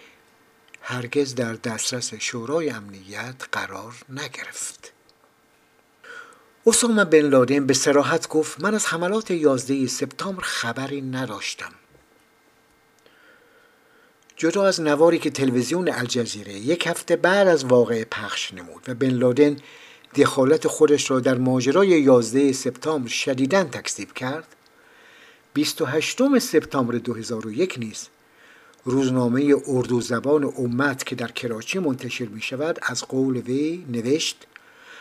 هرگز 0.83 1.35
در 1.35 1.53
دسترس 1.53 2.15
شورای 2.15 2.71
امنیت 2.71 3.35
قرار 3.53 3.95
نگرفت. 4.09 4.93
اسامه 6.67 7.05
بن 7.05 7.21
لادن 7.21 7.67
به 7.67 7.75
سراحت 7.75 8.29
گفت 8.29 8.61
من 8.61 8.75
از 8.75 8.87
حملات 8.87 9.31
11 9.31 9.87
سپتامبر 9.87 10.43
خبری 10.43 11.01
نداشتم. 11.01 11.73
جدا 14.37 14.67
از 14.67 14.81
نواری 14.81 15.19
که 15.19 15.31
تلویزیون 15.31 15.89
الجزیره 15.89 16.53
یک 16.53 16.87
هفته 16.87 17.17
بعد 17.17 17.49
از 17.49 17.65
واقع 17.65 18.05
پخش 18.05 18.55
نمود 18.55 18.89
و 18.89 18.95
بن 18.95 19.11
لادن 19.11 19.57
دخالت 20.17 20.69
خودش 20.69 21.11
را 21.11 21.21
در 21.21 21.39
ماجرای 21.39 21.89
11 21.89 22.53
سپتامبر 22.53 23.09
شدیداً 23.09 23.65
تکذیب 23.65 24.13
کرد 24.13 24.57
28 25.55 26.39
سپتامبر 26.39 26.95
2001 26.95 27.79
نیز 27.79 28.09
روزنامه 28.85 29.55
اردو 29.67 30.01
زبان 30.01 30.45
امت 30.59 31.07
که 31.07 31.15
در 31.15 31.31
کراچی 31.31 31.79
منتشر 31.79 32.27
می 32.27 32.41
شود 32.41 32.79
از 32.83 33.05
قول 33.05 33.37
وی 33.37 33.85
نوشت 33.89 34.47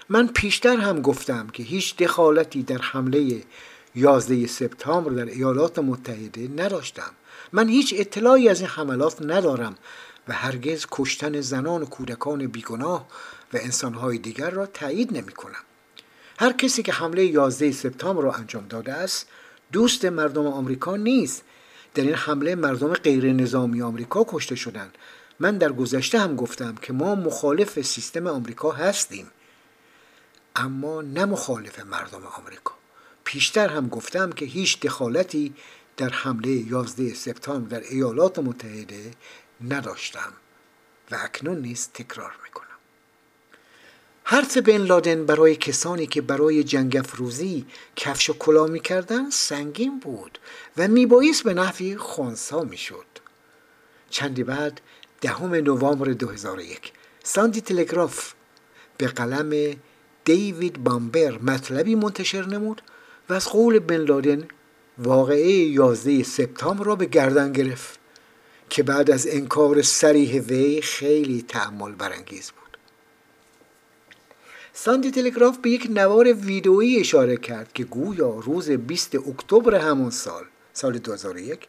من 0.09 0.27
پیشتر 0.27 0.77
هم 0.77 1.01
گفتم 1.01 1.47
که 1.47 1.63
هیچ 1.63 1.97
دخالتی 1.97 2.63
در 2.63 2.77
حمله 2.77 3.43
11 3.95 4.47
سپتامبر 4.47 5.11
در 5.11 5.25
ایالات 5.25 5.79
متحده 5.79 6.49
نداشتم 6.63 7.11
من 7.53 7.69
هیچ 7.69 7.93
اطلاعی 7.97 8.49
از 8.49 8.59
این 8.59 8.69
حملات 8.69 9.21
ندارم 9.21 9.75
و 10.27 10.33
هرگز 10.33 10.85
کشتن 10.91 11.41
زنان 11.41 11.81
و 11.81 11.85
کودکان 11.85 12.47
بیگناه 12.47 13.07
و 13.53 13.57
انسانهای 13.57 14.17
دیگر 14.17 14.49
را 14.49 14.65
تایید 14.65 15.17
نمی 15.17 15.31
کنم. 15.31 15.63
هر 16.39 16.51
کسی 16.51 16.83
که 16.83 16.91
حمله 16.91 17.25
11 17.25 17.71
سپتامبر 17.71 18.23
را 18.23 18.33
انجام 18.33 18.67
داده 18.67 18.93
است 18.93 19.27
دوست 19.71 20.05
مردم 20.05 20.47
آمریکا 20.47 20.95
نیست. 20.95 21.43
در 21.93 22.03
این 22.03 22.13
حمله 22.13 22.55
مردم 22.55 22.93
غیر 22.93 23.33
نظامی 23.33 23.81
آمریکا 23.81 24.25
کشته 24.27 24.55
شدند. 24.55 24.97
من 25.39 25.57
در 25.57 25.71
گذشته 25.71 26.19
هم 26.19 26.35
گفتم 26.35 26.75
که 26.75 26.93
ما 26.93 27.15
مخالف 27.15 27.81
سیستم 27.81 28.27
آمریکا 28.27 28.71
هستیم. 28.71 29.31
اما 30.55 31.01
نه 31.01 31.25
مخالف 31.25 31.79
مردم 31.79 32.23
آمریکا. 32.25 32.73
پیشتر 33.23 33.67
هم 33.67 33.87
گفتم 33.87 34.31
که 34.31 34.45
هیچ 34.45 34.79
دخالتی 34.79 35.53
در 35.97 36.09
حمله 36.09 36.49
11 36.49 37.13
سپتامبر 37.13 37.79
در 37.79 37.85
ایالات 37.89 38.39
متحده 38.39 39.11
نداشتم. 39.69 40.33
و 41.11 41.17
اکنون 41.23 41.57
نیز 41.57 41.89
تکرار 41.93 42.31
می‌کنم. 42.43 42.68
حرف 44.31 44.57
بن 44.57 44.77
لادن 44.77 45.25
برای 45.25 45.55
کسانی 45.55 46.07
که 46.07 46.21
برای 46.21 46.63
جنگ 46.63 46.97
افروزی 46.97 47.65
کفش 47.95 48.29
و 48.29 48.33
کلا 48.33 48.67
می‌کردن 48.67 49.29
سنگین 49.29 49.99
بود 49.99 50.39
و 50.77 50.87
میبایست 50.87 51.43
به 51.43 51.53
نحوی 51.53 51.97
خونسا 51.97 52.61
می‌شد. 52.61 53.05
چندی 54.09 54.43
بعد 54.43 54.81
دهم 55.21 55.55
نوامبر 55.55 56.05
2001 56.05 56.91
ساندی 57.23 57.61
تلگراف 57.61 58.33
به 58.97 59.07
قلم 59.07 59.75
دیوید 60.25 60.83
بامبر 60.83 61.37
مطلبی 61.37 61.95
منتشر 61.95 62.45
نمود 62.45 62.81
و 63.29 63.33
از 63.33 63.47
قول 63.47 63.79
بن 63.79 63.97
لادن 63.97 64.47
واقعه 64.97 65.51
11 65.51 66.23
سپتامبر 66.23 66.85
را 66.85 66.95
به 66.95 67.05
گردن 67.05 67.51
گرفت 67.51 67.99
که 68.69 68.83
بعد 68.83 69.11
از 69.11 69.27
انکار 69.29 69.81
سریح 69.81 70.41
وی 70.41 70.81
خیلی 70.81 71.45
تعمل 71.47 71.91
برانگیز 71.91 72.51
بود. 72.51 72.58
ساندی 74.83 75.11
تلگراف 75.11 75.57
به 75.57 75.69
یک 75.69 75.87
نوار 75.89 76.33
ویدئویی 76.33 76.99
اشاره 76.99 77.37
کرد 77.37 77.73
که 77.73 77.83
گویا 77.83 78.29
روز 78.29 78.71
20 78.71 79.15
اکتبر 79.15 79.75
همون 79.75 80.09
سال 80.09 80.45
سال 80.73 80.97
2001 80.97 81.67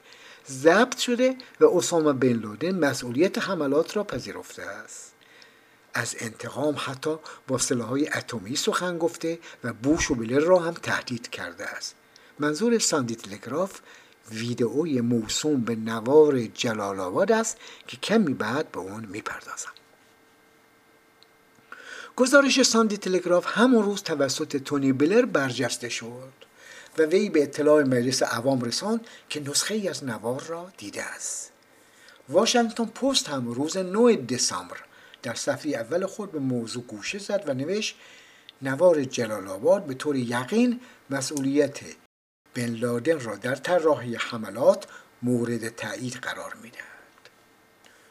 ضبط 0.50 0.98
شده 0.98 1.36
و 1.60 1.64
اسامه 1.64 2.12
بن 2.12 2.32
لودن 2.32 2.78
مسئولیت 2.78 3.38
حملات 3.38 3.96
را 3.96 4.04
پذیرفته 4.04 4.62
است. 4.62 5.12
از 5.94 6.16
انتقام 6.18 6.76
حتی 6.78 7.16
با 7.48 7.58
سلاحهای 7.58 8.08
اتمی 8.08 8.56
سخن 8.56 8.98
گفته 8.98 9.38
و 9.64 9.72
بوش 9.72 10.10
و 10.10 10.14
بلر 10.14 10.40
را 10.40 10.58
هم 10.58 10.74
تهدید 10.74 11.28
کرده 11.28 11.64
است. 11.64 11.94
منظور 12.38 12.78
ساندی 12.78 13.14
تلگراف 13.14 13.80
ویدئوی 14.32 15.00
موسوم 15.00 15.60
به 15.60 15.76
نوار 15.76 16.40
جلال 16.46 17.00
آباد 17.00 17.32
است 17.32 17.56
که 17.86 17.96
کمی 17.96 18.34
بعد 18.34 18.72
به 18.72 18.78
اون 18.78 19.04
می‌پردازم. 19.04 19.79
گزارش 22.20 22.62
ساندی 22.62 22.96
تلگراف 22.96 23.46
همون 23.48 23.84
روز 23.84 24.02
توسط 24.02 24.56
تونی 24.56 24.92
بلر 24.92 25.24
برجسته 25.24 25.88
شد 25.88 26.32
و 26.98 27.02
وی 27.02 27.30
به 27.30 27.42
اطلاع 27.42 27.82
مجلس 27.82 28.22
عوام 28.22 28.60
رساند 28.60 29.06
که 29.28 29.40
نسخه 29.40 29.74
ای 29.74 29.88
از 29.88 30.04
نوار 30.04 30.42
را 30.42 30.72
دیده 30.76 31.02
است. 31.02 31.52
واشنگتن 32.28 32.84
پست 32.84 33.28
هم 33.28 33.48
روز 33.48 33.76
9 33.76 34.16
دسامبر 34.16 34.76
در 35.22 35.34
صفحه 35.34 35.72
اول 35.72 36.06
خود 36.06 36.32
به 36.32 36.38
موضوع 36.38 36.82
گوشه 36.82 37.18
زد 37.18 37.44
و 37.46 37.54
نوشت 37.54 37.96
نوار 38.62 39.04
جلال 39.04 39.48
آباد 39.48 39.86
به 39.86 39.94
طور 39.94 40.16
یقین 40.16 40.80
مسئولیت 41.10 41.78
بن 42.54 42.74
لادن 42.74 43.20
را 43.20 43.36
در 43.36 43.54
طراحی 43.54 44.14
حملات 44.14 44.86
مورد 45.22 45.68
تایید 45.68 46.14
قرار 46.14 46.56
می‌دهد. 46.62 46.82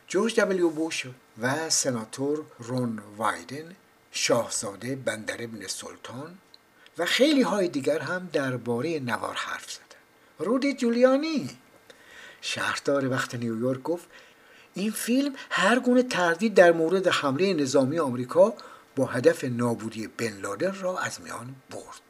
جورج 0.08 0.40
دبلیو 0.40 0.70
بوش 0.70 1.06
و 1.42 1.70
سناتور 1.70 2.46
رون 2.60 3.00
وایدن 3.18 3.76
شاهزاده 4.12 4.96
بندر 4.96 5.44
ابن 5.44 5.68
سلطان 5.68 6.38
و 6.98 7.06
خیلی 7.06 7.42
های 7.42 7.68
دیگر 7.68 8.00
هم 8.00 8.30
درباره 8.34 9.00
نوار 9.00 9.36
حرف 9.36 9.72
زدن. 9.72 10.46
رودی 10.46 10.74
جولیانی. 10.74 11.50
شهردار 12.42 13.10
وقت 13.10 13.36
نیویورک 13.36 13.84
گفت 13.84 14.08
این 14.74 14.92
فیلم 14.92 15.34
هر 15.50 15.80
گونه 15.80 16.04
تردید 16.04 16.54
در 16.54 16.72
مورد 16.72 17.08
حمله 17.08 17.54
نظامی 17.54 18.00
آمریکا 18.00 18.54
با 18.96 19.06
هدف 19.06 19.44
نابودی 19.44 20.08
بن 20.08 20.40
لادن 20.42 20.76
را 20.82 21.00
از 21.00 21.22
میان 21.22 21.56
برد. 21.72 22.02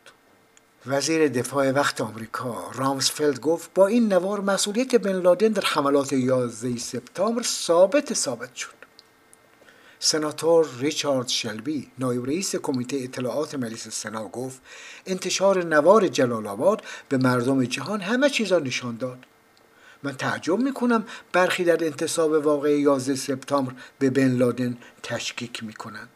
وزیر 0.86 1.28
دفاع 1.28 1.72
وقت 1.72 2.02
آمریکا 2.02 2.72
رامسفلد 2.74 3.40
گفت 3.40 3.74
با 3.74 3.88
این 3.88 4.14
نوار 4.14 4.42
مسئولیت 4.42 4.96
بن 4.96 5.22
لادن 5.22 5.48
در 5.48 5.64
حملات 5.66 6.14
11 6.14 6.78
سپتامبر 6.78 7.44
ثابت 7.44 8.14
ثابت 8.14 8.56
شد. 8.56 8.79
سناتور 10.02 10.68
ریچارد 10.80 11.28
شلبی 11.28 11.92
نایب 11.98 12.26
رئیس 12.26 12.56
کمیته 12.56 12.98
اطلاعات 12.98 13.56
مجلس 13.56 13.88
سنا 13.88 14.28
گفت 14.28 14.62
انتشار 15.06 15.66
نوار 15.66 16.08
جلال 16.08 16.48
آباد 16.48 16.84
به 17.10 17.18
مردم 17.18 17.64
جهان 17.66 18.02
همه 18.02 18.30
چیزا 18.30 18.60
نشان 18.60 18.98
داد. 18.98 19.26
من 20.04 20.16
تعجب 20.16 20.60
می‌کنم 20.60 21.06
برخی 21.32 21.64
در 21.64 21.86
انتصاب 21.86 22.32
واقع 22.32 22.80
11 22.80 23.16
سپتامبر 23.16 23.74
به 24.00 24.10
بن 24.10 24.32
لادن 24.32 24.78
تشکیک 25.04 25.64
می‌کنند. 25.64 26.10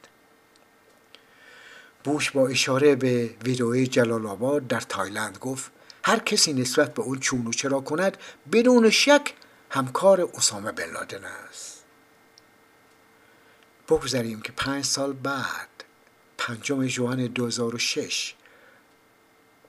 بوش 2.04 2.32
با 2.32 2.48
اشاره 2.48 2.96
به 2.96 3.30
ویدئوی 3.44 3.88
جلال 3.88 4.26
آباد 4.26 4.68
در 4.68 4.82
تایلند 4.82 5.38
گفت 5.38 5.72
هر 6.04 6.20
کسی 6.20 6.54
نسبت 6.54 6.94
به 6.94 7.02
اون 7.02 7.20
چون 7.20 7.48
و 7.48 7.52
چرا 7.52 7.80
کند 7.80 8.18
بدون 8.52 8.90
شک 8.90 9.34
همکار 9.70 10.30
اسامه 10.38 10.72
بن 10.72 10.92
لادن 10.92 11.24
است. 11.24 11.83
بگذاریم 13.90 14.42
که 14.42 14.52
پنج 14.52 14.86
سال 14.86 15.14
بعد 15.14 15.70
پنجم 16.38 16.86
جوان 16.86 17.28
2006 17.28 18.34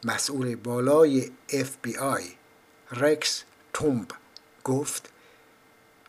مسئول 0.05 0.57
بالای 0.57 1.31
FBI 1.51 2.23
رکس 2.93 3.45
تومب 3.73 4.09
گفت 4.65 5.11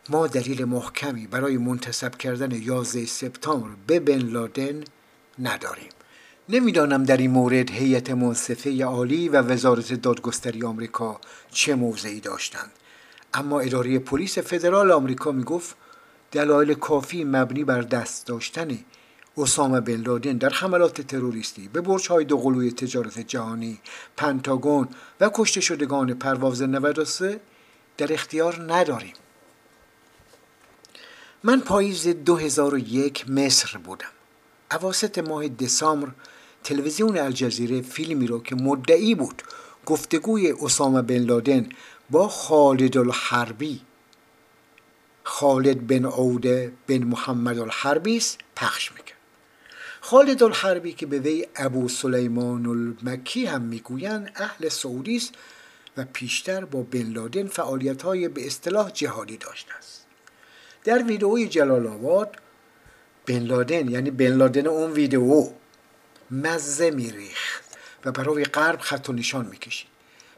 ما 0.10 0.28
دلیل 0.28 0.66
محکمی 0.66 1.28
برای 1.28 1.58
منتصب 1.58 2.16
کردن 2.16 2.52
11 2.52 3.06
سپتامبر 3.06 3.70
به 3.88 4.00
بن 4.00 4.18
لادن 4.18 4.84
نداریم. 5.40 5.90
نمی‌دانم 6.50 7.04
در 7.04 7.18
این 7.18 7.32
مورد 7.32 7.72
هیئت 7.72 8.10
منصفه 8.10 8.84
عالی 8.84 9.30
و 9.30 9.42
وزارت 9.42 9.94
دادگستری 9.94 10.64
آمریکا 10.64 11.22
چه 11.52 11.76
موضعی 11.76 12.20
داشتند. 12.20 12.72
اما 13.34 13.60
اداره 13.60 14.00
پلیس 14.00 14.38
فدرال 14.38 14.92
آمریکا 14.92 15.32
می‌گفت 15.32 15.76
دلایل 16.36 16.74
کافی 16.74 17.24
مبنی 17.24 17.64
بر 17.64 17.82
دست 17.82 18.26
داشتن 18.28 18.80
اسامه 19.38 19.82
بن 19.82 19.96
لادن 19.96 20.38
در 20.38 20.50
حملات 20.50 21.02
تروریستی 21.02 21.68
به 21.68 21.82
برج 21.82 22.08
های 22.08 22.26
دوقلوی 22.26 22.72
تجارت 22.72 23.20
جهانی 23.20 23.80
پنتاگون 24.18 24.88
و 25.20 25.30
کشته 25.34 25.62
شدگان 25.62 26.14
پرواز 26.14 26.62
93 26.62 27.40
در 27.98 28.14
اختیار 28.14 28.74
نداریم. 28.74 29.14
من 31.44 31.60
پاییز 31.60 32.08
2001 32.08 33.30
مصر 33.30 33.78
بودم. 33.78 34.08
اواسط 34.72 35.18
ماه 35.18 35.48
دسامبر 35.48 36.12
تلویزیون 36.64 37.18
الجزیره 37.18 37.82
فیلمی 37.82 38.28
رو 38.28 38.44
که 38.44 38.56
مدعی 38.56 39.16
بود 39.16 39.42
گفتگوی 39.86 40.54
اسامه 40.62 41.02
بن 41.02 41.18
لادن 41.18 41.70
با 42.10 42.28
خالد 42.28 42.98
الحربی 42.98 43.82
خالد 45.28 45.88
بن 45.88 46.06
عوده 46.06 46.72
بن 46.88 47.04
محمد 47.04 47.60
الحربی 47.60 48.18
است 48.18 48.40
پخش 48.56 48.92
می‌کرد. 48.92 49.18
خالد 50.02 50.44
الحربی 50.44 50.94
که 50.94 51.06
به 51.06 51.20
وی 51.20 51.48
ابو 51.56 51.90
سلیمان 51.90 52.66
المکی 52.66 53.46
هم 53.46 53.62
می‌گویند 53.62 54.32
اهل 54.36 54.70
سعودی 54.70 55.18
است 55.18 55.34
و 55.98 56.06
پیشتر 56.14 56.66
با 56.66 56.82
بن 56.82 57.12
لادن 57.12 57.48
فعالیت 57.48 58.02
های 58.02 58.28
به 58.28 58.48
اصطلاح 58.48 58.90
جهادی 58.90 59.38
داشته 59.38 59.76
است. 59.76 60.06
در 60.84 61.04
ویدئوی 61.04 61.48
جلال 61.48 61.88
آباد 61.88 62.36
بن 63.26 63.40
لادن 63.40 63.90
یعنی 63.90 64.12
بن 64.12 64.34
لادن 64.34 64.68
اون 64.68 64.92
ویدئو 64.92 65.50
مزه 66.32 66.92
میریخت 66.92 67.64
و 68.06 68.12
برای 68.12 68.46
غرب 68.46 68.80
خط 68.80 69.10
و 69.10 69.14
نشان 69.14 69.46
می‌کشید. 69.46 69.88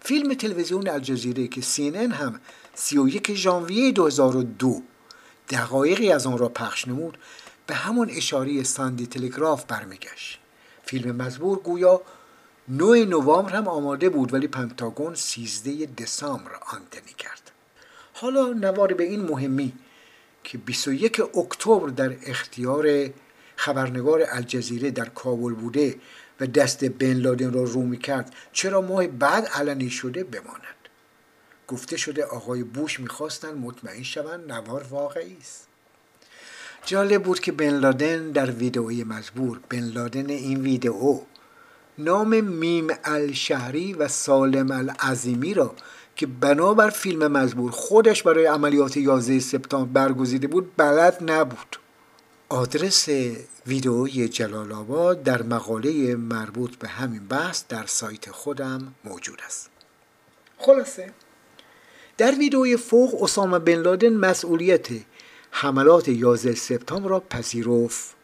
فیلم 0.02 0.34
تلویزیون 0.34 0.88
الجزیره 0.88 1.48
که 1.48 1.62
سی 1.62 1.90
هم 1.90 2.40
31 2.80 3.34
ژانویه 3.34 3.92
2002 3.92 4.82
دقایقی 5.50 6.12
از 6.12 6.28
آن 6.28 6.38
را 6.38 6.50
پخش 6.50 6.88
نمود 6.88 7.18
به 7.68 7.76
همون 7.76 8.10
اشاره 8.10 8.64
ساندی 8.64 9.08
تلگراف 9.08 9.66
برمیگشت. 9.66 10.40
فیلم 10.84 11.16
مزبور 11.16 11.60
گویا 11.60 12.02
9 12.68 13.06
نوامبر 13.06 13.56
هم 13.56 13.68
آماده 13.68 14.10
بود 14.10 14.34
ولی 14.34 14.48
پنتاگون 14.48 15.16
13 15.16 15.86
دسامبر 15.86 16.52
آنتنی 16.74 17.14
کرد. 17.18 17.52
حالا 18.14 18.48
نواری 18.48 18.94
به 18.94 19.04
این 19.04 19.22
مهمی 19.22 19.74
که 20.44 20.58
21 20.58 21.20
اکتبر 21.20 21.90
در 21.90 22.16
اختیار 22.26 23.10
خبرنگار 23.56 24.24
الجزیره 24.30 24.92
در 24.92 25.10
کابل 25.10 25.54
بوده 25.54 25.96
و 26.40 26.48
دست 26.48 26.86
بن 26.86 27.14
لادن 27.14 27.54
را 27.54 27.64
رو 27.64 27.82
می‌کرد 27.82 28.36
چرا 28.54 28.82
ماه 28.82 29.08
بعد 29.08 29.46
علنی 29.46 29.90
شده 29.90 30.24
بماند؟ 30.24 30.67
گفته 31.68 31.98
شده 31.98 32.26
آقای 32.26 32.64
بوش 32.64 33.00
می‌خواستن 33.00 33.54
مطمئن 33.54 34.04
شوند 34.04 34.52
نوار 34.52 34.84
واقعی 34.84 35.38
است. 35.42 35.68
جالب 36.86 37.24
بود 37.24 37.40
که 37.40 37.52
بن 37.52 37.70
لادن 37.70 38.32
در 38.32 38.52
ویدئوی 38.52 39.04
مزبور 39.04 39.60
بن 39.70 39.84
لادن 39.84 40.30
این 40.30 40.62
ویدئو 40.62 41.20
نام 41.98 42.42
میم 42.42 42.88
الشهری 43.04 43.94
و 43.94 44.08
سالم 44.08 44.72
العظیمی 44.72 45.54
را 45.54 45.76
که 46.16 46.28
بنابر 46.28 46.90
فیلم 46.90 47.28
مزبور 47.28 47.72
خودش 47.72 48.24
برای 48.24 48.46
عملیات 48.46 48.98
11 48.98 49.40
سپتامبر 49.40 50.08
برگزیده 50.08 50.48
بود 50.48 50.72
بلد 50.78 51.32
نبود. 51.32 51.78
آدرس 52.50 53.10
ویدئوی 53.68 54.28
جلال 54.28 54.72
آباد 54.72 55.24
در 55.24 55.44
مقاله 55.44 56.16
مربوط 56.16 56.76
به 56.76 56.88
همین 56.88 57.28
بحث 57.28 57.64
در 57.70 57.86
سایت 57.86 58.32
خودم 58.32 58.94
موجود 59.04 59.42
است. 59.46 59.70
خلاصه 60.58 61.14
در 62.18 62.36
ویدئوی 62.36 62.78
فوق 62.78 63.24
اسامه 63.24 63.60
بن 63.60 63.76
لادن 63.76 64.14
مسئولیت 64.14 64.88
حملات 65.52 66.08
11 66.08 66.56
سپتامبر 66.56 67.10
را 67.10 67.20
پذیرفت. 67.20 68.16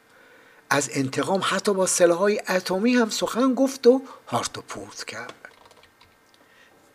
از 0.70 0.90
انتقام 0.94 1.42
حتی 1.44 1.74
با 1.74 1.86
سلاحهای 1.86 2.42
اتمی 2.50 2.94
هم 2.94 3.10
سخن 3.10 3.54
گفت 3.54 3.88
و 3.88 4.02
هارت 4.28 4.58
و 4.58 4.62
پورت 4.62 5.04
کرد. 5.04 5.34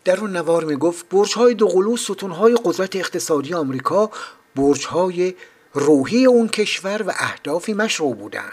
در 0.04 0.20
اون 0.20 0.36
نوار 0.36 0.64
می 0.64 0.76
گفت 0.76 1.08
برج 1.08 1.34
های 1.34 1.54
دوقلو 1.54 1.96
ستون 1.96 2.30
های 2.30 2.58
قدرت 2.64 2.96
اقتصادی 2.96 3.54
آمریکا 3.54 4.10
برج 4.56 4.86
های 4.86 5.34
روحی 5.74 6.26
اون 6.26 6.48
کشور 6.48 7.02
و 7.02 7.12
اهدافی 7.16 7.74
مشروع 7.74 8.14
بودند 8.14 8.52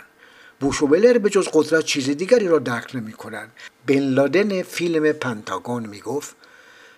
بوش 0.59 0.81
و 0.81 0.87
بلر 0.87 1.17
به 1.17 1.29
جز 1.29 1.47
قدرت 1.53 1.85
چیز 1.85 2.09
دیگری 2.09 2.47
را 2.47 2.59
درک 2.59 2.95
نمی 2.95 3.13
کنند 3.13 3.51
بن 3.87 3.99
لادن 3.99 4.63
فیلم 4.63 5.11
پنتاگون 5.11 5.85
می 5.85 5.99
گفت 6.01 6.35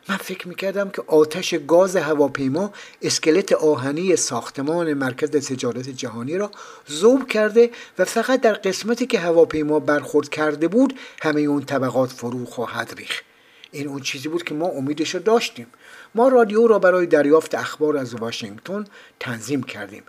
من 0.09 0.17
فکر 0.17 0.47
می‌کردم 0.47 0.89
که 0.89 1.03
آتش 1.07 1.55
گاز 1.67 1.95
هواپیما 1.95 2.73
اسکلت 3.01 3.51
آهنی 3.51 4.15
ساختمان 4.15 4.93
مرکز 4.93 5.29
تجارت 5.29 5.89
جهانی 5.89 6.37
را 6.37 6.51
زوب 6.85 7.27
کرده 7.27 7.71
و 7.99 8.05
فقط 8.05 8.41
در 8.41 8.53
قسمتی 8.53 9.05
که 9.05 9.19
هواپیما 9.19 9.79
برخورد 9.79 10.29
کرده 10.29 10.67
بود 10.67 10.99
همه 11.21 11.41
اون 11.41 11.65
طبقات 11.65 12.09
فرو 12.09 12.45
خواهد 12.45 12.93
ریخت. 12.97 13.23
این 13.71 13.87
اون 13.87 14.01
چیزی 14.01 14.29
بود 14.29 14.43
که 14.43 14.53
ما 14.53 14.67
امیدش 14.67 15.15
رو 15.15 15.21
داشتیم. 15.21 15.67
ما 16.15 16.27
رادیو 16.27 16.67
را 16.67 16.79
برای 16.79 17.05
دریافت 17.05 17.55
اخبار 17.55 17.97
از 17.97 18.13
واشنگتن 18.13 18.83
تنظیم 19.19 19.63
کردیم. 19.63 20.03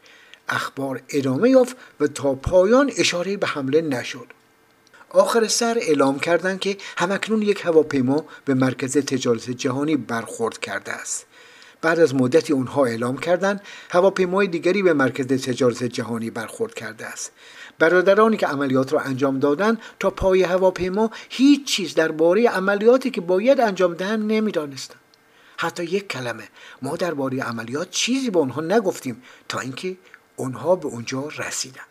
اخبار 0.48 1.02
ادامه 1.08 1.50
یافت 1.50 1.76
و 2.00 2.06
تا 2.06 2.34
پایان 2.34 2.92
اشاره 2.98 3.36
به 3.36 3.46
حمله 3.46 3.80
نشد. 3.80 4.26
آخر 5.10 5.48
سر 5.48 5.78
اعلام 5.80 6.18
کردند 6.18 6.60
که 6.60 6.76
همکنون 6.96 7.42
یک 7.42 7.64
هواپیما 7.64 8.24
به 8.44 8.54
مرکز 8.54 8.96
تجارت 8.96 9.50
جهانی 9.50 9.96
برخورد 9.96 10.58
کرده 10.58 10.92
است. 10.92 11.26
بعد 11.80 12.00
از 12.00 12.14
مدتی 12.14 12.52
اونها 12.52 12.84
اعلام 12.84 13.18
کردند 13.18 13.60
هواپیمای 13.90 14.46
دیگری 14.46 14.82
به 14.82 14.92
مرکز 14.92 15.26
تجارت 15.26 15.84
جهانی 15.84 16.30
برخورد 16.30 16.74
کرده 16.74 17.06
است. 17.06 17.32
برادرانی 17.78 18.36
که 18.36 18.46
عملیات 18.46 18.92
را 18.92 19.00
انجام 19.00 19.38
دادند 19.38 19.78
تا 20.00 20.10
پای 20.10 20.42
هواپیما 20.42 21.10
هیچ 21.28 21.64
چیز 21.64 21.94
درباره 21.94 22.48
عملیاتی 22.48 23.10
که 23.10 23.20
باید 23.20 23.60
انجام 23.60 23.94
دهند 23.94 24.32
نمی‌دانستند. 24.32 25.00
حتی 25.56 25.84
یک 25.84 26.08
کلمه 26.08 26.48
ما 26.82 26.96
درباره 26.96 27.42
عملیات 27.42 27.90
چیزی 27.90 28.30
به 28.30 28.40
آنها 28.40 28.60
نگفتیم 28.60 29.22
تا 29.48 29.58
اینکه 29.58 29.96
آنها 30.36 30.76
به 30.76 30.86
اونجا 30.86 31.28
رسیدند. 31.38 31.87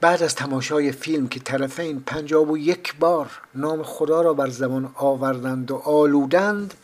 بعد 0.00 0.22
از 0.22 0.34
تماشای 0.34 0.92
فیلم 0.92 1.28
که 1.28 1.40
طرفین 1.40 2.00
پنجاب 2.00 2.50
و 2.50 2.58
یک 2.58 2.96
بار 2.96 3.30
نام 3.54 3.82
خدا 3.82 4.22
را 4.22 4.34
بر 4.34 4.48
زبان 4.48 4.92
آوردند 4.94 5.70
و 5.70 5.76
آلودند 5.76 6.74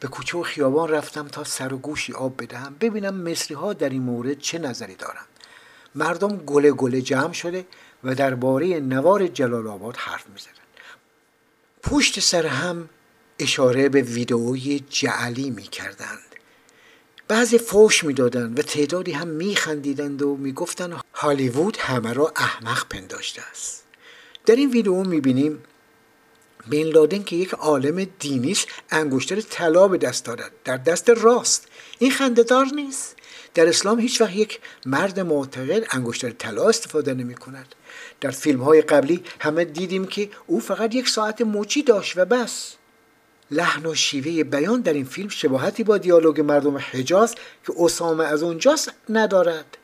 به 0.00 0.08
کوچه 0.08 0.38
و 0.38 0.42
خیابان 0.42 0.88
رفتم 0.88 1.28
تا 1.28 1.44
سر 1.44 1.72
و 1.72 1.78
گوشی 1.78 2.12
آب 2.12 2.42
بدهم. 2.42 2.76
ببینم 2.80 3.14
مصری 3.14 3.54
ها 3.54 3.72
در 3.72 3.88
این 3.88 4.02
مورد 4.02 4.38
چه 4.38 4.58
نظری 4.58 4.94
دارند. 4.94 5.26
مردم 5.94 6.36
گله 6.36 6.72
گله 6.72 7.02
جمع 7.02 7.32
شده 7.32 7.66
و 8.04 8.14
درباره 8.14 8.80
نوار 8.80 9.26
جلال 9.26 9.66
آباد 9.66 9.96
حرف 9.96 10.26
می‌زدند. 10.28 10.56
پشت 11.82 12.20
سر 12.20 12.46
هم 12.46 12.88
اشاره 13.38 13.88
به 13.88 14.02
ویدئوی 14.02 14.84
جعلی 14.90 15.50
می‌کردند. 15.50 16.29
بعضی 17.30 17.58
فوش 17.58 18.04
می‌دادند 18.04 18.58
و 18.58 18.62
تعدادی 18.62 19.12
هم 19.12 19.28
میخندیدند 19.28 20.22
و 20.22 20.36
می‌گفتند 20.36 21.00
هالیوود 21.14 21.76
همه 21.76 22.12
را 22.12 22.32
احمق 22.36 22.88
پنداشته 22.88 23.42
است. 23.50 23.84
در 24.46 24.56
این 24.56 24.70
ویدئو 24.70 25.04
می‌بینیم 25.04 25.62
بین 26.68 26.86
لادن 26.86 27.22
که 27.22 27.36
یک 27.36 27.54
عالم 27.54 28.06
دینی 28.18 28.52
است 28.52 28.66
انگشتر 28.90 29.40
طلا 29.40 29.88
به 29.88 29.98
دست 29.98 30.24
دارد 30.24 30.52
در 30.64 30.76
دست 30.76 31.10
راست. 31.10 31.68
این 31.98 32.10
خندهدار 32.10 32.66
نیست. 32.66 33.16
در 33.54 33.68
اسلام 33.68 34.00
هیچ 34.00 34.20
وقت 34.20 34.34
یک 34.34 34.60
مرد 34.86 35.20
معتقد 35.20 35.86
انگشتر 35.90 36.30
طلا 36.30 36.68
استفاده 36.68 37.14
نمی 37.14 37.34
کند 37.34 37.74
در 38.20 38.30
فیلم 38.30 38.62
های 38.62 38.82
قبلی 38.82 39.24
همه 39.40 39.64
دیدیم 39.64 40.06
که 40.06 40.30
او 40.46 40.60
فقط 40.60 40.94
یک 40.94 41.08
ساعت 41.08 41.42
موچی 41.42 41.82
داشت 41.82 42.12
و 42.16 42.24
بس. 42.24 42.74
لحن 43.50 43.86
و 43.86 43.94
شیوه 43.94 44.44
بیان 44.44 44.80
در 44.80 44.92
این 44.92 45.04
فیلم 45.04 45.28
شباهتی 45.28 45.84
با 45.84 45.98
دیالوگ 45.98 46.40
مردم 46.40 46.78
حجاز 46.78 47.34
که 47.66 47.72
اسامه 47.78 48.24
از 48.24 48.42
اونجاست 48.42 48.92
ندارد. 49.08 49.76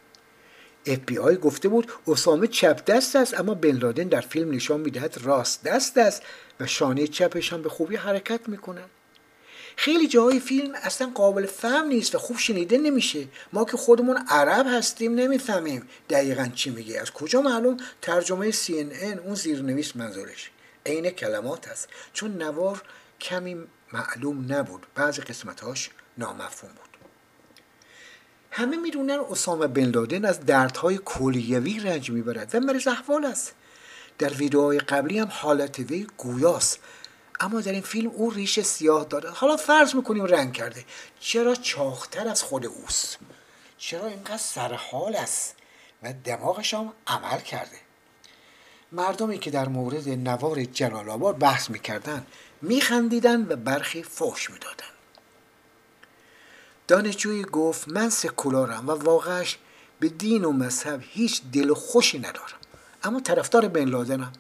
اف 0.86 0.98
بی 0.98 1.18
آی 1.18 1.36
گفته 1.36 1.68
بود 1.68 1.92
اسامه 2.08 2.46
چپ 2.46 2.84
دست 2.84 3.16
است 3.16 3.40
اما 3.40 3.54
بن 3.54 3.76
لادن 3.76 4.08
در 4.08 4.20
فیلم 4.20 4.50
نشان 4.50 4.80
می‌دهد 4.80 5.18
راست 5.22 5.62
دست 5.62 5.98
است 5.98 6.22
و 6.60 6.66
شانه 6.66 7.06
چپش 7.06 7.52
هم 7.52 7.62
به 7.62 7.68
خوبی 7.68 7.96
حرکت 7.96 8.48
می‌کند. 8.48 8.90
خیلی 9.76 10.08
جاهای 10.08 10.40
فیلم 10.40 10.74
اصلا 10.74 11.10
قابل 11.14 11.46
فهم 11.46 11.86
نیست 11.86 12.14
و 12.14 12.18
خوب 12.18 12.38
شنیده 12.38 12.78
نمیشه. 12.78 13.28
ما 13.52 13.64
که 13.64 13.76
خودمون 13.76 14.16
عرب 14.28 14.66
هستیم 14.68 15.14
نمی‌فهمیم 15.14 15.88
دقیقا 16.10 16.48
چی 16.54 16.70
میگه. 16.70 17.00
از 17.00 17.10
کجا 17.10 17.40
معلوم؟ 17.40 17.76
ترجمه 18.02 18.52
CNN 18.52 19.18
اون 19.24 19.34
زیرنویس 19.34 19.96
منظورش. 19.96 20.50
عین 20.86 21.10
کلمات 21.10 21.68
است. 21.68 21.88
چون 22.12 22.42
نوار 22.42 22.82
کمی 23.20 23.56
معلوم 23.92 24.52
نبود. 24.52 24.86
بعضی 24.94 25.22
قسمتاش 25.22 25.90
نامفهوم 26.18 26.72
بود. 26.72 26.96
همه 28.50 28.76
می‌دونن 28.76 29.18
اسامه 29.30 29.66
بن 29.66 29.84
لادن 29.84 30.24
از 30.24 30.40
دردهای 30.40 31.00
کلیوی 31.04 31.80
رنج 31.80 32.10
می‌برد 32.10 32.54
و 32.54 32.60
مریض 32.60 32.88
احوال 32.88 33.24
است. 33.24 33.54
در 34.18 34.32
ویدئوهای 34.32 34.78
قبلی 34.78 35.18
هم 35.18 35.28
حالت 35.30 35.78
وی 35.78 36.06
گویاست. 36.16 36.78
اما 37.40 37.60
در 37.60 37.72
این 37.72 37.82
فیلم 37.82 38.10
او 38.10 38.30
ریش 38.30 38.60
سیاه 38.60 39.04
داره 39.04 39.30
حالا 39.30 39.56
فرض 39.56 39.94
می‌کنیم 39.94 40.24
رنگ 40.24 40.52
کرده. 40.52 40.84
چرا 41.20 41.54
چاختر 41.54 42.28
از 42.28 42.42
خود 42.42 42.66
اوست؟ 42.66 43.18
چرا 43.78 44.06
اینقدر 44.06 44.36
سرحال 44.36 45.16
است 45.16 45.54
و 46.02 46.12
دماغش 46.24 46.74
هم 46.74 46.92
عمل 47.06 47.40
کرده؟ 47.40 47.76
مردمی 48.92 49.38
که 49.38 49.50
در 49.50 49.68
مورد 49.68 50.08
نوار 50.08 50.64
جلال 50.64 51.10
آباد 51.10 51.38
بحث 51.38 51.70
می‌کردن 51.70 52.26
میخندیدن 52.62 53.46
و 53.48 53.57
برخی 53.57 54.02
فوش 54.02 54.50
می‌دادن. 54.50 54.86
دانشجویی 56.88 57.44
گفت 57.44 57.88
من 57.88 58.11
سکولارم 58.11 58.88
و 58.88 58.92
واقعش 58.92 59.59
به 60.00 60.09
دین 60.09 60.44
و 60.44 60.52
مذهب 60.52 61.00
هیچ 61.02 61.42
دل 61.52 61.74
خوشی 61.74 62.18
ندارم. 62.18 62.59
اما 63.02 63.20
طرفدار 63.20 63.68
بن 63.68 63.84
لادنم. 63.84 64.32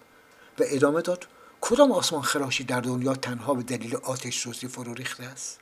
و 0.58 0.62
ادامه 0.66 1.02
داد 1.02 1.26
کدام 1.60 1.92
آسمان 1.92 2.22
خراشی 2.22 2.64
در 2.64 2.80
دنیا 2.80 3.14
تنها 3.14 3.54
به 3.54 3.62
دلیل 3.62 3.96
آتش 3.96 4.38
سوزی 4.38 4.68
فرو 4.68 4.94
ریخته 4.94 5.24
است؟ 5.24 5.60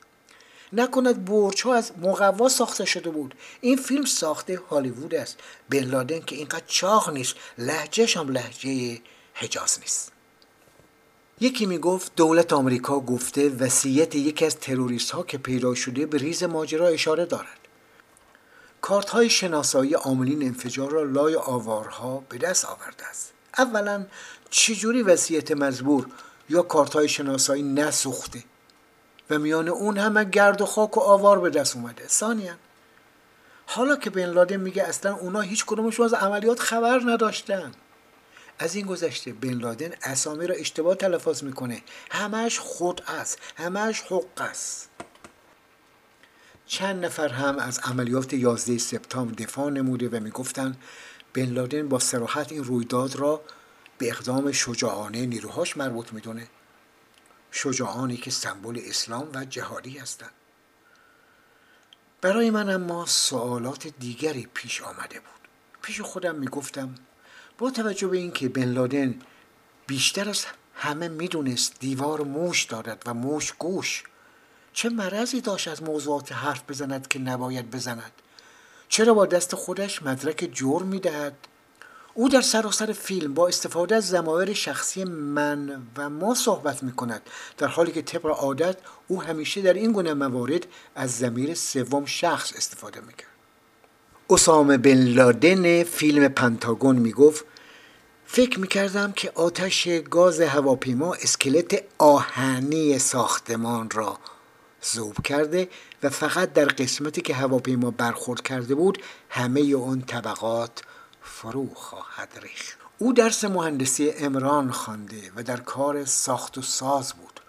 نکند 0.72 1.24
برج 1.24 1.62
ها 1.62 1.74
از 1.74 1.92
مقوا 2.02 2.48
ساخته 2.48 2.84
شده 2.84 3.11
بود. 3.11 3.34
این 3.61 3.76
فیلم 3.76 4.05
ساخته 4.05 4.61
هالیوود 4.70 5.14
است. 5.14 5.38
بن 5.70 5.84
لادن 5.84 6.20
که 6.20 6.36
اینقدر 6.36 6.64
چاق 6.66 7.11
نیست 7.11 7.34
لحجهش 7.59 8.16
هم 8.16 8.28
لحجه 8.28 9.00
حجاز 9.34 9.78
نیست. 9.80 10.12
یکی 11.41 11.66
می‌گفت 11.66 12.12
دولت 12.16 12.53
آمریکا 12.53 13.01
گفته 13.01 13.49
وسیعت 13.49 14.14
یکی 14.14 14.47
از 14.47 14.57
تروریست 14.57 15.11
ها 15.11 15.22
که 15.22 15.39
پیدا 15.39 15.74
شده 15.74 16.07
به 16.07 16.18
ریز 16.18 16.45
ماجرا 16.45 16.87
اشاره 16.89 17.24
دارد. 17.24 17.59
کارت 18.80 19.11
های 19.11 19.30
شناسایی 19.30 19.95
عاملین 19.95 20.43
انفجار 20.43 20.91
را 20.91 21.03
لای 21.03 21.37
آوارها 21.37 22.24
به 22.28 22.39
دست 22.39 22.64
آورده 22.64 23.07
است. 23.07 23.32
اولا 23.59 24.07
چجوری 24.51 25.03
وسیعت 25.03 25.53
مزبور 25.53 26.07
یا 26.49 26.62
کارت 26.62 26.95
های 26.95 27.09
شناسایی 27.09 27.62
نسوخته 27.62 28.45
و 29.30 29.39
میان 29.39 29.68
اون 29.68 29.99
همه 29.99 30.24
گرد 30.24 30.61
و 30.61 30.66
خاک 30.66 30.97
و 30.97 31.01
آوار 31.01 31.41
به 31.41 31.51
دست 31.51 31.76
اومده؟ 31.76 32.09
ثانیا 32.09 32.55
حالا 33.66 33.97
که 33.97 34.11
بن 34.11 34.26
لادن 34.26 34.57
میگه 34.57 34.82
اصلا 34.82 35.14
اونا 35.14 35.41
هیچ 35.41 35.64
کدومشون 35.66 36.07
از 36.07 36.14
عملیات 36.14 36.61
خبر 36.61 37.01
نداشتن. 37.07 37.72
از 38.59 38.74
این 38.74 38.86
گذشته 38.86 39.32
بن 39.32 39.52
لادن 39.55 39.90
اسامی 40.02 40.46
را 40.46 40.55
اشتباه 40.55 40.94
تلفظ 40.94 41.42
می‌کنه. 41.42 41.82
همش 42.11 42.59
خود 42.59 43.02
است. 43.07 43.38
همش 43.57 44.00
حق 44.00 44.40
است. 44.40 44.90
چند 46.66 47.05
نفر 47.05 47.28
هم 47.28 47.59
از 47.59 47.78
عملیات 47.78 48.32
11 48.32 48.78
سپتامبر 48.78 49.34
دفاع 49.34 49.70
نموده 49.70 50.09
و 50.09 50.20
می‌گفتند 50.20 50.82
بن 51.34 51.44
لادن 51.46 51.88
با 51.88 51.98
سراحت 51.98 52.52
این 52.52 52.64
رویداد 52.64 53.16
را 53.16 53.42
به 53.98 54.09
اقدام 54.09 54.52
شجاعانه 54.52 55.26
نیروهاش 55.26 55.76
مربوط 55.76 56.12
می‌دونه. 56.12 56.48
شجاعانی 57.50 58.16
که 58.16 58.30
سمبل 58.30 58.80
اسلام 58.84 59.28
و 59.34 59.44
جهادی 59.44 59.98
هستند. 59.98 60.30
برای 62.20 62.50
من 62.50 62.70
اما 62.70 63.07
سوالات 63.07 63.86
دیگری 63.86 64.48
پیش 64.55 64.82
آمده 64.82 65.20
بود. 65.20 65.48
پیش 65.82 66.00
خودم 66.00 66.34
می‌گفتم 66.34 66.94
با 67.59 67.70
توجه 67.70 68.09
به 68.09 68.16
اینکه 68.16 68.48
بن 68.48 68.64
لادن 68.64 69.14
بیشتر 69.86 70.28
از 70.28 70.44
همه 70.74 71.09
می‌دونست 71.09 71.80
دیوار 71.80 72.20
موش 72.22 72.64
دارد 72.64 73.02
و 73.07 73.14
موش 73.14 73.52
گوش 73.52 74.05
چه 74.72 74.88
مرضی 74.88 75.40
داشت 75.40 75.68
از 75.68 75.82
موضوعات 75.82 76.32
حرف 76.32 76.62
بزند 76.68 77.09
که 77.09 77.18
نباید 77.18 77.70
بزند 77.70 78.12
چرا 78.88 79.14
با 79.14 79.26
دست 79.26 79.55
خودش 79.55 80.02
مدرک 80.02 80.50
جرم 80.52 80.86
می‌دهد 80.86 81.36
او 82.14 82.28
در 82.28 82.40
سراسر 82.40 82.92
فیلم 82.92 83.34
با 83.34 83.48
استفاده 83.48 83.96
از 83.96 84.09
زمایر 84.09 84.52
شخصی 84.52 85.05
من 85.05 85.86
و 85.96 86.11
ما 86.11 86.34
صحبت 86.34 86.82
می 86.82 86.92
کند 86.92 87.22
در 87.59 87.66
حالی 87.66 87.92
که 87.92 88.02
طبق 88.02 88.26
عادت 88.26 88.76
او 89.09 89.22
همیشه 89.22 89.62
در 89.62 89.72
این 89.72 89.92
گونه 89.92 90.14
موارد 90.14 90.66
از 90.94 91.18
زمیر 91.18 91.55
سوم 91.55 92.05
شخص 92.05 92.52
استفاده 92.57 93.00
می 93.00 93.12
کرد. 93.12 93.34
اسامه 94.30 94.76
بن 94.76 94.94
لادن 94.94 95.82
فیلم 95.82 96.28
پنتاگون 96.28 96.96
می 96.96 97.12
گفت 97.12 97.44
فکر 98.26 98.60
می 98.60 98.68
کردم 98.68 99.12
که 99.12 99.32
آتش 99.34 99.88
گاز 100.10 100.40
هواپیما 100.40 101.14
اسکلت 101.14 101.82
آهنی 101.98 102.98
ساختمان 102.98 103.90
را 103.90 104.18
زوب 104.82 105.22
کرده 105.24 105.68
و 106.02 106.08
فقط 106.08 106.52
در 106.52 106.64
قسمتی 106.64 107.20
که 107.20 107.34
هواپیما 107.34 107.90
برخورد 107.90 108.42
کرده 108.42 108.74
بود 108.74 108.98
همه 109.28 109.60
اون 109.60 110.00
طبقات 110.00 110.82
فرو 111.22 111.74
خواهد 111.74 112.28
ریخت. 112.42 112.78
او 112.98 113.12
درس 113.12 113.44
مهندسی 113.44 114.10
امران 114.10 114.70
خوانده 114.70 115.32
و 115.36 115.42
در 115.42 115.56
کار 115.56 116.04
ساخت 116.04 116.58
و 116.58 116.62
ساز 116.62 117.12
بود. 117.12 117.40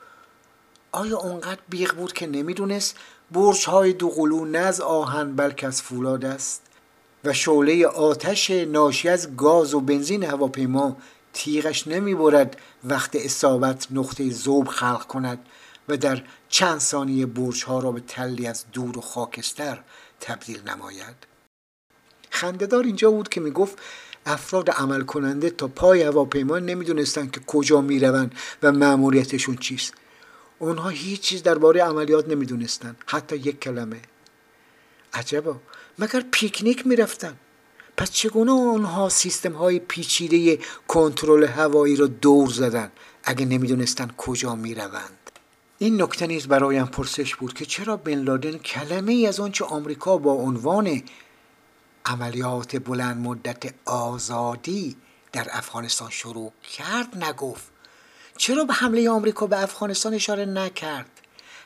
آیا 0.91 1.17
اونقدر 1.17 1.61
بیغ 1.69 1.95
بود 1.95 2.13
که 2.13 2.28
نمی‌دونست 2.28 2.95
برج 3.32 3.65
های 3.65 3.93
دوقلو 3.93 4.45
نه 4.45 4.57
از 4.57 4.82
آهن 4.82 5.36
بلکه 5.36 5.67
از 5.67 5.82
فولاد 5.82 6.26
است؟ 6.26 6.64
و 7.26 7.34
شعله 7.34 7.88
آتش 7.88 8.51
ناشی 8.51 9.09
از 9.09 9.36
گاز 9.36 9.73
و 9.73 9.80
بنزین 9.80 10.23
هواپیما 10.23 10.97
تیغش 11.34 11.88
نمی‌برد 11.88 12.57
وقت 12.84 13.15
اصابت 13.15 13.88
نقطه 13.91 14.30
زوب 14.30 14.67
خلق 14.67 15.07
کند 15.07 15.45
و 15.89 15.97
در 15.97 16.23
چند 16.49 16.80
ثانیه 16.80 17.26
برج 17.26 17.63
ها 17.63 17.80
را 17.80 17.91
به 17.91 17.99
تلی 17.99 18.47
از 18.47 18.65
دور 18.73 18.97
و 18.97 19.01
خاکستر 19.01 19.84
تبدیل 20.19 20.69
نماید. 20.69 21.15
خندهدار 22.30 22.84
اینجا 22.84 23.11
بود 23.11 23.30
که 23.30 23.41
می‌گفت 23.41 23.78
افراد 24.26 24.69
عمل 24.69 25.01
کننده 25.01 25.49
تا 25.49 25.67
پای 25.67 26.01
هواپیما 26.01 26.59
نمی‌دونستند 26.59 27.32
که 27.32 27.39
کجا 27.39 27.82
می‌روند 27.82 28.36
و 28.63 28.71
مأموریتشون 28.71 29.55
چیست. 29.57 29.93
اونها 30.59 30.89
هیچ 30.89 31.21
چیز 31.21 31.43
درباره 31.43 31.84
عملیات 31.84 32.28
نمی‌دونستند 32.28 32.97
حتی 33.05 33.36
یک 33.36 33.59
کلمه. 33.59 34.01
عجبا 35.13 35.57
مگر 36.00 36.24
پیکنیک 36.32 36.88
می‌رفتن؟ 36.88 37.36
پس 37.98 38.12
چگونه 38.12 38.52
آنها 38.52 39.10
سیستم 39.10 39.52
های 39.52 39.80
پیچیده 39.80 40.60
کنترل 40.88 41.43
هوایی 41.43 41.96
را 41.96 42.08
دور 42.08 42.50
زدن 42.50 42.91
اگه 43.24 43.46
نمی‌دونستن 43.46 44.12
کجا 44.18 44.56
می‌روند؟ 44.56 45.32
این 45.78 46.02
نکته 46.02 46.28
نیز 46.28 46.48
برایم 46.48 46.86
پرسش 46.86 47.36
بود 47.36 47.54
که 47.54 47.66
چرا 47.66 47.98
بن 47.98 48.20
لادن 48.20 48.58
کلمه 48.58 49.14
ای 49.14 49.28
از 49.28 49.39
آنچه 49.39 49.66
آمریکا 49.66 50.18
با 50.18 50.32
عنوان 50.32 51.02
عملیات 52.06 52.76
بلند 52.76 53.18
مدت 53.28 53.74
آزادی 53.86 54.96
در 55.32 55.48
افغانستان 55.52 56.10
شروع 56.10 56.52
کرد 56.78 57.24
نگفت. 57.24 57.72
چرا 58.38 58.64
به 58.64 58.74
حمله 58.74 59.10
آمریکا 59.10 59.48
به 59.48 59.64
افغانستان 59.64 60.14
اشاره 60.14 60.46
نکرد؟ 60.46 61.14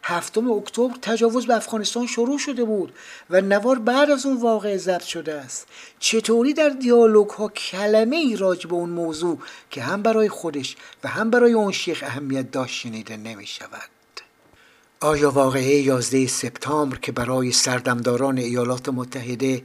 هفتم 0.10 0.51
اکتبر 0.51 0.93
تجاوز 1.01 1.47
به 1.47 1.55
افغانستان 1.55 2.07
شروع 2.07 2.38
شده 2.38 2.64
بود 2.64 2.93
و 3.30 3.41
نوار 3.41 3.80
بعد 3.80 4.12
از 4.12 4.26
اون 4.26 4.38
واقع 4.38 4.78
ضبط 4.78 5.03
شده 5.03 5.34
است. 5.34 5.68
چطوری 5.99 6.53
در 6.53 6.70
دیالوگ 6.70 7.30
ها 7.30 7.47
کلمه 7.47 8.16
ای 8.16 8.36
راج 8.36 8.68
به 8.68 8.74
اون 8.74 8.89
موضوع 8.89 9.38
که 9.70 9.82
هم 9.82 10.01
برای 10.01 10.30
خودش 10.30 10.76
و 11.03 11.07
هم 11.07 11.30
برای 11.30 11.53
اون 11.53 11.72
شیخ 11.72 12.03
اهمیت 12.07 12.51
داشت 12.51 12.76
شنیده 12.76 13.18
نمی 13.18 13.47
شود 13.47 13.89
آیا 15.01 15.32
واقعه 15.32 15.82
11 15.82 16.28
سپتامبر 16.28 16.97
که 16.97 17.12
برای 17.12 17.51
سردمداران 17.51 18.38
ایالات 18.38 18.89
متحده 18.89 19.64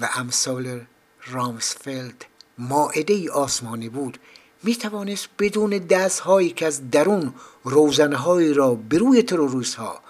و 0.00 0.08
امثال 0.14 0.80
رامسفلد 1.26 2.24
ماعده 2.58 3.30
آسمانی 3.30 3.88
بود 3.88 4.18
می 4.66 4.76
توانست 4.76 5.28
بدون 5.38 5.70
دست 5.70 6.20
هایی 6.20 6.50
که 6.50 6.66
از 6.66 6.90
درون 6.90 7.34
روزنه 7.64 8.16
هایی 8.16 8.54
را 8.54 8.74
به 8.74 8.98
روی 8.98 9.22
تروریست 9.22 9.74
ها 9.74 10.00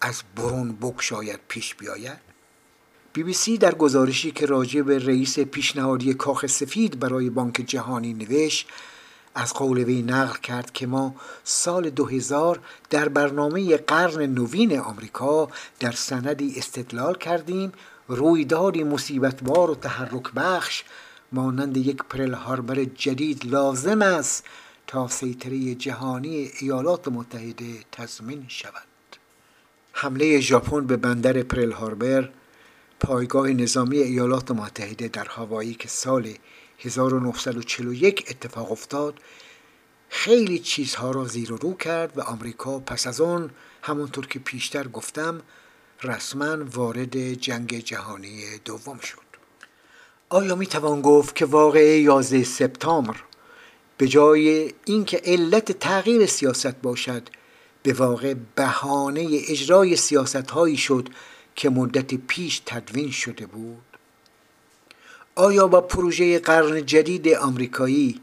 از 0.00 0.22
برون 0.36 0.76
بکشاید 0.82 1.40
پیش 1.48 1.74
بیاید؟ 1.74 2.18
بی 3.12 3.22
بی 3.22 3.32
سی 3.32 3.58
در 3.58 3.74
گزارشی 3.74 4.30
که 4.30 4.46
راجع 4.46 4.82
به 4.82 4.98
رئیس 4.98 5.38
پیشنهادی 5.38 6.14
کاخ 6.14 6.46
سفید 6.46 6.98
برای 6.98 7.30
بانک 7.30 7.54
جهانی 7.66 8.14
نوشت 8.14 8.68
از 9.34 9.52
قول 9.54 9.78
وی 9.78 10.02
نقل 10.02 10.38
کرد 10.38 10.72
که 10.72 10.86
ما 10.86 11.14
سال 11.44 11.90
2000 11.90 12.60
در 12.90 13.08
برنامه 13.08 13.76
قرن 13.76 14.22
نوین 14.22 14.78
آمریکا 14.78 15.48
در 15.80 15.92
سندی 15.92 16.54
استدلال 16.56 17.14
کردیم 17.14 17.72
رویدادی 18.08 18.84
مصیبتبار 18.84 19.70
و 19.70 19.74
تحرک 19.74 20.32
بخش 20.36 20.84
مانند 21.32 21.76
یک 21.76 21.96
پرل 21.96 22.34
هاربر 22.34 22.84
جدید 22.84 23.46
لازم 23.46 24.02
است 24.02 24.44
تا 24.86 25.08
سیطره 25.08 25.74
جهانی 25.74 26.50
ایالات 26.60 27.08
متحده 27.08 27.64
تضمین 27.92 28.44
شود. 28.48 28.82
حمله 29.92 30.40
ژاپن 30.40 30.86
به 30.86 30.96
بندر 30.96 31.42
پرل 31.42 31.72
هاربر 31.72 32.30
پایگاه 33.00 33.48
نظامی 33.48 33.98
ایالات 33.98 34.50
متحده 34.50 35.08
در 35.08 35.26
هوایی 35.28 35.74
که 35.74 35.88
سال 35.88 36.34
1941 36.78 38.24
اتفاق 38.30 38.72
افتاد 38.72 39.14
خیلی 40.08 40.58
چیزها 40.58 41.10
را 41.10 41.24
زیر 41.24 41.52
و 41.52 41.56
رو 41.56 41.74
کرد 41.74 42.18
و 42.18 42.20
آمریکا 42.20 42.78
پس 42.78 43.06
از 43.06 43.20
آن 43.20 43.50
همونطور 43.82 44.26
که 44.26 44.38
پیشتر 44.38 44.88
گفتم 44.88 45.42
رسما 46.02 46.64
وارد 46.64 47.32
جنگ 47.32 47.78
جهانی 47.78 48.58
دوم 48.64 48.98
شد. 48.98 49.27
آیا 50.30 50.54
می 50.54 50.66
توان 50.66 51.02
گفت 51.02 51.34
که 51.34 51.44
واقعه 51.44 52.00
11 52.00 52.44
سپتامبر 52.44 53.16
به 53.98 54.08
جای 54.08 54.74
اینکه 54.84 55.20
علت 55.24 55.72
تغییر 55.72 56.26
سیاست 56.26 56.82
باشد 56.82 57.28
به 57.82 57.92
واقع 57.92 58.34
بهانه 58.54 59.28
اجرای 59.48 59.96
سیاست 59.96 60.50
هایی 60.50 60.76
شد 60.76 61.08
که 61.56 61.70
مدت 61.70 62.14
پیش 62.14 62.62
تدوین 62.66 63.10
شده 63.10 63.46
بود؟ 63.46 63.82
آیا 65.34 65.66
با 65.66 65.80
پروژه 65.80 66.38
قرن 66.38 66.86
جدید 66.86 67.28
آمریکایی 67.28 68.20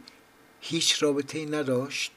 هیچ 0.61 1.03
رابطه 1.03 1.45
نداشت؟ 1.45 2.11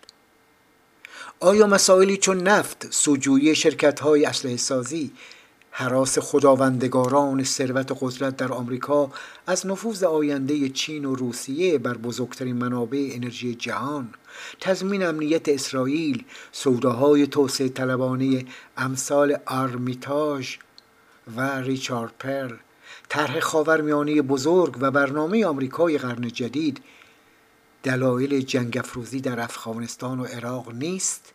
آیا 1.41 1.67
مسائلی 1.67 2.17
چون 2.17 2.43
نفت 2.43 2.93
سوجویی 2.93 3.55
شرکت 3.55 4.01
های 4.01 4.25
اسلحه 4.25 4.57
سازی 4.57 5.13
حراس 5.81 6.19
خداوندگاران 6.19 7.45
ثروت 7.45 7.99
قدرت 8.01 8.37
در 8.37 8.53
آمریکا 8.53 9.11
از 9.47 9.67
نفوذ 9.67 10.05
آینده 10.05 10.69
چین 10.69 11.05
و 11.05 11.15
روسیه 11.15 11.79
بر 11.79 11.97
بزرگترین 11.97 12.57
منابع 12.57 13.09
انرژی 13.13 13.55
جهان 13.55 14.09
تضمین 14.61 15.03
امنیت 15.03 15.49
اسرائیل 15.49 16.25
سوداهای 16.53 17.27
توسعه 17.27 17.69
طلبانه 17.69 18.45
امثال 18.77 19.39
آرمیتاژ 19.47 20.57
و 21.37 21.61
ریچارد 21.61 22.13
پرل 22.19 22.57
طرح 23.09 23.41
خاورمیانه 23.41 24.23
بزرگ 24.23 24.77
و 24.81 24.91
برنامه 24.91 25.47
آمریکای 25.47 25.99
قرن 25.99 26.29
جدید 26.29 26.81
دلایل 27.83 28.41
جنگ 28.41 28.79
افروزی 28.79 29.21
در 29.21 29.41
افغانستان 29.41 30.21
و 30.21 30.25
عراق 30.25 30.73
نیست 30.73 31.33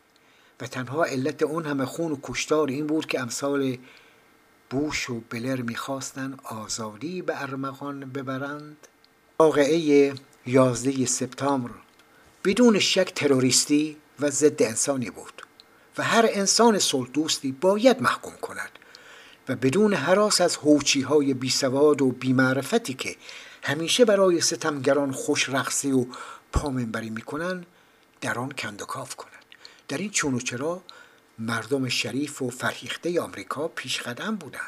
و 0.61 0.67
تنها 0.67 1.03
علت 1.03 1.43
اون 1.43 1.65
همه 1.65 1.85
خون 1.85 2.11
و 2.11 2.17
کشتار 2.23 2.67
این 2.67 2.87
بود 2.87 3.05
که 3.05 3.21
امثال 3.21 3.77
بوش 4.73 5.09
و 5.09 5.21
بلر 5.29 5.61
می‌خواستن 5.61 6.37
آزادی 6.43 7.21
به 7.21 7.41
ارمغان 7.41 7.99
ببرند. 7.99 8.77
واقعه 9.39 10.13
11 10.45 11.05
سپتامبر 11.05 11.69
بدون 12.45 12.79
شک 12.79 13.13
تروریستی 13.15 13.97
و 14.19 14.29
ضد 14.29 14.63
انسانی 14.63 15.09
بود 15.09 15.43
و 15.97 16.03
هر 16.03 16.29
انسان 16.29 16.79
صلح 16.79 17.09
باید 17.61 18.01
محکوم 18.01 18.33
کند 18.41 18.69
و 19.49 19.55
بدون 19.55 19.93
حراس 19.93 20.41
از 20.41 20.55
هوچی 20.55 21.01
های 21.01 21.33
بیسواد 21.33 22.01
و 22.01 22.11
بیمعرفتی 22.11 22.93
که 22.93 23.15
همیشه 23.63 24.05
برای 24.05 24.41
ستمگران 24.41 25.11
خوش 25.11 25.49
رقصی 25.49 25.91
و 25.91 26.05
پامنبری 26.53 27.09
می‌کنن 27.09 27.65
در 28.21 28.39
آن 28.39 28.51
کندکاف 28.51 29.15
کنند 29.15 29.43
در 29.87 29.97
این 29.97 30.09
چون 30.09 30.33
و 30.33 30.39
چرا 30.39 30.81
مردم 31.39 31.89
شریف 31.89 32.41
و 32.41 32.49
فرهیخته 32.49 33.21
آمریکا 33.21 33.67
پیشقدم 33.67 34.35
بودند. 34.35 34.63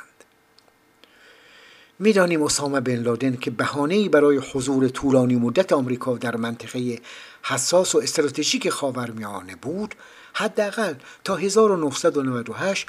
می‌دانیم 1.99 2.43
اسامه 2.43 2.80
بن 2.80 2.95
لادن 2.95 3.36
که 3.36 3.51
بهانه‌ای 3.51 4.09
برای 4.09 4.38
حضور 4.38 4.88
طولانی 4.88 5.36
مدت 5.36 5.74
آمریکا 5.74 6.18
در 6.18 6.36
منطقه 6.36 6.99
حساس 7.43 7.95
و 7.95 7.97
استراتژیک 7.97 8.70
خاورمیانه 8.70 9.55
بود 9.55 9.95
حداقل 10.34 10.93
تا 11.24 11.36
1998 11.36 12.88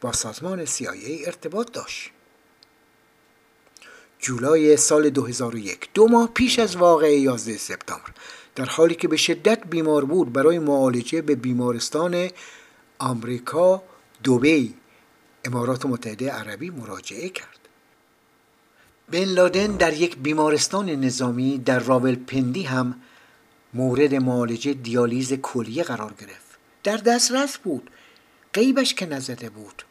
با 0.00 0.12
سازمان 0.12 0.66
CIA 0.66 1.26
ارتباط 1.26 1.72
داشت. 1.72 2.10
جولای 4.18 4.76
سال 4.76 5.10
2001 5.10 5.88
دو 5.94 6.08
ماه 6.08 6.30
پیش 6.34 6.58
از 6.58 6.76
واقعه 6.76 7.18
11 7.18 7.56
سپتامبر 7.56 8.10
در 8.54 8.64
حالی 8.64 8.94
که 8.94 9.08
به 9.08 9.16
شدت 9.16 9.66
بیمار 9.66 10.04
بود 10.04 10.32
برای 10.32 10.58
معالجه 10.58 11.22
به 11.22 11.34
بیمارستان 11.34 12.30
آمریکا 12.98 13.82
دوبی 14.22 14.74
امارات 15.44 15.86
متحده 15.86 16.30
عربی 16.30 16.70
مراجعه 16.70 17.28
کرد. 17.28 17.58
بن 19.10 19.24
لادن 19.24 19.66
در 19.66 19.92
یک 19.92 20.16
بیمارستان 20.16 20.90
نظامی 20.90 21.58
در 21.58 21.78
راولپندی 21.78 22.62
هم 22.62 23.00
مورد 23.74 24.14
معالجه 24.14 24.74
دیالیز 24.74 25.32
کلیه 25.32 25.82
قرار 25.82 26.14
گرفت. 26.20 26.58
در 26.84 26.96
دسترس 26.96 27.58
بود. 27.58 27.90
قیبش 28.52 28.94
که 28.94 29.06
نزده 29.06 29.50
بود. 29.50 29.82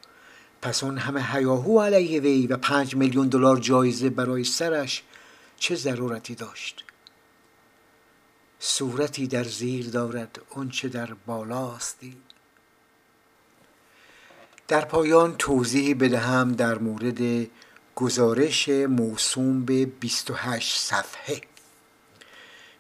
پس 0.62 0.84
اون 0.84 0.98
همه 0.98 1.24
هیاهو 1.24 1.82
علیه 1.82 2.22
وی 2.22 2.48
و 2.48 2.58
پنج 2.58 2.96
میلیون 2.96 3.28
دلار 3.28 3.58
جایزه 3.58 4.10
برای 4.10 4.44
سرش 4.44 5.04
چه 5.58 5.76
ضرورتی 5.76 6.36
داشت؟ 6.36 6.84
صورتی 8.60 9.28
در 9.28 9.44
زیر 9.44 9.90
دارد 9.90 10.40
چه 10.72 10.90
در 10.90 11.14
بالاستی 11.26 12.18
در 14.68 14.86
پایان 14.86 15.36
توضیحی 15.38 15.94
بدهم 15.94 16.52
در 16.52 16.78
مورد 16.78 17.48
گزارش 17.96 18.70
موسوم 18.70 19.66
به 19.66 19.86
28 19.86 20.78
صفحه. 20.80 21.42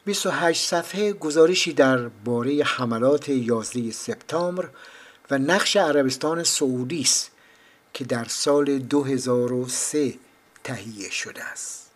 28 0.05 0.67
صفحه 0.67 1.13
گزارشی 1.13 1.73
در 1.73 1.97
باره 2.07 2.63
حملات 2.63 3.29
11 3.29 3.91
سپتامبر 3.91 4.69
و 5.31 5.37
نقش 5.37 5.75
عربستان 5.75 6.43
سعودی 6.43 7.01
است 7.01 7.31
که 7.93 8.05
در 8.05 8.25
سال 8.25 8.79
2003 8.79 10.13
تهیه 10.63 11.09
شده 11.09 11.43
است. 11.43 11.91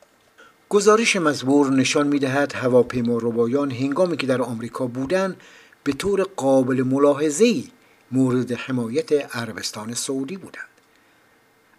گزارش 0.69 1.15
مزبور 1.15 1.71
نشان 1.71 2.07
می‌دهد 2.07 2.53
هواپیما 2.53 3.17
ربایان 3.17 3.71
هنگامی 3.71 4.17
که 4.17 4.27
در 4.27 4.41
آمریکا 4.41 4.87
بودند 4.87 5.41
به 5.83 5.93
طور 5.93 6.23
قابل 6.23 6.83
ملاحظه‌ای 6.83 7.67
مورد 8.11 8.51
حمایت 8.51 9.35
عربستان 9.35 9.93
سعودی 9.93 10.37
بودند. 10.37 10.65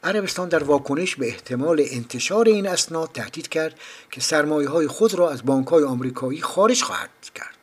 عربستان 0.04 0.48
در 0.48 0.64
واکنش 0.64 1.16
به 1.16 1.28
احتمال 1.28 1.84
انتشار 1.90 2.48
این 2.48 2.66
اسناد 2.66 3.12
تهدید 3.12 3.48
کرد 3.48 3.80
که 4.10 4.20
سرمایه 4.20 4.68
های 4.68 4.86
خود 4.86 5.14
را 5.14 5.30
از 5.30 5.44
بانک 5.44 5.66
های 5.66 5.84
آمریکایی 5.84 6.42
خارج 6.42 6.82
خواهد 6.82 7.10
کرد. 7.34 7.56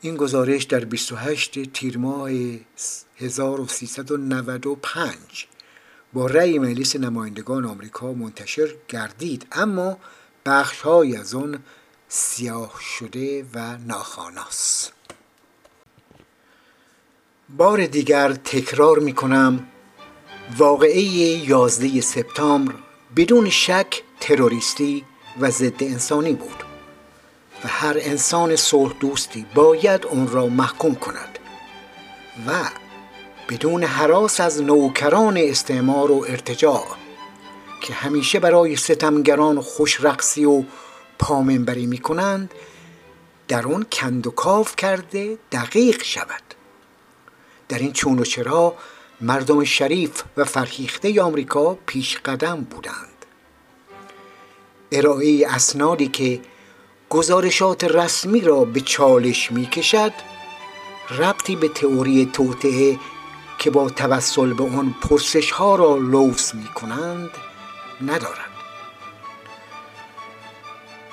این 0.00 0.16
گزارش 0.16 0.64
در 0.64 0.84
28 0.84 1.72
تیر 1.72 1.98
ماه 1.98 2.30
1395 3.18 5.46
با 6.12 6.26
رأی 6.26 6.58
مجلس 6.58 6.96
نمایندگان 6.96 7.64
آمریکا 7.64 8.12
منتشر 8.12 8.74
گردید 8.88 9.46
اما 9.52 9.98
بخش 10.46 10.80
های 10.80 11.16
از 11.16 11.34
آن 11.34 11.62
سیاه 12.08 12.80
شده 12.98 13.46
و 13.54 13.76
ناخاناس 13.76 14.90
بار 17.48 17.86
دیگر 17.86 18.32
تکرار 18.32 18.98
می 18.98 19.12
کنم 19.12 19.66
واقعه 20.58 21.00
11 21.00 22.00
سپتامبر 22.00 22.74
بدون 23.16 23.50
شک 23.50 24.02
تروریستی 24.20 25.04
و 25.40 25.50
ضد 25.50 25.82
انسانی 25.82 26.32
بود 26.32 26.64
و 27.64 27.68
هر 27.68 27.96
انسان 28.00 28.56
صلح 28.56 28.92
دوستی 29.00 29.46
باید 29.54 30.06
اون 30.06 30.28
را 30.28 30.46
محکوم 30.46 30.94
کند 30.94 31.38
و 32.46 32.52
بدون 33.48 33.84
حراس 33.84 34.40
از 34.40 34.62
نوکران 34.62 35.36
استعمار 35.36 36.10
و 36.10 36.24
ارتجاع 36.28 36.86
که 37.80 37.94
همیشه 37.94 38.40
برای 38.40 38.76
ستمگران 38.76 39.60
خوش 39.60 40.00
رقصی 40.00 40.44
و 40.44 40.62
پامنبری 41.18 41.86
می 41.86 41.98
کنند 41.98 42.54
در 43.48 43.66
آن 43.66 43.86
کند 43.92 44.26
و 44.26 44.30
کاف 44.30 44.76
کرده 44.76 45.38
دقیق 45.52 46.02
شود. 46.02 46.45
در 47.68 47.78
این 47.78 47.92
چون 47.92 48.18
و 48.18 48.24
چرا 48.24 48.74
مردم 49.20 49.64
شریف 49.64 50.22
و 50.36 50.44
فرهیخته 50.44 51.22
آمریکا 51.22 51.74
پیش 51.86 52.18
قدم 52.18 52.60
بودند. 52.70 53.26
ارائه 54.92 55.46
اسنادی 55.48 56.08
که 56.08 56.40
گزارشات 57.08 57.84
رسمی 57.84 58.40
را 58.40 58.64
به 58.64 58.80
چالش 58.80 59.52
می 59.52 59.66
کشد 59.66 60.12
ربطی 61.18 61.56
به 61.56 61.68
تئوری 61.68 62.30
توطعه 62.32 62.98
که 63.58 63.70
با 63.70 63.90
توسل 63.90 64.52
به 64.52 64.64
آن 64.64 64.94
پرسش 65.02 65.50
ها 65.50 65.74
را 65.76 65.96
لوس 65.96 66.54
می 66.54 66.68
کنند 66.68 67.30
ندارد. 68.02 68.50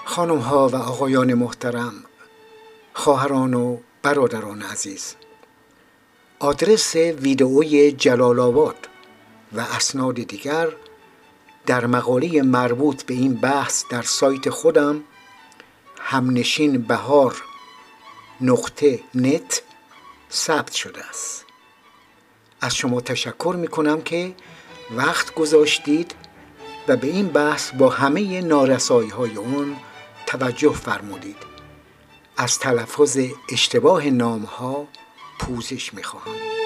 خانم 0.05 0.37
ها 0.37 0.67
و 0.67 0.75
آقایان 0.75 1.33
محترم 1.33 1.93
خواهران 2.93 3.53
و 3.53 3.77
برادران 4.03 4.61
عزیز 4.61 5.15
آدرس 6.43 6.95
ویدئوی 6.95 7.91
جلال 7.91 8.39
آباد 8.39 8.87
و 9.53 9.59
اسناد 9.59 10.15
دیگر 10.15 10.67
در 11.65 11.85
مقاله 11.85 12.41
مربوط 12.41 13.03
به 13.03 13.13
این 13.13 13.35
بحث 13.35 13.83
در 13.89 14.01
سایت 14.01 14.49
خودم 14.49 15.03
همنشین 15.99 16.81
بهار 16.81 17.43
نقطه 18.41 18.99
نت 19.15 19.61
ثبت 20.31 20.71
شده 20.71 21.05
است. 21.05 21.45
از 22.61 22.75
شما 22.75 23.01
تشکر 23.01 23.55
می 23.59 23.67
کنم 23.67 24.01
که 24.01 24.35
وقت 24.91 25.33
گذاشتید 25.33 26.15
و 26.87 26.97
به 26.97 27.07
این 27.07 27.27
بحث 27.27 27.71
با 27.71 27.89
همه 27.89 28.41
نارسایی 28.41 29.09
های 29.09 29.35
اون 29.35 29.75
توجه 30.25 30.73
فرمودید. 30.73 31.37
از 32.37 32.59
تلفظ 32.59 33.19
اشتباه 33.49 34.05
نام 34.09 34.43
ها 34.43 34.87
پوزش 35.45 35.93
می 35.93 36.03
خواهم 36.03 36.62